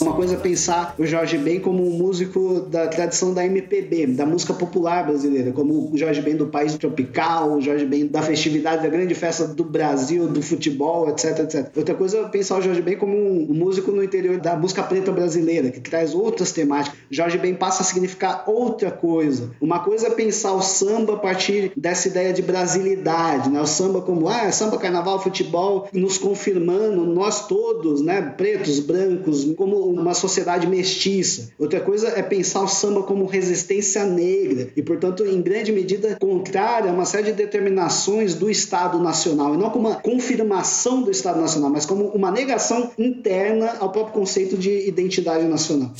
Uma 0.00 0.14
coisa 0.14 0.34
é 0.34 0.36
pensar 0.36 0.94
o 0.98 1.06
Jorge 1.06 1.38
Ben 1.38 1.60
como 1.60 1.86
um 1.86 1.98
músico 1.98 2.60
da 2.60 2.88
tradição 2.88 3.32
da 3.32 3.44
MPB, 3.44 4.08
da 4.08 4.26
música 4.26 4.52
popular 4.52 5.06
brasileira, 5.06 5.52
como 5.52 5.92
o 5.92 5.96
Jorge 5.96 6.20
Ben 6.20 6.36
do 6.36 6.46
país 6.46 6.74
tropical, 6.76 7.52
o 7.52 7.60
Jorge 7.60 7.84
Ben 7.84 8.06
da 8.06 8.22
festividade, 8.22 8.82
da 8.82 8.88
grande 8.88 9.14
festa 9.14 9.46
do 9.46 9.64
Brasil, 9.64 10.28
do 10.28 10.42
futebol, 10.42 11.08
etc, 11.08 11.40
etc. 11.40 11.70
Outra 11.76 11.94
coisa 11.94 12.18
é 12.18 12.28
pensar 12.28 12.58
o 12.58 12.62
Jorge 12.62 12.82
Ben 12.82 12.96
como 12.96 13.16
um 13.16 13.54
músico 13.54 13.92
no 13.92 14.02
interior 14.02 14.38
da 14.38 14.56
música 14.56 14.82
preta 14.82 15.12
brasileira, 15.12 15.70
que 15.70 15.80
traz 15.80 16.14
outras 16.14 16.52
temáticas. 16.52 16.98
Jorge 17.10 17.38
Ben 17.38 17.54
passa 17.54 17.82
a 17.82 17.84
significar 17.84 18.44
outra 18.46 18.90
coisa. 18.90 19.50
Uma 19.60 19.80
coisa 19.80 20.08
é 20.08 20.10
pensar 20.10 20.52
o 20.52 20.62
samba 20.62 21.14
a 21.14 21.18
partir 21.18 21.72
dessa 21.76 22.08
ideia 22.08 22.32
de 22.32 22.42
brasilidade, 22.42 23.50
né? 23.50 23.60
O 23.60 23.66
samba 23.66 24.00
como, 24.00 24.28
ah, 24.28 24.50
samba, 24.50 24.78
carnaval, 24.78 25.22
futebol, 25.22 25.88
nos 25.92 26.18
confirmando, 26.18 27.04
nós 27.04 27.46
todos, 27.46 28.02
né, 28.02 28.20
pretos, 28.36 28.80
brancos, 28.80 29.44
como 29.54 29.75
uma 29.78 30.14
sociedade 30.14 30.66
mestiça. 30.66 31.50
Outra 31.58 31.80
coisa 31.80 32.08
é 32.08 32.22
pensar 32.22 32.62
o 32.62 32.68
samba 32.68 33.02
como 33.02 33.26
resistência 33.26 34.04
negra 34.04 34.70
e, 34.76 34.82
portanto, 34.82 35.24
em 35.24 35.40
grande 35.40 35.72
medida 35.72 36.16
contrária 36.16 36.90
a 36.90 36.94
uma 36.94 37.04
série 37.04 37.26
de 37.26 37.32
determinações 37.32 38.34
do 38.34 38.50
Estado 38.50 38.98
Nacional, 38.98 39.54
e 39.54 39.58
não 39.58 39.70
como 39.70 39.88
uma 39.88 39.96
confirmação 39.96 41.02
do 41.02 41.10
Estado 41.10 41.40
Nacional, 41.40 41.70
mas 41.70 41.86
como 41.86 42.06
uma 42.08 42.30
negação 42.30 42.90
interna 42.98 43.76
ao 43.78 43.90
próprio 43.90 44.14
conceito 44.14 44.56
de 44.56 44.88
identidade 44.88 45.44
nacional. 45.44 45.92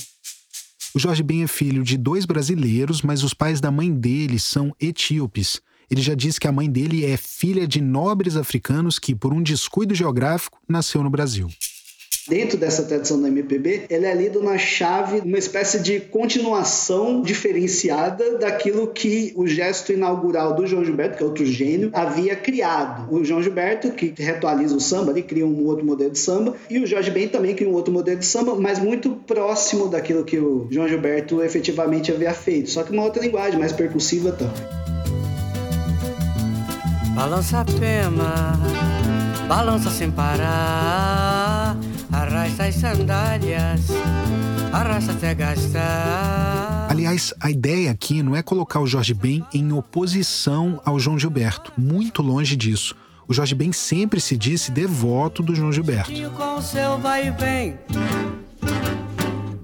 O 0.94 0.98
Jorge 0.98 1.22
Ben 1.22 1.42
é 1.42 1.46
filho 1.46 1.82
de 1.82 1.98
dois 1.98 2.24
brasileiros, 2.24 3.02
mas 3.02 3.22
os 3.22 3.34
pais 3.34 3.60
da 3.60 3.70
mãe 3.70 3.92
dele 3.92 4.38
são 4.38 4.74
etíopes. 4.80 5.60
Ele 5.90 6.00
já 6.00 6.14
disse 6.14 6.40
que 6.40 6.48
a 6.48 6.52
mãe 6.52 6.70
dele 6.70 7.04
é 7.04 7.16
filha 7.16 7.66
de 7.66 7.80
nobres 7.80 8.36
africanos 8.36 8.98
que, 8.98 9.14
por 9.14 9.32
um 9.32 9.42
descuido 9.42 9.94
geográfico, 9.94 10.58
nasceu 10.68 11.02
no 11.02 11.10
Brasil 11.10 11.48
dentro 12.28 12.56
dessa 12.58 12.82
tradição 12.82 13.20
da 13.20 13.28
MPB, 13.28 13.84
ele 13.88 14.06
é 14.06 14.14
lido 14.14 14.42
na 14.42 14.58
chave, 14.58 15.20
uma 15.20 15.38
espécie 15.38 15.78
de 15.80 16.00
continuação 16.00 17.22
diferenciada 17.22 18.38
daquilo 18.38 18.88
que 18.88 19.32
o 19.36 19.46
gesto 19.46 19.92
inaugural 19.92 20.54
do 20.54 20.66
João 20.66 20.84
Gilberto, 20.84 21.16
que 21.16 21.22
é 21.22 21.26
outro 21.26 21.46
gênio, 21.46 21.90
havia 21.92 22.34
criado. 22.34 23.12
O 23.14 23.24
João 23.24 23.42
Gilberto, 23.42 23.90
que 23.92 24.12
reatualiza 24.16 24.74
o 24.74 24.80
samba, 24.80 25.12
ele 25.12 25.22
cria 25.22 25.46
um 25.46 25.64
outro 25.66 25.84
modelo 25.84 26.10
de 26.10 26.18
samba, 26.18 26.54
e 26.68 26.78
o 26.78 26.86
Jorge 26.86 27.10
Ben 27.10 27.28
também 27.28 27.54
cria 27.54 27.68
um 27.68 27.74
outro 27.74 27.92
modelo 27.92 28.18
de 28.18 28.26
samba, 28.26 28.54
mas 28.54 28.78
muito 28.78 29.10
próximo 29.26 29.88
daquilo 29.88 30.24
que 30.24 30.38
o 30.38 30.66
João 30.70 30.88
Gilberto 30.88 31.42
efetivamente 31.42 32.12
havia 32.12 32.32
feito, 32.32 32.70
só 32.70 32.82
que 32.82 32.92
uma 32.92 33.04
outra 33.04 33.22
linguagem, 33.22 33.58
mais 33.58 33.72
percussiva 33.72 34.32
também. 34.32 34.86
Balança 37.14 37.60
a 37.60 37.64
pema, 37.64 38.52
balança 39.48 39.90
sem 39.90 40.10
parar 40.10 41.25
Arrasta 42.56 42.68
as 42.68 42.74
sandálias, 42.76 43.80
arrasta 44.72 45.12
até 45.12 45.34
gastar. 45.34 46.86
Aliás, 46.88 47.34
a 47.38 47.50
ideia 47.50 47.90
aqui 47.90 48.22
não 48.22 48.34
é 48.34 48.42
colocar 48.42 48.80
o 48.80 48.86
Jorge 48.86 49.12
Ben 49.12 49.44
em 49.52 49.72
oposição 49.72 50.80
ao 50.82 50.98
João 50.98 51.18
Gilberto. 51.18 51.70
Muito 51.76 52.22
longe 52.22 52.56
disso. 52.56 52.96
O 53.28 53.34
Jorge 53.34 53.54
Ben 53.54 53.72
sempre 53.72 54.22
se 54.22 54.38
disse 54.38 54.70
devoto 54.70 55.42
do 55.42 55.54
João 55.54 55.70
Gilberto. 55.70 56.10
Com 56.30 56.62
seu 56.62 56.98
vai 56.98 57.28
e 57.28 57.30
vem. 57.32 57.78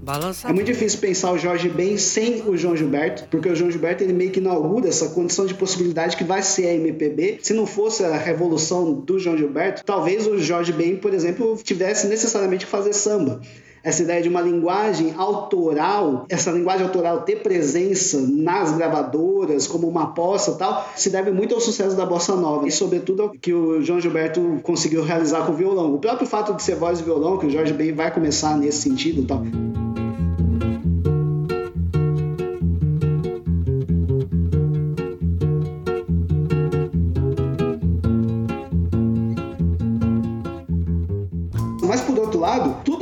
Balança. 0.03 0.49
É 0.49 0.53
muito 0.53 0.67
difícil 0.67 0.99
pensar 0.99 1.31
o 1.31 1.37
Jorge 1.37 1.69
Ben 1.69 1.97
sem 1.97 2.41
o 2.47 2.57
João 2.57 2.75
Gilberto, 2.75 3.25
porque 3.31 3.47
o 3.47 3.55
João 3.55 3.71
Gilberto 3.71 4.03
ele 4.03 4.13
meio 4.13 4.31
que 4.31 4.39
inaugura 4.39 4.89
essa 4.89 5.09
condição 5.09 5.45
de 5.45 5.53
possibilidade 5.53 6.17
que 6.17 6.23
vai 6.23 6.41
ser 6.41 6.67
a 6.67 6.73
MPB. 6.73 7.39
Se 7.41 7.53
não 7.53 7.65
fosse 7.65 8.03
a 8.03 8.17
revolução 8.17 8.93
do 8.93 9.17
João 9.17 9.37
Gilberto, 9.37 9.83
talvez 9.85 10.27
o 10.27 10.37
Jorge 10.37 10.73
Ben, 10.73 10.97
por 10.97 11.13
exemplo, 11.13 11.57
tivesse 11.63 12.07
necessariamente 12.07 12.65
que 12.65 12.71
fazer 12.71 12.93
samba. 12.93 13.41
essa 13.83 14.01
ideia 14.01 14.21
de 14.21 14.29
uma 14.29 14.39
linguagem 14.41 15.13
autoral, 15.17 16.25
essa 16.29 16.49
linguagem 16.51 16.85
autoral 16.85 17.21
ter 17.21 17.43
presença 17.43 18.17
nas 18.21 18.71
gravadoras, 18.71 19.67
como 19.67 19.87
uma 19.87 20.03
aposta 20.03 20.51
e 20.51 20.55
tal, 20.55 20.89
se 20.95 21.09
deve 21.09 21.31
muito 21.31 21.53
ao 21.53 21.59
sucesso 21.59 21.95
da 21.95 22.05
bossa 22.05 22.35
nova 22.35 22.65
e, 22.67 22.71
sobretudo, 22.71 23.23
ao 23.23 23.29
que 23.31 23.53
o 23.53 23.81
João 23.81 23.99
Gilberto 23.99 24.59
conseguiu 24.63 25.03
realizar 25.03 25.45
com 25.45 25.51
o 25.51 25.55
violão. 25.55 25.93
O 25.93 25.99
próprio 25.99 26.25
fato 26.25 26.53
de 26.53 26.63
ser 26.63 26.75
voz 26.75 26.99
e 27.01 27.03
violão, 27.03 27.37
que 27.37 27.45
o 27.45 27.49
Jorge 27.49 27.73
Ben 27.73 27.93
vai 27.93 28.11
começar 28.11 28.57
nesse 28.57 28.83
sentido 28.83 29.21
e 29.21 29.25
tal. 29.25 29.43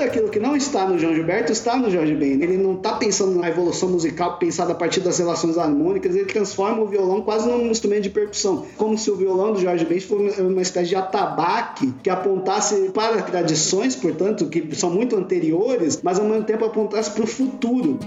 Aquilo 0.03 0.29
que 0.29 0.39
não 0.39 0.55
está 0.55 0.87
no 0.87 0.97
João 0.97 1.13
Gilberto 1.13 1.51
está 1.51 1.77
no 1.77 1.89
Jorge 1.89 2.15
Ben. 2.15 2.41
Ele 2.41 2.57
não 2.57 2.73
está 2.75 2.93
pensando 2.93 3.39
na 3.39 3.49
evolução 3.49 3.89
musical 3.89 4.37
pensada 4.37 4.71
a 4.71 4.75
partir 4.75 4.99
das 4.99 5.19
relações 5.19 5.57
harmônicas, 5.57 6.15
ele 6.15 6.25
transforma 6.25 6.81
o 6.81 6.87
violão 6.87 7.21
quase 7.21 7.47
num 7.47 7.69
instrumento 7.69 8.03
de 8.03 8.09
percussão, 8.09 8.65
como 8.77 8.97
se 8.97 9.09
o 9.09 9.15
violão 9.15 9.53
do 9.53 9.59
Jorge 9.59 9.85
Ben 9.85 9.99
fosse 9.99 10.41
uma 10.41 10.61
espécie 10.61 10.89
de 10.89 10.95
atabaque 10.95 11.93
que 12.03 12.09
apontasse 12.09 12.89
para 12.89 13.21
tradições, 13.21 13.95
portanto, 13.95 14.47
que 14.47 14.75
são 14.75 14.89
muito 14.89 15.15
anteriores, 15.15 15.99
mas 16.03 16.19
ao 16.19 16.25
mesmo 16.25 16.43
tempo 16.43 16.65
apontasse 16.65 17.11
para 17.11 17.23
o 17.23 17.27
futuro. 17.27 17.99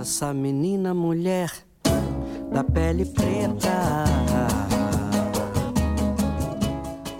Essa 0.00 0.32
menina 0.32 0.94
mulher 0.94 1.50
da 2.52 2.62
pele 2.62 3.04
preta 3.04 4.65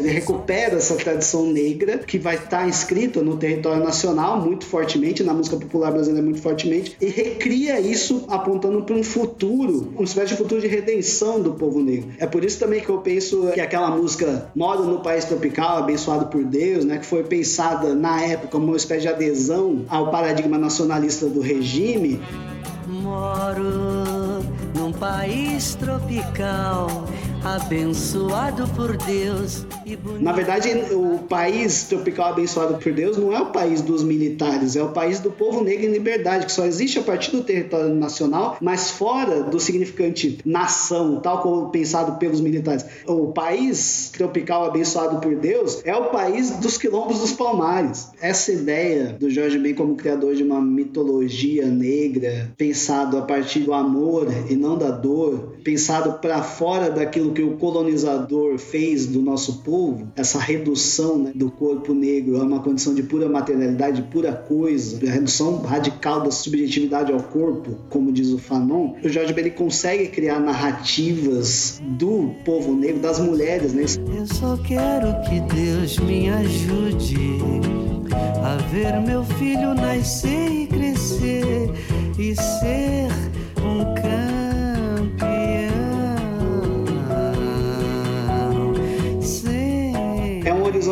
ele 0.06 0.14
recupera 0.14 0.76
essa 0.76 0.94
tradição 0.94 1.46
negra 1.46 1.98
que 1.98 2.18
vai 2.18 2.36
estar 2.36 2.68
inscrita 2.68 3.20
no 3.22 3.36
território 3.36 3.82
nacional 3.82 4.40
muito 4.40 4.64
fortemente, 4.64 5.24
na 5.24 5.34
música 5.34 5.56
popular 5.56 5.90
brasileira 5.90 6.24
muito 6.24 6.40
fortemente, 6.40 6.96
e 7.00 7.06
recria 7.06 7.80
isso 7.80 8.24
apontando 8.28 8.82
para 8.84 8.94
um 8.94 9.02
futuro, 9.02 9.92
uma 9.94 10.04
espécie 10.04 10.28
de 10.28 10.36
futuro 10.36 10.60
de 10.60 10.68
redenção 10.68 11.40
do 11.40 11.54
povo 11.54 11.80
negro. 11.80 12.10
É 12.18 12.26
por 12.26 12.44
isso 12.44 12.58
também 12.58 12.80
que 12.80 12.88
eu 12.88 12.98
penso 12.98 13.50
que 13.52 13.60
aquela 13.60 13.90
música 13.90 14.50
Moro 14.54 14.84
no 14.84 15.00
País 15.00 15.24
Tropical, 15.24 15.78
abençoado 15.78 16.26
por 16.26 16.44
Deus, 16.44 16.84
né, 16.84 16.98
que 16.98 17.06
foi 17.06 17.24
pensada 17.24 17.94
na 17.94 18.22
época 18.22 18.48
como 18.48 18.66
uma 18.66 18.76
espécie 18.76 19.02
de 19.02 19.08
adesão 19.08 19.84
ao 19.88 20.10
paradigma 20.10 20.56
nacionalista 20.56 21.26
do 21.26 21.40
regime. 21.40 22.20
Moro 22.86 24.15
num 24.76 24.92
país 24.92 25.74
tropical 25.74 27.06
abençoado 27.46 28.66
por 28.74 28.96
Deus. 28.96 29.64
Na 30.20 30.32
verdade, 30.32 30.68
o 30.92 31.18
país 31.28 31.84
tropical 31.84 32.32
abençoado 32.32 32.74
por 32.74 32.92
Deus 32.92 33.16
não 33.16 33.32
é 33.32 33.40
o 33.40 33.46
país 33.46 33.80
dos 33.80 34.02
militares, 34.02 34.74
é 34.74 34.82
o 34.82 34.88
país 34.88 35.20
do 35.20 35.30
povo 35.30 35.62
negro 35.62 35.86
em 35.86 35.92
liberdade, 35.92 36.46
que 36.46 36.52
só 36.52 36.66
existe 36.66 36.98
a 36.98 37.02
partir 37.02 37.30
do 37.30 37.44
território 37.44 37.94
nacional, 37.94 38.56
mas 38.60 38.90
fora 38.90 39.44
do 39.44 39.60
significante 39.60 40.38
nação, 40.44 41.20
tal 41.20 41.40
como 41.40 41.70
pensado 41.70 42.18
pelos 42.18 42.40
militares. 42.40 42.84
O 43.06 43.28
país 43.28 44.10
tropical 44.12 44.64
abençoado 44.64 45.20
por 45.20 45.36
Deus 45.36 45.80
é 45.84 45.94
o 45.94 46.06
país 46.06 46.50
dos 46.50 46.76
quilombos 46.76 47.20
dos 47.20 47.32
palmares. 47.32 48.08
Essa 48.20 48.52
ideia 48.52 49.16
do 49.18 49.30
Jorge 49.30 49.58
Ben 49.58 49.74
como 49.74 49.94
criador 49.94 50.34
de 50.34 50.42
uma 50.42 50.60
mitologia 50.60 51.66
negra, 51.66 52.52
pensado 52.56 53.16
a 53.18 53.22
partir 53.22 53.60
do 53.60 53.72
amor 53.72 54.26
e 54.50 54.56
não 54.56 54.65
da 54.74 54.90
dor, 54.90 55.56
pensado 55.62 56.14
para 56.14 56.42
fora 56.42 56.90
daquilo 56.90 57.32
que 57.32 57.42
o 57.42 57.56
colonizador 57.58 58.58
fez 58.58 59.06
do 59.06 59.20
nosso 59.20 59.58
povo, 59.62 60.08
essa 60.16 60.38
redução 60.38 61.18
né, 61.18 61.32
do 61.34 61.50
corpo 61.50 61.92
negro 61.92 62.40
a 62.40 62.44
uma 62.44 62.60
condição 62.60 62.94
de 62.94 63.02
pura 63.02 63.28
materialidade, 63.28 64.02
de 64.02 64.08
pura 64.08 64.32
coisa, 64.32 64.98
a 65.06 65.10
redução 65.10 65.58
radical 65.60 66.22
da 66.22 66.30
subjetividade 66.30 67.12
ao 67.12 67.22
corpo, 67.22 67.76
como 67.90 68.10
diz 68.10 68.30
o 68.30 68.38
Fanon, 68.38 68.94
o 69.04 69.08
Jorge 69.08 69.32
Ben 69.32 69.50
consegue 69.50 70.08
criar 70.08 70.40
narrativas 70.40 71.80
do 71.98 72.34
povo 72.44 72.74
negro, 72.74 73.00
das 73.00 73.18
mulheres. 73.18 73.74
Né? 73.74 73.84
Eu 74.16 74.26
só 74.26 74.56
quero 74.56 75.08
que 75.28 75.40
Deus 75.54 75.98
me 75.98 76.28
ajude 76.30 77.40
a 78.42 78.56
ver 78.70 79.00
meu 79.00 79.24
filho 79.24 79.74
nascer 79.74 80.50
e 80.50 80.66
crescer 80.66 81.70
e 82.18 82.34
ser 82.34 83.08
um 83.60 83.94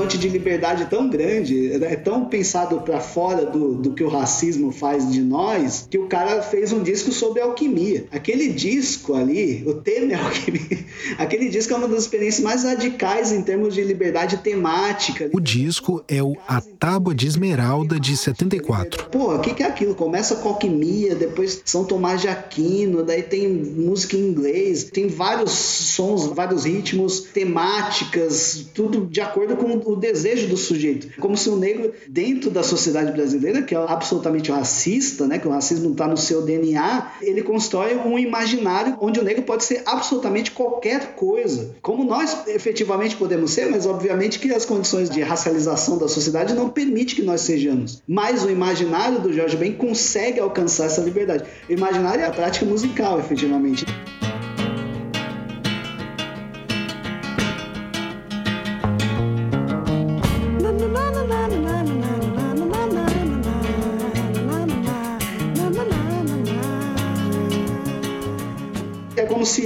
horizonte 0.04 0.18
de 0.18 0.28
liberdade 0.28 0.86
tão 0.86 1.08
grande, 1.08 1.72
é 1.72 1.96
tão 1.96 2.26
pensado 2.26 2.80
para 2.80 3.00
fora 3.00 3.46
do, 3.46 3.74
do 3.74 3.92
que 3.92 4.04
o 4.04 4.08
racismo 4.08 4.70
faz 4.70 5.10
de 5.10 5.20
nós, 5.20 5.86
que 5.90 5.98
o 5.98 6.06
cara 6.06 6.42
fez 6.42 6.72
um 6.72 6.82
disco 6.82 7.10
sobre 7.10 7.40
alquimia. 7.40 8.06
Aquele 8.10 8.48
disco 8.48 9.14
ali, 9.14 9.64
o 9.66 9.74
tema 9.74 10.12
é 10.12 10.14
alquimia, 10.16 10.84
aquele 11.18 11.48
disco 11.48 11.72
é 11.72 11.76
uma 11.76 11.88
das 11.88 12.02
experiências 12.02 12.44
mais 12.44 12.64
radicais 12.64 13.32
em 13.32 13.42
termos 13.42 13.74
de 13.74 13.82
liberdade 13.82 14.38
temática. 14.38 15.30
O 15.32 15.40
disco 15.40 16.04
é 16.06 16.22
o 16.22 16.36
A 16.46 16.60
Tábua 16.60 17.14
de 17.14 17.26
Esmeralda 17.26 17.98
de 17.98 18.16
74. 18.16 19.06
Pô, 19.06 19.34
o 19.34 19.40
que, 19.40 19.54
que 19.54 19.62
é 19.62 19.66
aquilo? 19.66 19.94
Começa 19.94 20.36
com 20.36 20.50
alquimia, 20.50 21.14
depois 21.14 21.62
São 21.64 21.84
Tomás 21.84 22.20
de 22.20 22.28
Aquino, 22.28 23.02
daí 23.02 23.22
tem 23.22 23.48
música 23.48 24.16
em 24.16 24.28
inglês, 24.28 24.84
tem 24.84 25.08
vários 25.08 25.52
sons, 25.52 26.26
vários 26.26 26.64
ritmos, 26.64 27.20
temáticas, 27.20 28.66
tudo 28.74 29.06
de 29.06 29.20
acordo 29.20 29.56
com 29.56 29.66
o 29.66 29.93
desejo 29.96 30.48
do 30.48 30.56
sujeito. 30.56 31.08
Como 31.20 31.36
se 31.36 31.48
o 31.48 31.56
negro, 31.56 31.92
dentro 32.08 32.50
da 32.50 32.62
sociedade 32.62 33.12
brasileira, 33.12 33.62
que 33.62 33.74
é 33.74 33.78
absolutamente 33.78 34.50
racista, 34.50 35.26
né, 35.26 35.38
que 35.38 35.48
o 35.48 35.50
racismo 35.50 35.92
está 35.92 36.06
no 36.06 36.16
seu 36.16 36.42
DNA, 36.42 37.12
ele 37.22 37.42
constrói 37.42 37.94
um 37.96 38.18
imaginário 38.18 38.96
onde 39.00 39.20
o 39.20 39.24
negro 39.24 39.42
pode 39.42 39.64
ser 39.64 39.82
absolutamente 39.86 40.50
qualquer 40.50 41.14
coisa. 41.14 41.74
Como 41.82 42.04
nós 42.04 42.46
efetivamente 42.46 43.16
podemos 43.16 43.52
ser, 43.52 43.70
mas 43.70 43.86
obviamente 43.86 44.38
que 44.38 44.52
as 44.52 44.64
condições 44.64 45.10
de 45.10 45.22
racialização 45.22 45.98
da 45.98 46.08
sociedade 46.08 46.54
não 46.54 46.68
permitem 46.68 47.16
que 47.16 47.22
nós 47.22 47.42
sejamos. 47.42 48.02
Mas 48.06 48.44
o 48.44 48.50
imaginário 48.50 49.20
do 49.20 49.32
Jorge 49.32 49.56
Ben 49.56 49.72
consegue 49.72 50.40
alcançar 50.40 50.86
essa 50.86 51.00
liberdade. 51.00 51.44
O 51.68 51.72
imaginário 51.72 52.22
é 52.22 52.26
a 52.26 52.30
prática 52.30 52.64
musical, 52.64 53.18
efetivamente. 53.18 53.84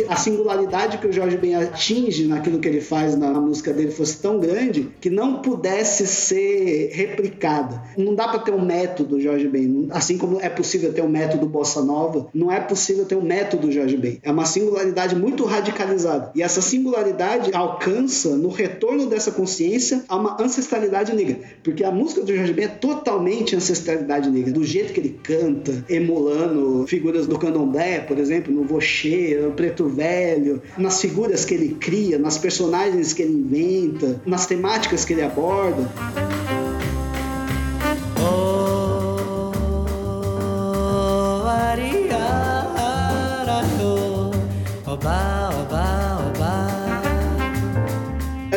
A 0.08 0.16
singularidade 0.16 0.98
que 0.98 1.06
o 1.06 1.12
Jorge 1.12 1.36
Ben 1.36 1.54
atinge 1.54 2.26
naquilo 2.26 2.58
que 2.58 2.68
ele 2.68 2.80
faz 2.80 3.16
na, 3.16 3.38
música 3.38 3.72
dele 3.72 3.90
fosse 3.90 4.18
tão 4.20 4.40
grande 4.40 4.88
que 5.00 5.10
não 5.10 5.40
pudesse 5.42 6.06
ser 6.06 6.90
replicada. 6.92 7.82
Não 7.96 8.14
dá 8.14 8.28
para 8.28 8.40
ter 8.40 8.52
um 8.52 8.64
método 8.64 9.20
Jorge 9.20 9.48
Ben, 9.48 9.88
assim 9.90 10.18
como 10.18 10.40
é 10.40 10.48
possível 10.48 10.92
ter 10.92 11.02
um 11.02 11.08
método 11.08 11.46
bossa 11.46 11.82
nova, 11.82 12.26
não 12.34 12.50
é 12.50 12.60
possível 12.60 13.04
ter 13.04 13.16
um 13.16 13.22
método 13.22 13.70
Jorge 13.70 13.96
Ben. 13.96 14.18
É 14.22 14.30
uma 14.30 14.44
singularidade 14.44 15.14
muito 15.14 15.44
radicalizada. 15.44 16.32
E 16.34 16.42
essa 16.42 16.60
singularidade 16.60 17.50
alcança 17.54 18.36
no 18.36 18.48
retorno 18.48 19.06
dessa 19.06 19.30
consciência 19.30 20.04
a 20.08 20.16
uma 20.16 20.40
ancestralidade 20.40 21.14
negra, 21.14 21.38
porque 21.62 21.84
a 21.84 21.90
música 21.90 22.22
do 22.22 22.34
Jorge 22.34 22.52
Ben 22.52 22.64
é 22.64 22.68
totalmente 22.68 23.54
ancestralidade 23.54 24.30
negra, 24.30 24.52
do 24.52 24.64
jeito 24.64 24.92
que 24.92 25.00
ele 25.00 25.20
canta, 25.22 25.84
emulando 25.88 26.86
figuras 26.86 27.26
do 27.26 27.38
candomblé, 27.38 28.00
por 28.00 28.18
exemplo, 28.18 28.52
no 28.52 28.64
Voxê, 28.64 29.38
no 29.42 29.52
Preto 29.52 29.88
Velho, 29.98 30.62
nas 30.76 31.00
figuras 31.00 31.44
que 31.44 31.54
ele 31.54 31.74
cria, 31.74 32.20
nas 32.20 32.38
personagens 32.38 33.12
que 33.12 33.20
ele 33.20 33.32
inventa, 33.32 34.22
nas 34.24 34.46
temáticas 34.46 35.04
que 35.04 35.12
ele 35.12 35.22
aborda. 35.22 35.90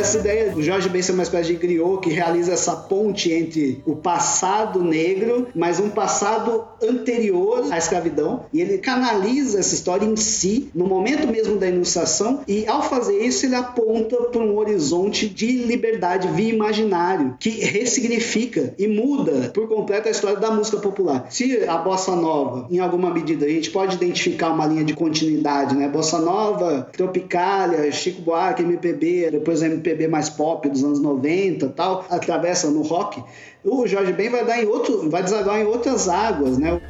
Essa 0.01 0.17
ideia 0.17 0.51
do 0.51 0.61
Jorge 0.61 0.89
Ben 0.89 1.01
ser 1.01 1.13
uma 1.13 1.23
espécie 1.23 1.49
de 1.49 1.55
griot 1.55 2.01
que 2.01 2.09
realiza 2.09 2.53
essa 2.53 2.75
ponte 2.75 3.31
entre 3.31 3.81
o 3.85 3.95
passado 3.95 4.83
negro, 4.83 5.47
mas 5.55 5.79
um 5.79 5.89
passado 5.89 6.65
anterior 6.81 7.71
à 7.71 7.77
escravidão, 7.77 8.45
e 8.51 8.61
ele 8.61 8.79
canaliza 8.79 9.59
essa 9.59 9.73
história 9.73 10.05
em 10.05 10.15
si, 10.15 10.69
no 10.73 10.85
momento 10.85 11.27
mesmo 11.27 11.57
da 11.57 11.67
enunciação, 11.67 12.41
e 12.47 12.67
ao 12.67 12.81
fazer 12.83 13.19
isso 13.19 13.45
ele 13.45 13.55
aponta 13.55 14.17
para 14.17 14.41
um 14.41 14.57
horizonte 14.57 15.29
de 15.29 15.63
liberdade 15.63 16.27
via 16.29 16.53
imaginário, 16.53 17.35
que 17.39 17.49
ressignifica 17.49 18.73
e 18.77 18.87
muda 18.87 19.51
por 19.53 19.67
completo 19.67 20.07
a 20.07 20.11
história 20.11 20.37
da 20.37 20.51
música 20.51 20.77
popular. 20.77 21.27
Se 21.29 21.63
a 21.67 21.77
bossa 21.77 22.15
nova, 22.15 22.67
em 22.69 22.79
alguma 22.79 23.13
medida, 23.13 23.45
a 23.45 23.49
gente 23.49 23.69
pode 23.69 23.95
identificar 23.95 24.49
uma 24.49 24.65
linha 24.65 24.83
de 24.83 24.93
continuidade, 24.93 25.75
né? 25.75 25.87
Bossa 25.87 26.19
nova, 26.19 26.89
Tropicália, 26.91 27.91
Chico 27.91 28.21
Buarque, 28.21 28.63
MPB, 28.63 29.29
depois 29.31 29.61
MPB 29.61 30.00
MPB 30.01 30.07
mais 30.07 30.29
pop 30.29 30.67
dos 30.67 30.83
anos 30.83 30.99
90 30.99 31.69
tal, 31.69 32.05
atravessa 32.09 32.69
no 32.69 32.81
rock, 32.81 33.23
o 33.63 33.85
Jorge 33.85 34.13
Ben 34.13 34.29
vai 34.29 34.45
dar 34.45 34.61
em 34.61 34.67
outro, 34.67 35.09
vai 35.09 35.23
desaguar 35.23 35.59
em 35.59 35.65
outras 35.65 36.09
águas, 36.09 36.57
né? 36.57 36.81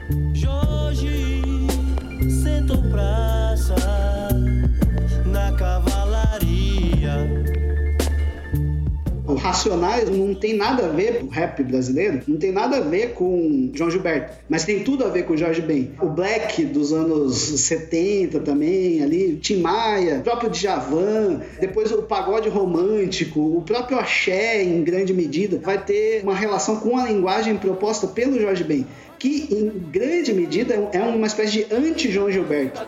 Racionais 9.42 10.08
não 10.10 10.36
tem 10.36 10.56
nada 10.56 10.86
a 10.86 10.90
ver, 10.90 11.24
o 11.24 11.28
rap 11.28 11.64
brasileiro, 11.64 12.22
não 12.28 12.38
tem 12.38 12.52
nada 12.52 12.78
a 12.78 12.82
ver 12.82 13.14
com 13.14 13.72
João 13.74 13.90
Gilberto, 13.90 14.38
mas 14.48 14.64
tem 14.64 14.84
tudo 14.84 15.04
a 15.04 15.10
ver 15.10 15.24
com 15.24 15.34
o 15.34 15.38
Jorge 15.38 15.62
Ben. 15.62 15.92
O 16.00 16.08
Black 16.08 16.64
dos 16.66 16.94
anos 16.94 17.36
70 17.36 18.40
também, 18.42 19.02
ali, 19.04 19.38
Tim 19.38 19.58
Maia, 19.58 20.20
o 20.20 20.22
próprio 20.22 20.50
Djavan, 20.52 21.42
depois 21.60 21.92
o 21.92 22.04
pagode 22.04 22.50
romântico, 22.50 23.40
o 23.40 23.64
próprio 23.64 23.98
axé, 23.98 24.64
em 24.64 24.84
grande 24.84 25.14
medida, 25.14 25.58
vai 25.58 25.84
ter 25.84 26.22
uma 26.24 26.36
relação 26.36 26.76
com 26.76 26.98
a 26.98 27.06
linguagem 27.06 27.58
proposta 27.58 28.08
pelo 28.08 28.40
Jorge 28.40 28.64
Ben, 28.64 28.86
que 29.18 29.48
em 29.52 29.70
grande 29.92 30.34
medida 30.34 30.90
é 30.94 31.02
uma 31.02 31.26
espécie 31.26 31.66
de 31.66 31.74
anti-João 31.74 32.32
Gilberto. 32.32 32.80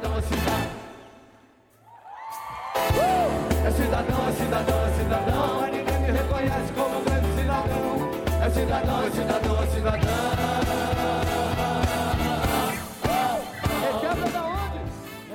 É 3.09 3.12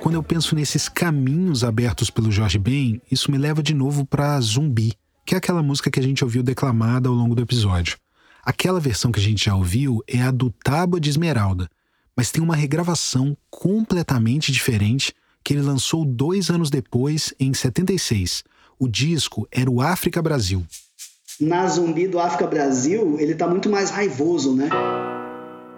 Quando 0.09 0.15
eu 0.15 0.23
penso 0.23 0.55
nesses 0.55 0.89
caminhos 0.89 1.63
abertos 1.63 2.09
pelo 2.09 2.31
Jorge 2.31 2.57
Ben, 2.57 2.99
isso 3.11 3.29
me 3.29 3.37
leva 3.37 3.61
de 3.61 3.75
novo 3.75 4.03
para 4.03 4.41
Zumbi, 4.41 4.95
que 5.23 5.35
é 5.35 5.37
aquela 5.37 5.61
música 5.61 5.91
que 5.91 5.99
a 5.99 6.03
gente 6.03 6.23
ouviu 6.23 6.41
declamada 6.41 7.07
ao 7.07 7.13
longo 7.13 7.35
do 7.35 7.43
episódio. 7.43 7.95
Aquela 8.43 8.79
versão 8.79 9.11
que 9.11 9.19
a 9.19 9.21
gente 9.23 9.45
já 9.45 9.53
ouviu 9.53 10.03
é 10.07 10.19
a 10.19 10.31
do 10.31 10.49
Tábua 10.49 10.99
de 10.99 11.11
Esmeralda, 11.11 11.69
mas 12.17 12.31
tem 12.31 12.41
uma 12.41 12.55
regravação 12.55 13.37
completamente 13.51 14.51
diferente 14.51 15.13
que 15.43 15.53
ele 15.53 15.61
lançou 15.61 16.03
dois 16.03 16.49
anos 16.49 16.71
depois, 16.71 17.31
em 17.39 17.53
76. 17.53 18.43
O 18.79 18.87
disco 18.87 19.47
era 19.51 19.69
o 19.69 19.79
África 19.79 20.23
Brasil. 20.23 20.65
Na 21.39 21.67
Zumbi 21.67 22.07
do 22.07 22.19
África 22.19 22.47
Brasil, 22.47 23.15
ele 23.19 23.35
tá 23.35 23.47
muito 23.47 23.69
mais 23.69 23.91
raivoso, 23.91 24.55
né? 24.55 24.69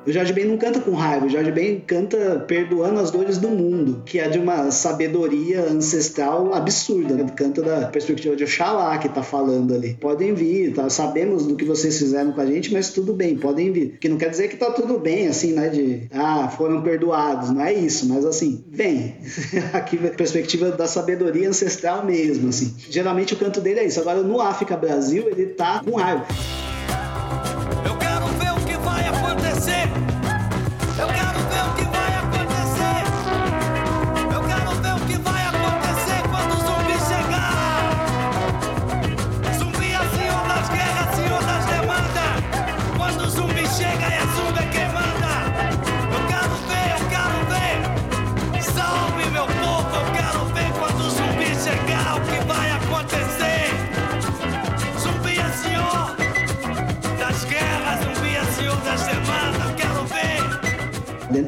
O 0.05 0.11
Jorge 0.11 0.33
Ben 0.33 0.45
não 0.45 0.57
canta 0.57 0.79
com 0.79 0.91
raiva, 0.91 1.27
o 1.27 1.29
Jorge 1.29 1.51
Ben 1.51 1.79
canta 1.79 2.43
perdoando 2.47 2.99
as 2.99 3.11
dores 3.11 3.37
do 3.37 3.49
mundo, 3.49 4.01
que 4.03 4.19
é 4.19 4.27
de 4.27 4.39
uma 4.39 4.71
sabedoria 4.71 5.61
ancestral 5.61 6.53
absurda. 6.55 7.13
Ele 7.13 7.31
canta 7.31 7.61
da 7.61 7.87
perspectiva 7.87 8.35
de 8.35 8.43
Oxalá 8.43 8.97
que 8.97 9.07
tá 9.07 9.21
falando 9.21 9.75
ali. 9.75 9.95
Podem 9.99 10.33
vir, 10.33 10.73
tá? 10.73 10.89
sabemos 10.89 11.45
do 11.45 11.55
que 11.55 11.63
vocês 11.63 11.99
fizeram 11.99 12.31
com 12.31 12.41
a 12.41 12.45
gente, 12.47 12.73
mas 12.73 12.89
tudo 12.89 13.13
bem, 13.13 13.37
podem 13.37 13.71
vir. 13.71 13.97
Que 13.99 14.09
não 14.09 14.17
quer 14.17 14.29
dizer 14.29 14.47
que 14.47 14.57
tá 14.57 14.71
tudo 14.71 14.97
bem, 14.97 15.27
assim, 15.27 15.53
né? 15.53 15.69
De, 15.69 16.07
ah, 16.11 16.49
foram 16.49 16.81
perdoados, 16.81 17.51
não 17.51 17.61
é 17.61 17.71
isso, 17.71 18.07
mas 18.07 18.25
assim, 18.25 18.63
vem. 18.69 19.15
Aqui, 19.71 19.97
perspectiva 19.97 20.71
da 20.71 20.87
sabedoria 20.87 21.47
ancestral 21.47 22.03
mesmo, 22.03 22.49
assim. 22.49 22.73
Geralmente 22.89 23.35
o 23.35 23.37
canto 23.37 23.61
dele 23.61 23.81
é 23.81 23.85
isso. 23.85 23.99
Agora, 23.99 24.23
no 24.23 24.41
África 24.41 24.75
Brasil, 24.75 25.29
ele 25.29 25.47
tá 25.47 25.81
com 25.83 25.95
raiva. 25.95 26.25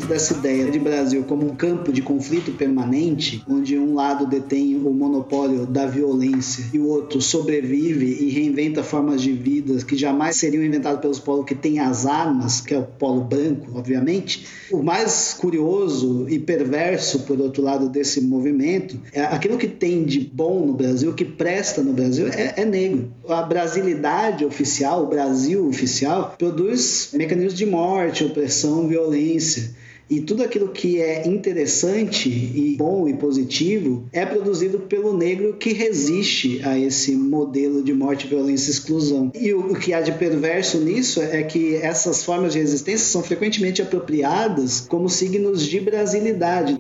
Dentro 0.04 0.16
dessa 0.16 0.34
ideia 0.34 0.70
de 0.70 0.80
Brasil 0.80 1.24
como 1.24 1.46
um 1.46 1.56
campo 1.56 1.92
de 1.92 2.02
conflito 2.02 2.52
permanente, 2.52 3.42
onde 3.48 3.78
um 3.78 3.94
lado 3.94 4.28
detém 4.28 4.76
o 4.76 4.92
monopólio 4.92 5.66
da 5.66 5.86
violência 5.86 6.66
e 6.74 6.80
o 6.80 6.88
outro 6.88 7.22
sobrevive 7.22 8.06
e 8.06 8.30
reinventa 8.30 8.84
formas 8.84 9.22
de 9.22 9.32
vida 9.32 9.74
que 9.86 9.96
jamais 9.96 10.36
seriam 10.36 10.64
inventadas 10.64 11.00
pelos 11.00 11.20
polos 11.20 11.46
que 11.46 11.56
têm 11.56 11.80
as 11.80 12.06
armas, 12.06 12.60
que 12.60 12.74
é 12.74 12.80
o 12.80 12.84
polo 12.84 13.22
branco, 13.22 13.68
obviamente. 13.76 14.46
O 14.72 14.84
mais 14.84 15.34
curioso 15.34 16.26
e 16.28 16.38
perverso, 16.38 17.20
por 17.20 17.40
outro 17.40 17.64
lado, 17.64 17.88
desse 17.88 18.20
movimento 18.20 19.00
é 19.14 19.22
aquilo 19.22 19.58
que 19.58 19.68
tem 19.68 20.04
de 20.04 20.20
bom 20.20 20.66
no 20.66 20.74
Brasil, 20.74 21.14
que 21.14 21.24
presta 21.24 21.82
no 21.82 21.94
Brasil, 21.94 22.28
é, 22.28 22.56
é 22.58 22.66
negro. 22.66 23.10
A 23.30 23.42
brasilidade 23.44 24.44
oficial, 24.44 25.04
o 25.04 25.08
Brasil 25.08 25.66
oficial, 25.66 26.36
produz 26.38 27.12
mecanismos 27.14 27.54
de 27.54 27.66
morte, 27.66 28.26
opressão, 28.26 28.88
violência. 28.88 29.72
E 30.10 30.22
tudo 30.22 30.44
aquilo 30.44 30.70
que 30.70 31.00
é 31.00 31.28
interessante 31.28 32.30
e 32.30 32.76
bom 32.78 33.08
e 33.08 33.14
positivo 33.14 34.06
é 34.12 34.26
produzido 34.26 34.80
pelo 34.80 35.16
negro 35.18 35.54
que 35.54 35.72
resiste 35.72 36.62
a 36.64 36.78
esse 36.78 37.16
modelo 37.16 37.82
de 37.82 37.94
morte, 37.94 38.28
violência 38.28 38.70
e 38.70 38.74
exclusão. 38.74 39.32
E 39.34 39.54
o 39.54 39.74
que 39.74 39.94
há 39.94 40.02
de 40.02 40.12
perverso 40.12 40.80
nisso 40.80 41.22
é 41.22 41.42
que 41.44 41.76
essas 41.76 42.24
formas 42.24 42.54
de 42.54 42.60
resistência 42.60 43.08
são 43.08 43.24
frequentemente 43.24 43.82
apropriadas 43.82 44.82
como 44.82 45.10
signos 45.10 45.66
de 45.66 45.80
brasilidade. 45.80 46.78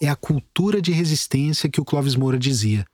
É 0.00 0.08
a 0.08 0.16
cultura 0.16 0.80
de 0.80 0.92
resistência 0.92 1.68
que 1.68 1.80
o 1.80 1.84
Clóvis 1.84 2.16
Moura 2.16 2.38
dizia. 2.38 2.86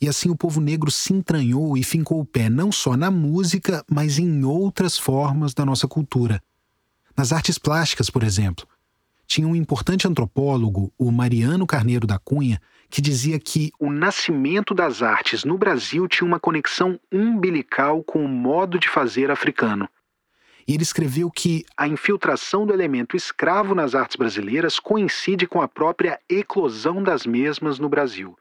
E 0.00 0.08
assim 0.08 0.28
o 0.28 0.36
povo 0.36 0.60
negro 0.60 0.90
se 0.90 1.12
entranhou 1.12 1.76
e 1.76 1.84
fincou 1.84 2.20
o 2.20 2.26
pé 2.26 2.48
não 2.48 2.72
só 2.72 2.96
na 2.96 3.10
música, 3.10 3.84
mas 3.90 4.18
em 4.18 4.44
outras 4.44 4.98
formas 4.98 5.54
da 5.54 5.64
nossa 5.64 5.86
cultura. 5.86 6.42
Nas 7.16 7.32
artes 7.32 7.58
plásticas, 7.58 8.10
por 8.10 8.22
exemplo. 8.22 8.66
Tinha 9.26 9.48
um 9.48 9.56
importante 9.56 10.06
antropólogo, 10.06 10.92
o 10.98 11.10
Mariano 11.10 11.66
Carneiro 11.66 12.06
da 12.06 12.18
Cunha, 12.18 12.60
que 12.90 13.00
dizia 13.00 13.38
que 13.38 13.72
o 13.80 13.90
nascimento 13.90 14.74
das 14.74 15.02
artes 15.02 15.44
no 15.44 15.56
Brasil 15.56 16.06
tinha 16.06 16.26
uma 16.26 16.38
conexão 16.38 17.00
umbilical 17.10 18.04
com 18.04 18.22
o 18.22 18.28
modo 18.28 18.78
de 18.78 18.88
fazer 18.88 19.30
africano. 19.30 19.88
E 20.68 20.74
ele 20.74 20.82
escreveu 20.82 21.30
que 21.30 21.64
a 21.76 21.88
infiltração 21.88 22.66
do 22.66 22.72
elemento 22.72 23.16
escravo 23.16 23.74
nas 23.74 23.94
artes 23.94 24.16
brasileiras 24.16 24.78
coincide 24.78 25.46
com 25.46 25.62
a 25.62 25.68
própria 25.68 26.18
eclosão 26.28 27.02
das 27.02 27.24
mesmas 27.24 27.78
no 27.78 27.88
Brasil 27.88 28.36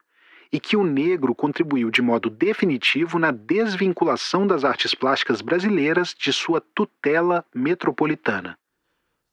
e 0.54 0.60
que 0.60 0.78
o 0.78 0.84
negro 0.84 1.34
contribuiu 1.34 1.90
de 1.90 2.00
modo 2.00 2.30
definitivo 2.30 3.18
na 3.18 3.32
desvinculação 3.32 4.46
das 4.46 4.64
artes 4.64 4.94
plásticas 4.94 5.42
brasileiras 5.42 6.14
de 6.18 6.32
sua 6.32 6.62
tutela 6.62 7.44
metropolitana. 7.56 8.56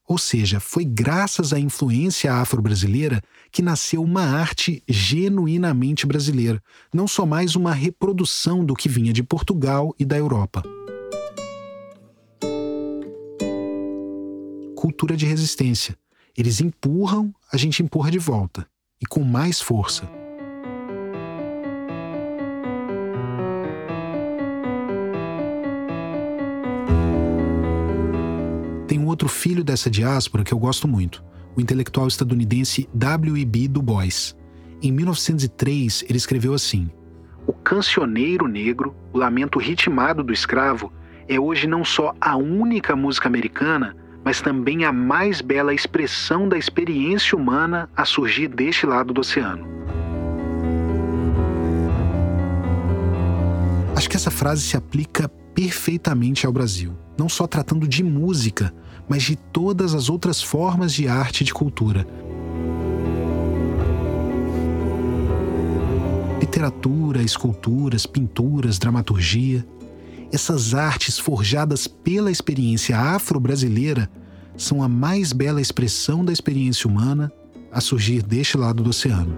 Ou 0.09 0.17
seja, 0.17 0.59
foi 0.59 0.85
graças 0.85 1.53
à 1.53 1.61
influência 1.61 2.33
afro-brasileira 2.33 3.23
que 3.53 3.61
nasceu 3.61 4.03
uma 4.03 4.23
arte 4.23 4.83
genuinamente 4.89 6.07
brasileira, 6.07 6.61
não 6.93 7.07
só 7.07 7.27
mais 7.27 7.55
uma 7.55 7.73
reprodução 7.73 8.65
do 8.65 8.75
que 8.75 8.89
vinha 8.89 9.13
de 9.13 9.23
Portugal 9.23 9.95
e 9.99 10.05
da 10.07 10.17
Europa. 10.17 10.63
Cultura 14.75 15.17
de 15.17 15.27
resistência. 15.27 15.97
Eles 16.37 16.61
empurram, 16.61 17.33
a 17.53 17.59
gente 17.59 17.83
empurra 17.83 18.11
de 18.11 18.19
volta, 18.19 18.67
e 19.01 19.07
com 19.07 19.23
mais 19.23 19.61
força. 19.61 20.20
Outro 29.21 29.29
filho 29.29 29.63
dessa 29.63 29.91
diáspora 29.91 30.43
que 30.43 30.55
eu 30.55 30.59
gosto 30.59 30.89
muito, 30.89 31.23
o 31.55 31.61
intelectual 31.61 32.09
estadunidense 32.09 32.89
W.E.B. 32.95 33.69
Du 33.69 33.83
Bois. 33.83 34.35
Em 34.83 34.91
1903, 34.91 36.07
ele 36.09 36.17
escreveu 36.17 36.55
assim: 36.55 36.91
O 37.47 37.53
cancioneiro 37.53 38.49
negro, 38.49 38.97
o 39.13 39.19
lamento 39.19 39.59
ritmado 39.59 40.25
do 40.25 40.33
escravo, 40.33 40.91
é 41.29 41.39
hoje 41.39 41.67
não 41.67 41.85
só 41.85 42.15
a 42.19 42.35
única 42.35 42.97
música 42.97 43.29
americana, 43.29 43.95
mas 44.25 44.41
também 44.41 44.87
a 44.87 44.93
mais 44.93 45.43
bela 45.43 45.75
expressão 45.75 46.49
da 46.49 46.57
experiência 46.57 47.37
humana 47.37 47.91
a 47.95 48.07
surgir 48.07 48.49
deste 48.49 48.87
lado 48.87 49.13
do 49.13 49.21
oceano. 49.21 49.69
Acho 53.95 54.09
que 54.09 54.17
essa 54.17 54.31
frase 54.31 54.63
se 54.63 54.79
aplica 54.79 55.29
perfeitamente 55.55 56.47
ao 56.47 56.53
Brasil, 56.55 56.97
não 57.19 57.29
só 57.29 57.47
tratando 57.47 57.87
de 57.87 58.03
música, 58.03 58.73
mas 59.09 59.23
de 59.23 59.37
todas 59.37 59.95
as 59.95 60.09
outras 60.09 60.43
formas 60.43 60.93
de 60.93 61.09
arte 61.09 61.43
e 61.43 61.45
de 61.45 61.55
cultura. 61.55 62.07
Literatura, 66.41 67.23
esculturas, 67.23 68.07
pinturas, 68.07 68.79
dramaturgia. 68.79 69.67
Essas 70.33 70.75
artes 70.75 71.19
forjadas 71.19 71.87
pela 71.87 72.31
experiência 72.31 72.99
afro-brasileira 72.99 74.11
são 74.57 74.83
a 74.83 74.89
mais 74.89 75.33
bela 75.33 75.61
expressão 75.61 76.25
da 76.25 76.33
experiência 76.33 76.89
humana 76.89 77.33
a 77.73 77.81
surgir 77.81 78.23
deste 78.23 78.57
lado 78.57 78.83
do 78.83 78.91
oceano. 78.91 79.35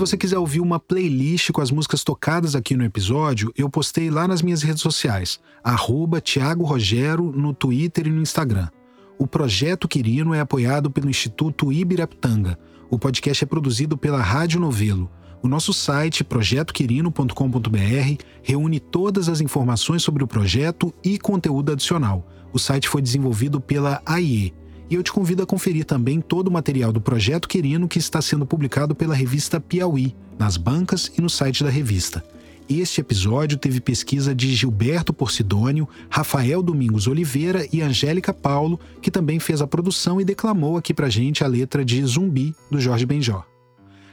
Você 0.00 0.16
quiser 0.16 0.38
ouvir 0.38 0.60
uma 0.60 0.80
playlist 0.80 1.52
com 1.52 1.60
as 1.60 1.70
músicas 1.70 2.02
tocadas 2.02 2.56
aqui 2.56 2.74
no 2.74 2.82
episódio, 2.82 3.52
eu 3.54 3.68
postei 3.68 4.10
lá 4.10 4.26
nas 4.26 4.40
minhas 4.40 4.62
redes 4.62 4.80
sociais, 4.80 5.38
arroba 5.62 6.22
Rogero 6.64 7.30
no 7.30 7.52
Twitter 7.52 8.06
e 8.06 8.10
no 8.10 8.22
Instagram. 8.22 8.70
O 9.18 9.26
Projeto 9.26 9.86
Quirino 9.86 10.32
é 10.32 10.40
apoiado 10.40 10.90
pelo 10.90 11.10
Instituto 11.10 11.70
Ibirapitanga. 11.70 12.58
O 12.88 12.98
podcast 12.98 13.44
é 13.44 13.46
produzido 13.46 13.98
pela 13.98 14.22
Rádio 14.22 14.58
Novelo. 14.58 15.10
O 15.42 15.48
nosso 15.48 15.74
site, 15.74 16.24
projetoquirino.com.br, 16.24 18.24
reúne 18.42 18.80
todas 18.80 19.28
as 19.28 19.42
informações 19.42 20.02
sobre 20.02 20.24
o 20.24 20.26
projeto 20.26 20.94
e 21.04 21.18
conteúdo 21.18 21.72
adicional. 21.72 22.26
O 22.54 22.58
site 22.58 22.88
foi 22.88 23.02
desenvolvido 23.02 23.60
pela 23.60 24.00
AIE, 24.06 24.54
e 24.90 24.96
eu 24.96 25.02
te 25.02 25.12
convido 25.12 25.42
a 25.42 25.46
conferir 25.46 25.84
também 25.84 26.20
todo 26.20 26.48
o 26.48 26.50
material 26.50 26.92
do 26.92 27.00
Projeto 27.00 27.48
Quirino 27.48 27.86
que 27.86 27.98
está 27.98 28.20
sendo 28.20 28.44
publicado 28.44 28.94
pela 28.94 29.14
revista 29.14 29.60
Piauí, 29.60 30.14
nas 30.38 30.56
bancas 30.56 31.10
e 31.16 31.20
no 31.22 31.30
site 31.30 31.62
da 31.62 31.70
revista. 31.70 32.24
Este 32.68 33.00
episódio 33.00 33.58
teve 33.58 33.80
pesquisa 33.80 34.34
de 34.34 34.54
Gilberto 34.54 35.12
Porcidônio, 35.12 35.88
Rafael 36.08 36.62
Domingos 36.62 37.08
Oliveira 37.08 37.66
e 37.72 37.82
Angélica 37.82 38.32
Paulo, 38.32 38.78
que 39.02 39.10
também 39.10 39.40
fez 39.40 39.60
a 39.60 39.66
produção 39.66 40.20
e 40.20 40.24
declamou 40.24 40.76
aqui 40.76 40.94
pra 40.94 41.08
gente 41.08 41.42
a 41.42 41.48
letra 41.48 41.84
de 41.84 42.04
Zumbi, 42.04 42.54
do 42.70 42.80
Jorge 42.80 43.06
Benjor. 43.06 43.49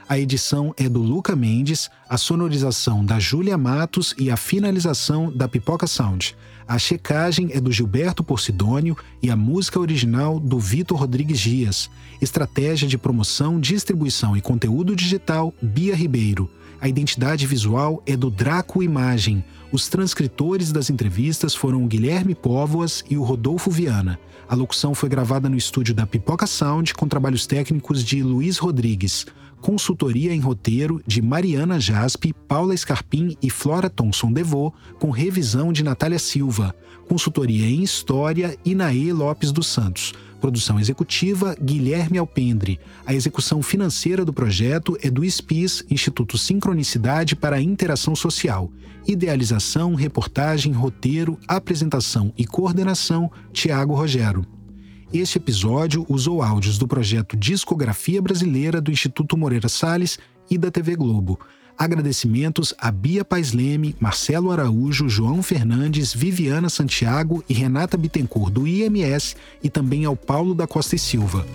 A 0.08 0.18
edição 0.18 0.72
é 0.78 0.88
do 0.88 1.02
Luca 1.02 1.36
Mendes, 1.36 1.90
a 2.08 2.16
sonorização 2.16 3.04
da 3.04 3.18
Júlia 3.20 3.58
Matos 3.58 4.14
e 4.16 4.30
a 4.30 4.38
finalização 4.38 5.30
da 5.30 5.46
Pipoca 5.46 5.86
Sound. 5.86 6.34
A 6.66 6.78
checagem 6.78 7.50
é 7.52 7.60
do 7.60 7.70
Gilberto 7.70 8.24
Porcidônio 8.24 8.96
e 9.22 9.30
a 9.30 9.36
música 9.36 9.78
original 9.78 10.40
do 10.40 10.58
Vitor 10.58 10.98
Rodrigues 10.98 11.38
Dias. 11.38 11.90
Estratégia 12.22 12.88
de 12.88 12.96
promoção, 12.96 13.60
distribuição 13.60 14.34
e 14.34 14.40
conteúdo 14.40 14.96
digital, 14.96 15.52
Bia 15.60 15.94
Ribeiro. 15.94 16.48
A 16.80 16.88
identidade 16.88 17.46
visual 17.46 18.02
é 18.06 18.16
do 18.16 18.30
Draco 18.30 18.82
Imagem. 18.82 19.44
Os 19.72 19.88
transcritores 19.88 20.70
das 20.70 20.88
entrevistas 20.90 21.54
foram 21.54 21.82
o 21.82 21.88
Guilherme 21.88 22.34
Póvoas 22.34 23.04
e 23.10 23.16
o 23.16 23.22
Rodolfo 23.22 23.70
Viana. 23.70 24.18
A 24.48 24.54
locução 24.54 24.94
foi 24.94 25.08
gravada 25.08 25.48
no 25.48 25.56
estúdio 25.56 25.92
da 25.92 26.06
Pipoca 26.06 26.46
Sound 26.46 26.94
com 26.94 27.08
trabalhos 27.08 27.46
técnicos 27.46 28.04
de 28.04 28.22
Luiz 28.22 28.58
Rodrigues. 28.58 29.26
Consultoria 29.60 30.32
em 30.32 30.38
roteiro 30.38 31.02
de 31.04 31.20
Mariana 31.20 31.80
Jaspe, 31.80 32.32
Paula 32.46 32.76
Scarpim 32.76 33.36
e 33.42 33.50
Flora 33.50 33.90
Thomson 33.90 34.32
Devô, 34.32 34.72
com 35.00 35.10
revisão 35.10 35.72
de 35.72 35.82
Natália 35.82 36.18
Silva. 36.18 36.74
Consultoria 37.08 37.66
em 37.66 37.82
História, 37.82 38.56
Inaê 38.64 39.12
Lopes 39.12 39.50
dos 39.50 39.66
Santos. 39.66 40.14
Produção 40.40 40.78
executiva, 40.78 41.56
Guilherme 41.60 42.18
Alpendre. 42.18 42.78
A 43.04 43.12
execução 43.12 43.62
financeira 43.62 44.24
do 44.24 44.32
projeto 44.32 44.96
é 45.02 45.10
do 45.10 45.24
SPIS, 45.24 45.84
Instituto 45.90 46.38
Sincronicidade 46.38 47.34
para 47.34 47.56
a 47.56 47.60
Interação 47.60 48.14
Social. 48.14 48.70
Idealização, 49.06 49.94
reportagem, 49.94 50.72
roteiro, 50.72 51.38
apresentação 51.48 52.32
e 52.38 52.46
coordenação, 52.46 53.30
Tiago 53.52 53.94
Rogero. 53.94 54.46
Este 55.12 55.38
episódio 55.38 56.04
usou 56.08 56.42
áudios 56.42 56.78
do 56.78 56.86
projeto 56.86 57.36
Discografia 57.36 58.20
Brasileira 58.20 58.80
do 58.80 58.90
Instituto 58.90 59.36
Moreira 59.36 59.68
Salles 59.68 60.18
e 60.50 60.58
da 60.58 60.70
TV 60.70 60.94
Globo. 60.96 61.38
Agradecimentos 61.78 62.74
a 62.76 62.90
Bia 62.90 63.24
Pais 63.24 63.52
Leme, 63.52 63.94
Marcelo 64.00 64.50
Araújo, 64.50 65.08
João 65.08 65.44
Fernandes, 65.44 66.12
Viviana 66.12 66.68
Santiago 66.68 67.44
e 67.48 67.54
Renata 67.54 67.96
Bittencourt 67.96 68.52
do 68.52 68.66
IMS 68.66 69.36
e 69.62 69.70
também 69.70 70.04
ao 70.04 70.16
Paulo 70.16 70.56
da 70.56 70.66
Costa 70.66 70.96
e 70.96 70.98
Silva. 70.98 71.46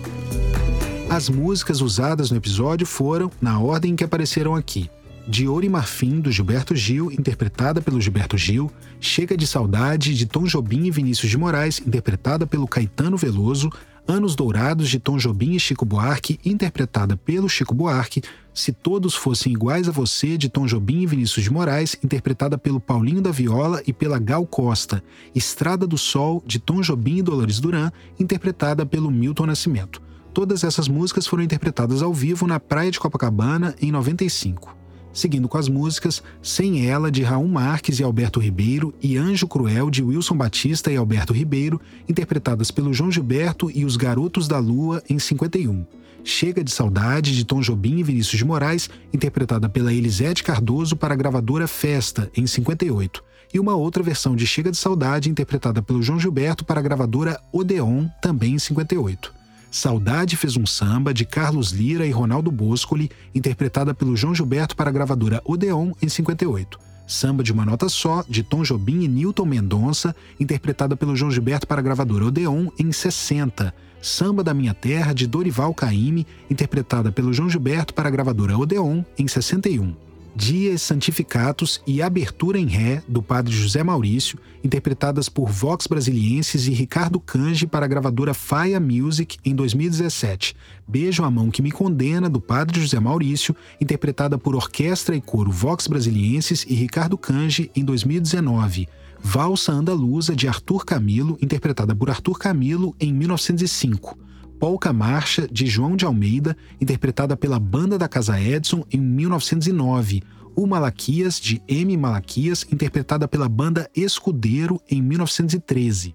As 1.10 1.28
músicas 1.28 1.82
usadas 1.82 2.30
no 2.30 2.38
episódio 2.38 2.86
foram 2.86 3.30
na 3.38 3.60
ordem 3.60 3.92
em 3.92 3.96
que 3.96 4.02
apareceram 4.02 4.54
aqui. 4.54 4.90
De 5.28 5.46
Ouro 5.46 5.64
e 5.64 5.68
Marfim, 5.68 6.20
do 6.20 6.32
Gilberto 6.32 6.74
Gil, 6.74 7.12
interpretada 7.12 7.82
pelo 7.82 8.00
Gilberto 8.00 8.36
Gil, 8.36 8.70
Chega 9.00 9.36
de 9.36 9.46
Saudade, 9.46 10.14
de 10.14 10.24
Tom 10.24 10.44
Jobim 10.44 10.86
e 10.86 10.90
Vinícius 10.90 11.30
de 11.30 11.36
Moraes, 11.36 11.80
interpretada 11.86 12.46
pelo 12.46 12.66
Caetano 12.66 13.18
Veloso, 13.18 13.70
Anos 14.06 14.36
Dourados, 14.36 14.90
de 14.90 14.98
Tom 14.98 15.16
Jobim 15.16 15.52
e 15.52 15.60
Chico 15.60 15.84
Buarque, 15.84 16.38
interpretada 16.44 17.16
pelo 17.16 17.48
Chico 17.48 17.74
Buarque, 17.74 18.22
Se 18.52 18.70
Todos 18.70 19.14
Fossem 19.14 19.52
Iguais 19.52 19.88
a 19.88 19.92
Você, 19.92 20.36
de 20.36 20.50
Tom 20.50 20.66
Jobim 20.66 21.00
e 21.00 21.06
Vinícius 21.06 21.44
de 21.44 21.50
Moraes, 21.50 21.96
interpretada 22.04 22.58
pelo 22.58 22.78
Paulinho 22.78 23.22
da 23.22 23.30
Viola 23.30 23.82
e 23.86 23.92
pela 23.92 24.18
Gal 24.18 24.46
Costa, 24.46 25.02
Estrada 25.34 25.86
do 25.86 25.96
Sol, 25.96 26.42
de 26.46 26.58
Tom 26.58 26.82
Jobim 26.82 27.18
e 27.18 27.22
Dolores 27.22 27.58
Duran, 27.58 27.90
interpretada 28.20 28.84
pelo 28.84 29.10
Milton 29.10 29.46
Nascimento. 29.46 30.02
Todas 30.34 30.64
essas 30.64 30.86
músicas 30.86 31.26
foram 31.26 31.42
interpretadas 31.42 32.02
ao 32.02 32.12
vivo 32.12 32.46
na 32.46 32.60
Praia 32.60 32.90
de 32.90 33.00
Copacabana 33.00 33.74
em 33.80 33.90
95 33.90 34.83
seguindo 35.14 35.48
com 35.48 35.56
as 35.56 35.68
músicas 35.68 36.22
Sem 36.42 36.86
Ela, 36.86 37.10
de 37.10 37.22
Raul 37.22 37.48
Marques 37.48 38.00
e 38.00 38.02
Alberto 38.02 38.40
Ribeiro, 38.40 38.92
e 39.00 39.16
Anjo 39.16 39.46
Cruel, 39.46 39.88
de 39.88 40.02
Wilson 40.02 40.36
Batista 40.36 40.92
e 40.92 40.96
Alberto 40.96 41.32
Ribeiro, 41.32 41.80
interpretadas 42.08 42.70
pelo 42.70 42.92
João 42.92 43.10
Gilberto 43.10 43.70
e 43.70 43.84
os 43.84 43.96
Garotos 43.96 44.48
da 44.48 44.58
Lua, 44.58 45.02
em 45.08 45.18
51. 45.18 45.86
Chega 46.24 46.64
de 46.64 46.72
Saudade, 46.72 47.36
de 47.36 47.44
Tom 47.44 47.60
Jobim 47.60 47.98
e 47.98 48.02
Vinícius 48.02 48.38
de 48.38 48.44
Moraes, 48.44 48.88
interpretada 49.12 49.68
pela 49.68 49.92
Elisete 49.92 50.42
Cardoso 50.42 50.96
para 50.96 51.12
a 51.12 51.16
gravadora 51.16 51.68
Festa, 51.68 52.30
em 52.34 52.46
58. 52.46 53.22
E 53.52 53.60
uma 53.60 53.76
outra 53.76 54.02
versão 54.02 54.34
de 54.34 54.46
Chega 54.46 54.70
de 54.70 54.78
Saudade, 54.78 55.28
interpretada 55.28 55.82
pelo 55.82 56.02
João 56.02 56.18
Gilberto 56.18 56.64
para 56.64 56.80
a 56.80 56.82
gravadora 56.82 57.38
Odeon, 57.52 58.08
também 58.22 58.54
em 58.54 58.58
58. 58.58 59.33
Saudade 59.74 60.36
fez 60.36 60.56
um 60.56 60.64
samba 60.64 61.12
de 61.12 61.24
Carlos 61.24 61.72
Lira 61.72 62.06
e 62.06 62.10
Ronaldo 62.12 62.48
Boscoli, 62.48 63.10
interpretada 63.34 63.92
pelo 63.92 64.16
João 64.16 64.32
Gilberto 64.32 64.76
para 64.76 64.88
a 64.88 64.92
gravadora 64.92 65.42
Odeon 65.44 65.90
em 66.00 66.08
58. 66.08 66.78
Samba 67.08 67.42
de 67.42 67.52
uma 67.52 67.66
nota 67.66 67.88
só, 67.88 68.24
de 68.28 68.44
Tom 68.44 68.62
Jobim 68.62 69.02
e 69.02 69.08
Newton 69.08 69.44
Mendonça, 69.44 70.14
interpretada 70.38 70.96
pelo 70.96 71.16
João 71.16 71.28
Gilberto 71.28 71.66
para 71.66 71.80
a 71.80 71.82
gravadora 71.82 72.26
Odeon 72.26 72.68
em 72.78 72.92
60. 72.92 73.74
Samba 74.00 74.44
da 74.44 74.54
Minha 74.54 74.74
Terra, 74.74 75.12
de 75.12 75.26
Dorival 75.26 75.74
Caymmi, 75.74 76.24
interpretada 76.48 77.10
pelo 77.10 77.32
João 77.32 77.50
Gilberto 77.50 77.92
para 77.92 78.06
a 78.08 78.12
gravadora 78.12 78.56
Odeon 78.56 79.02
em 79.18 79.26
61. 79.26 80.03
Dias 80.36 80.82
Santificatus 80.82 81.80
e 81.86 82.02
Abertura 82.02 82.58
em 82.58 82.66
Ré, 82.66 83.00
do 83.06 83.22
padre 83.22 83.54
José 83.54 83.84
Maurício, 83.84 84.36
interpretadas 84.64 85.28
por 85.28 85.48
Vox 85.48 85.86
Brasilienses 85.86 86.66
e 86.66 86.72
Ricardo 86.72 87.20
Cange 87.20 87.68
para 87.68 87.84
a 87.84 87.88
gravadora 87.88 88.34
Faia 88.34 88.80
Music 88.80 89.38
em 89.44 89.54
2017. 89.54 90.56
Beijo 90.88 91.22
à 91.22 91.30
Mão 91.30 91.50
que 91.50 91.62
Me 91.62 91.70
Condena, 91.70 92.28
do 92.28 92.40
padre 92.40 92.80
José 92.80 92.98
Maurício, 92.98 93.54
interpretada 93.80 94.36
por 94.36 94.56
orquestra 94.56 95.14
e 95.14 95.20
coro 95.20 95.52
Vox 95.52 95.86
Brasilienses 95.86 96.66
e 96.68 96.74
Ricardo 96.74 97.16
Cange 97.16 97.70
em 97.76 97.84
2019. 97.84 98.88
Valsa 99.20 99.72
Andaluza, 99.72 100.34
de 100.34 100.48
Arthur 100.48 100.84
Camilo, 100.84 101.38
interpretada 101.40 101.94
por 101.94 102.10
Arthur 102.10 102.38
Camilo 102.38 102.94
em 102.98 103.12
1905. 103.12 104.23
Polka 104.64 104.94
Marcha, 104.94 105.46
de 105.46 105.66
João 105.66 105.94
de 105.94 106.06
Almeida, 106.06 106.56
interpretada 106.80 107.36
pela 107.36 107.60
Banda 107.60 107.98
da 107.98 108.08
Casa 108.08 108.40
Edson 108.40 108.82
em 108.90 108.98
1909. 108.98 110.22
O 110.56 110.66
Malaquias, 110.66 111.38
de 111.38 111.60
M. 111.68 111.94
Malaquias, 111.98 112.64
interpretada 112.72 113.28
pela 113.28 113.46
banda 113.46 113.90
Escudeiro 113.94 114.80
em 114.90 115.02
1913. 115.02 116.14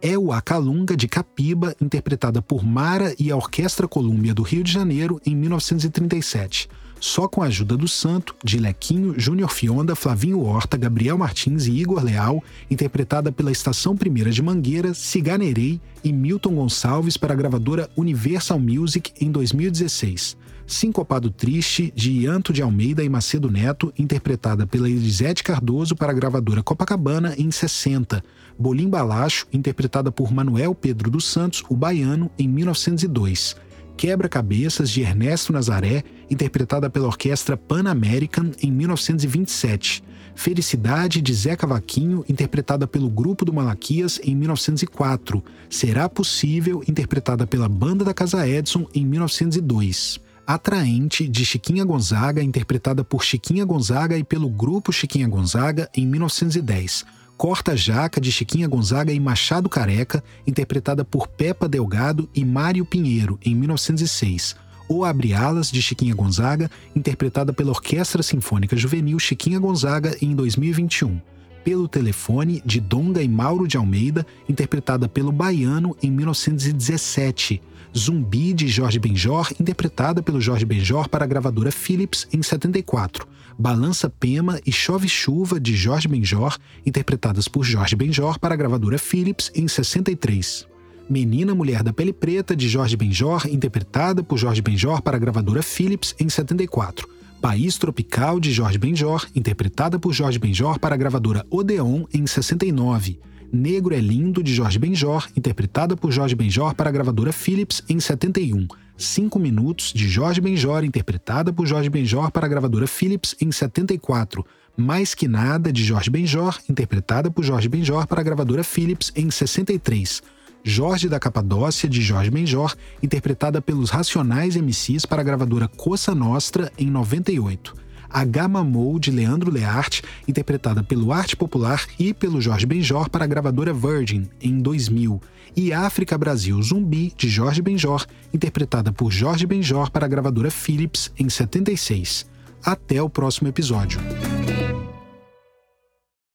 É 0.00 0.16
o 0.16 0.32
Acalunga 0.32 0.96
de 0.96 1.06
Capiba, 1.06 1.76
interpretada 1.82 2.40
por 2.40 2.64
Mara 2.64 3.14
e 3.18 3.30
a 3.30 3.36
Orquestra 3.36 3.86
Colômbia 3.86 4.32
do 4.32 4.42
Rio 4.42 4.64
de 4.64 4.72
Janeiro 4.72 5.20
em 5.26 5.36
1937 5.36 6.70
só 7.02 7.26
com 7.26 7.42
a 7.42 7.46
ajuda 7.46 7.76
do 7.76 7.88
Santo, 7.88 8.32
de 8.44 8.60
Lequinho, 8.60 9.18
Júnior 9.18 9.50
Fionda, 9.50 9.96
Flavinho 9.96 10.40
Horta, 10.40 10.76
Gabriel 10.76 11.18
Martins 11.18 11.66
e 11.66 11.72
Igor 11.72 12.00
Leal, 12.00 12.42
interpretada 12.70 13.32
pela 13.32 13.50
Estação 13.50 13.96
Primeira 13.96 14.30
de 14.30 14.40
Mangueira, 14.40 14.94
Ciganerei 14.94 15.80
e 16.04 16.12
Milton 16.12 16.54
Gonçalves 16.54 17.16
para 17.16 17.34
a 17.34 17.36
gravadora 17.36 17.90
Universal 17.96 18.60
Music 18.60 19.12
em 19.20 19.32
2016. 19.32 20.36
Sincopado 20.64 21.28
Triste, 21.28 21.92
de 21.92 22.12
Ianto 22.20 22.52
de 22.52 22.62
Almeida 22.62 23.02
e 23.02 23.08
Macedo 23.08 23.50
Neto, 23.50 23.92
interpretada 23.98 24.64
pela 24.64 24.88
Elisete 24.88 25.42
Cardoso 25.42 25.96
para 25.96 26.12
a 26.12 26.14
gravadora 26.14 26.62
Copacabana 26.62 27.34
em 27.36 27.50
60. 27.50 28.22
Bolim 28.56 28.88
Balacho, 28.88 29.48
interpretada 29.52 30.12
por 30.12 30.32
Manuel 30.32 30.72
Pedro 30.72 31.10
dos 31.10 31.24
Santos, 31.24 31.64
o 31.68 31.74
baiano, 31.74 32.30
em 32.38 32.46
1902. 32.46 33.56
Quebra-Cabeças 33.96 34.90
de 34.90 35.02
Ernesto 35.02 35.52
Nazaré, 35.52 36.02
interpretada 36.30 36.90
pela 36.90 37.06
Orquestra 37.06 37.56
Pan 37.56 37.88
American 37.88 38.50
em 38.62 38.70
1927. 38.70 40.02
Felicidade 40.34 41.20
de 41.20 41.34
Zé 41.34 41.54
Cavaquinho, 41.54 42.24
interpretada 42.28 42.86
pelo 42.86 43.10
Grupo 43.10 43.44
do 43.44 43.52
Malaquias 43.52 44.18
em 44.24 44.34
1904. 44.34 45.42
Será 45.68 46.08
Possível, 46.08 46.82
interpretada 46.88 47.46
pela 47.46 47.68
Banda 47.68 48.04
da 48.04 48.14
Casa 48.14 48.46
Edson 48.48 48.86
em 48.94 49.04
1902. 49.04 50.20
Atraente 50.46 51.28
de 51.28 51.44
Chiquinha 51.44 51.84
Gonzaga, 51.84 52.42
interpretada 52.42 53.04
por 53.04 53.22
Chiquinha 53.22 53.64
Gonzaga 53.64 54.16
e 54.16 54.24
pelo 54.24 54.50
Grupo 54.50 54.92
Chiquinha 54.92 55.28
Gonzaga 55.28 55.88
em 55.94 56.06
1910. 56.06 57.04
Corta 57.42 57.76
Jaca 57.76 58.20
de 58.20 58.30
Chiquinha 58.30 58.68
Gonzaga 58.68 59.12
e 59.12 59.18
Machado 59.18 59.68
Careca, 59.68 60.22
interpretada 60.46 61.04
por 61.04 61.26
Peppa 61.26 61.68
Delgado 61.68 62.30
e 62.32 62.44
Mário 62.44 62.84
Pinheiro 62.86 63.36
em 63.44 63.52
1906. 63.52 64.54
O 64.88 65.04
Abre 65.04 65.34
Alas 65.34 65.68
de 65.68 65.82
Chiquinha 65.82 66.14
Gonzaga, 66.14 66.70
interpretada 66.94 67.52
pela 67.52 67.70
Orquestra 67.70 68.22
Sinfônica 68.22 68.76
Juvenil 68.76 69.18
Chiquinha 69.18 69.58
Gonzaga 69.58 70.16
em 70.22 70.36
2021. 70.36 71.20
Pelo 71.64 71.88
Telefone 71.88 72.62
de 72.64 72.78
Donga 72.78 73.20
e 73.20 73.28
Mauro 73.28 73.66
de 73.66 73.76
Almeida, 73.76 74.24
interpretada 74.48 75.08
pelo 75.08 75.32
Baiano 75.32 75.96
em 76.00 76.12
1917. 76.12 77.60
Zumbi 77.96 78.54
de 78.54 78.68
Jorge 78.68 78.98
Benjor, 78.98 79.52
interpretada 79.60 80.22
pelo 80.22 80.40
Jorge 80.40 80.64
Benjor 80.64 81.08
para 81.08 81.24
a 81.24 81.28
gravadora 81.28 81.70
Philips 81.70 82.26
em 82.32 82.42
74. 82.42 83.26
Balança 83.58 84.08
Pema 84.08 84.58
e 84.64 84.72
Chove 84.72 85.08
Chuva 85.08 85.60
de 85.60 85.76
Jorge 85.76 86.08
Benjor, 86.08 86.56
interpretadas 86.86 87.48
por 87.48 87.64
Jorge 87.64 87.94
Benjor 87.94 88.38
para 88.38 88.54
a 88.54 88.56
gravadora 88.56 88.98
Philips 88.98 89.52
em 89.54 89.68
63. 89.68 90.66
Menina 91.08 91.54
Mulher 91.54 91.82
da 91.82 91.92
Pele 91.92 92.12
Preta 92.12 92.56
de 92.56 92.68
Jorge 92.68 92.96
Benjor, 92.96 93.46
interpretada 93.46 94.22
por 94.22 94.38
Jorge 94.38 94.62
Benjor 94.62 95.02
para 95.02 95.18
a 95.18 95.20
gravadora 95.20 95.62
Philips 95.62 96.14
em 96.18 96.28
74. 96.28 97.06
País 97.42 97.76
Tropical 97.76 98.40
de 98.40 98.52
Jorge 98.52 98.78
Benjor, 98.78 99.26
interpretada 99.34 99.98
por 99.98 100.12
Jorge 100.12 100.38
Benjor 100.38 100.78
para 100.78 100.94
a 100.94 100.98
gravadora 100.98 101.44
Odeon 101.50 102.04
em 102.14 102.26
69. 102.26 103.20
Negro 103.52 103.94
é 103.94 104.00
Lindo, 104.00 104.42
de 104.42 104.54
Jorge 104.54 104.78
Benjor, 104.78 105.28
interpretada 105.36 105.94
por 105.94 106.10
Jorge 106.10 106.34
Benjor 106.34 106.74
para 106.74 106.88
a 106.88 106.92
gravadora 106.92 107.34
Philips 107.34 107.84
em 107.86 108.00
71. 108.00 108.66
Cinco 108.96 109.38
Minutos, 109.38 109.92
de 109.92 110.08
Jorge 110.08 110.40
Benjor, 110.40 110.82
interpretada 110.84 111.52
por 111.52 111.66
Jorge 111.66 111.90
Benjor 111.90 112.30
para 112.30 112.46
a 112.46 112.48
gravadora 112.48 112.86
Philips 112.86 113.36
em 113.38 113.52
74. 113.52 114.42
Mais 114.74 115.14
Que 115.14 115.28
Nada, 115.28 115.70
de 115.70 115.84
Jorge 115.84 116.08
Benjor, 116.08 116.58
interpretada 116.66 117.30
por 117.30 117.44
Jorge 117.44 117.68
Benjor 117.68 118.06
para 118.06 118.22
a 118.22 118.24
gravadora 118.24 118.64
Philips 118.64 119.12
em 119.14 119.30
63. 119.30 120.22
Jorge 120.64 121.06
da 121.06 121.20
Capadócia, 121.20 121.86
de 121.86 122.00
Jorge 122.00 122.30
Benjor, 122.30 122.74
interpretada 123.02 123.60
pelos 123.60 123.90
Racionais 123.90 124.56
MCs 124.56 125.04
para 125.04 125.20
a 125.20 125.24
gravadora 125.24 125.68
Coça 125.68 126.14
Nostra 126.14 126.72
em 126.78 126.90
98 126.90 127.81
a 128.12 128.24
Gama 128.24 128.62
Mou 128.62 128.98
de 128.98 129.10
Leandro 129.10 129.50
Learte, 129.50 130.02
interpretada 130.28 130.82
pelo 130.82 131.12
Arte 131.12 131.36
Popular 131.36 131.84
e 131.98 132.12
pelo 132.12 132.40
Jorge 132.40 132.66
Benjor 132.66 133.08
para 133.08 133.24
a 133.24 133.26
gravadora 133.26 133.72
Virgin, 133.72 134.28
em 134.40 134.60
2000, 134.60 135.20
e 135.56 135.72
África 135.72 136.16
Brasil 136.18 136.60
Zumbi, 136.62 137.12
de 137.16 137.28
Jorge 137.28 137.62
Benjor, 137.62 138.06
interpretada 138.32 138.92
por 138.92 139.10
Jorge 139.10 139.46
Benjor 139.46 139.90
para 139.90 140.06
a 140.06 140.08
gravadora 140.08 140.50
Philips, 140.50 141.10
em 141.18 141.28
76. 141.28 142.26
Até 142.64 143.02
o 143.02 143.08
próximo 143.08 143.48
episódio. 143.48 144.00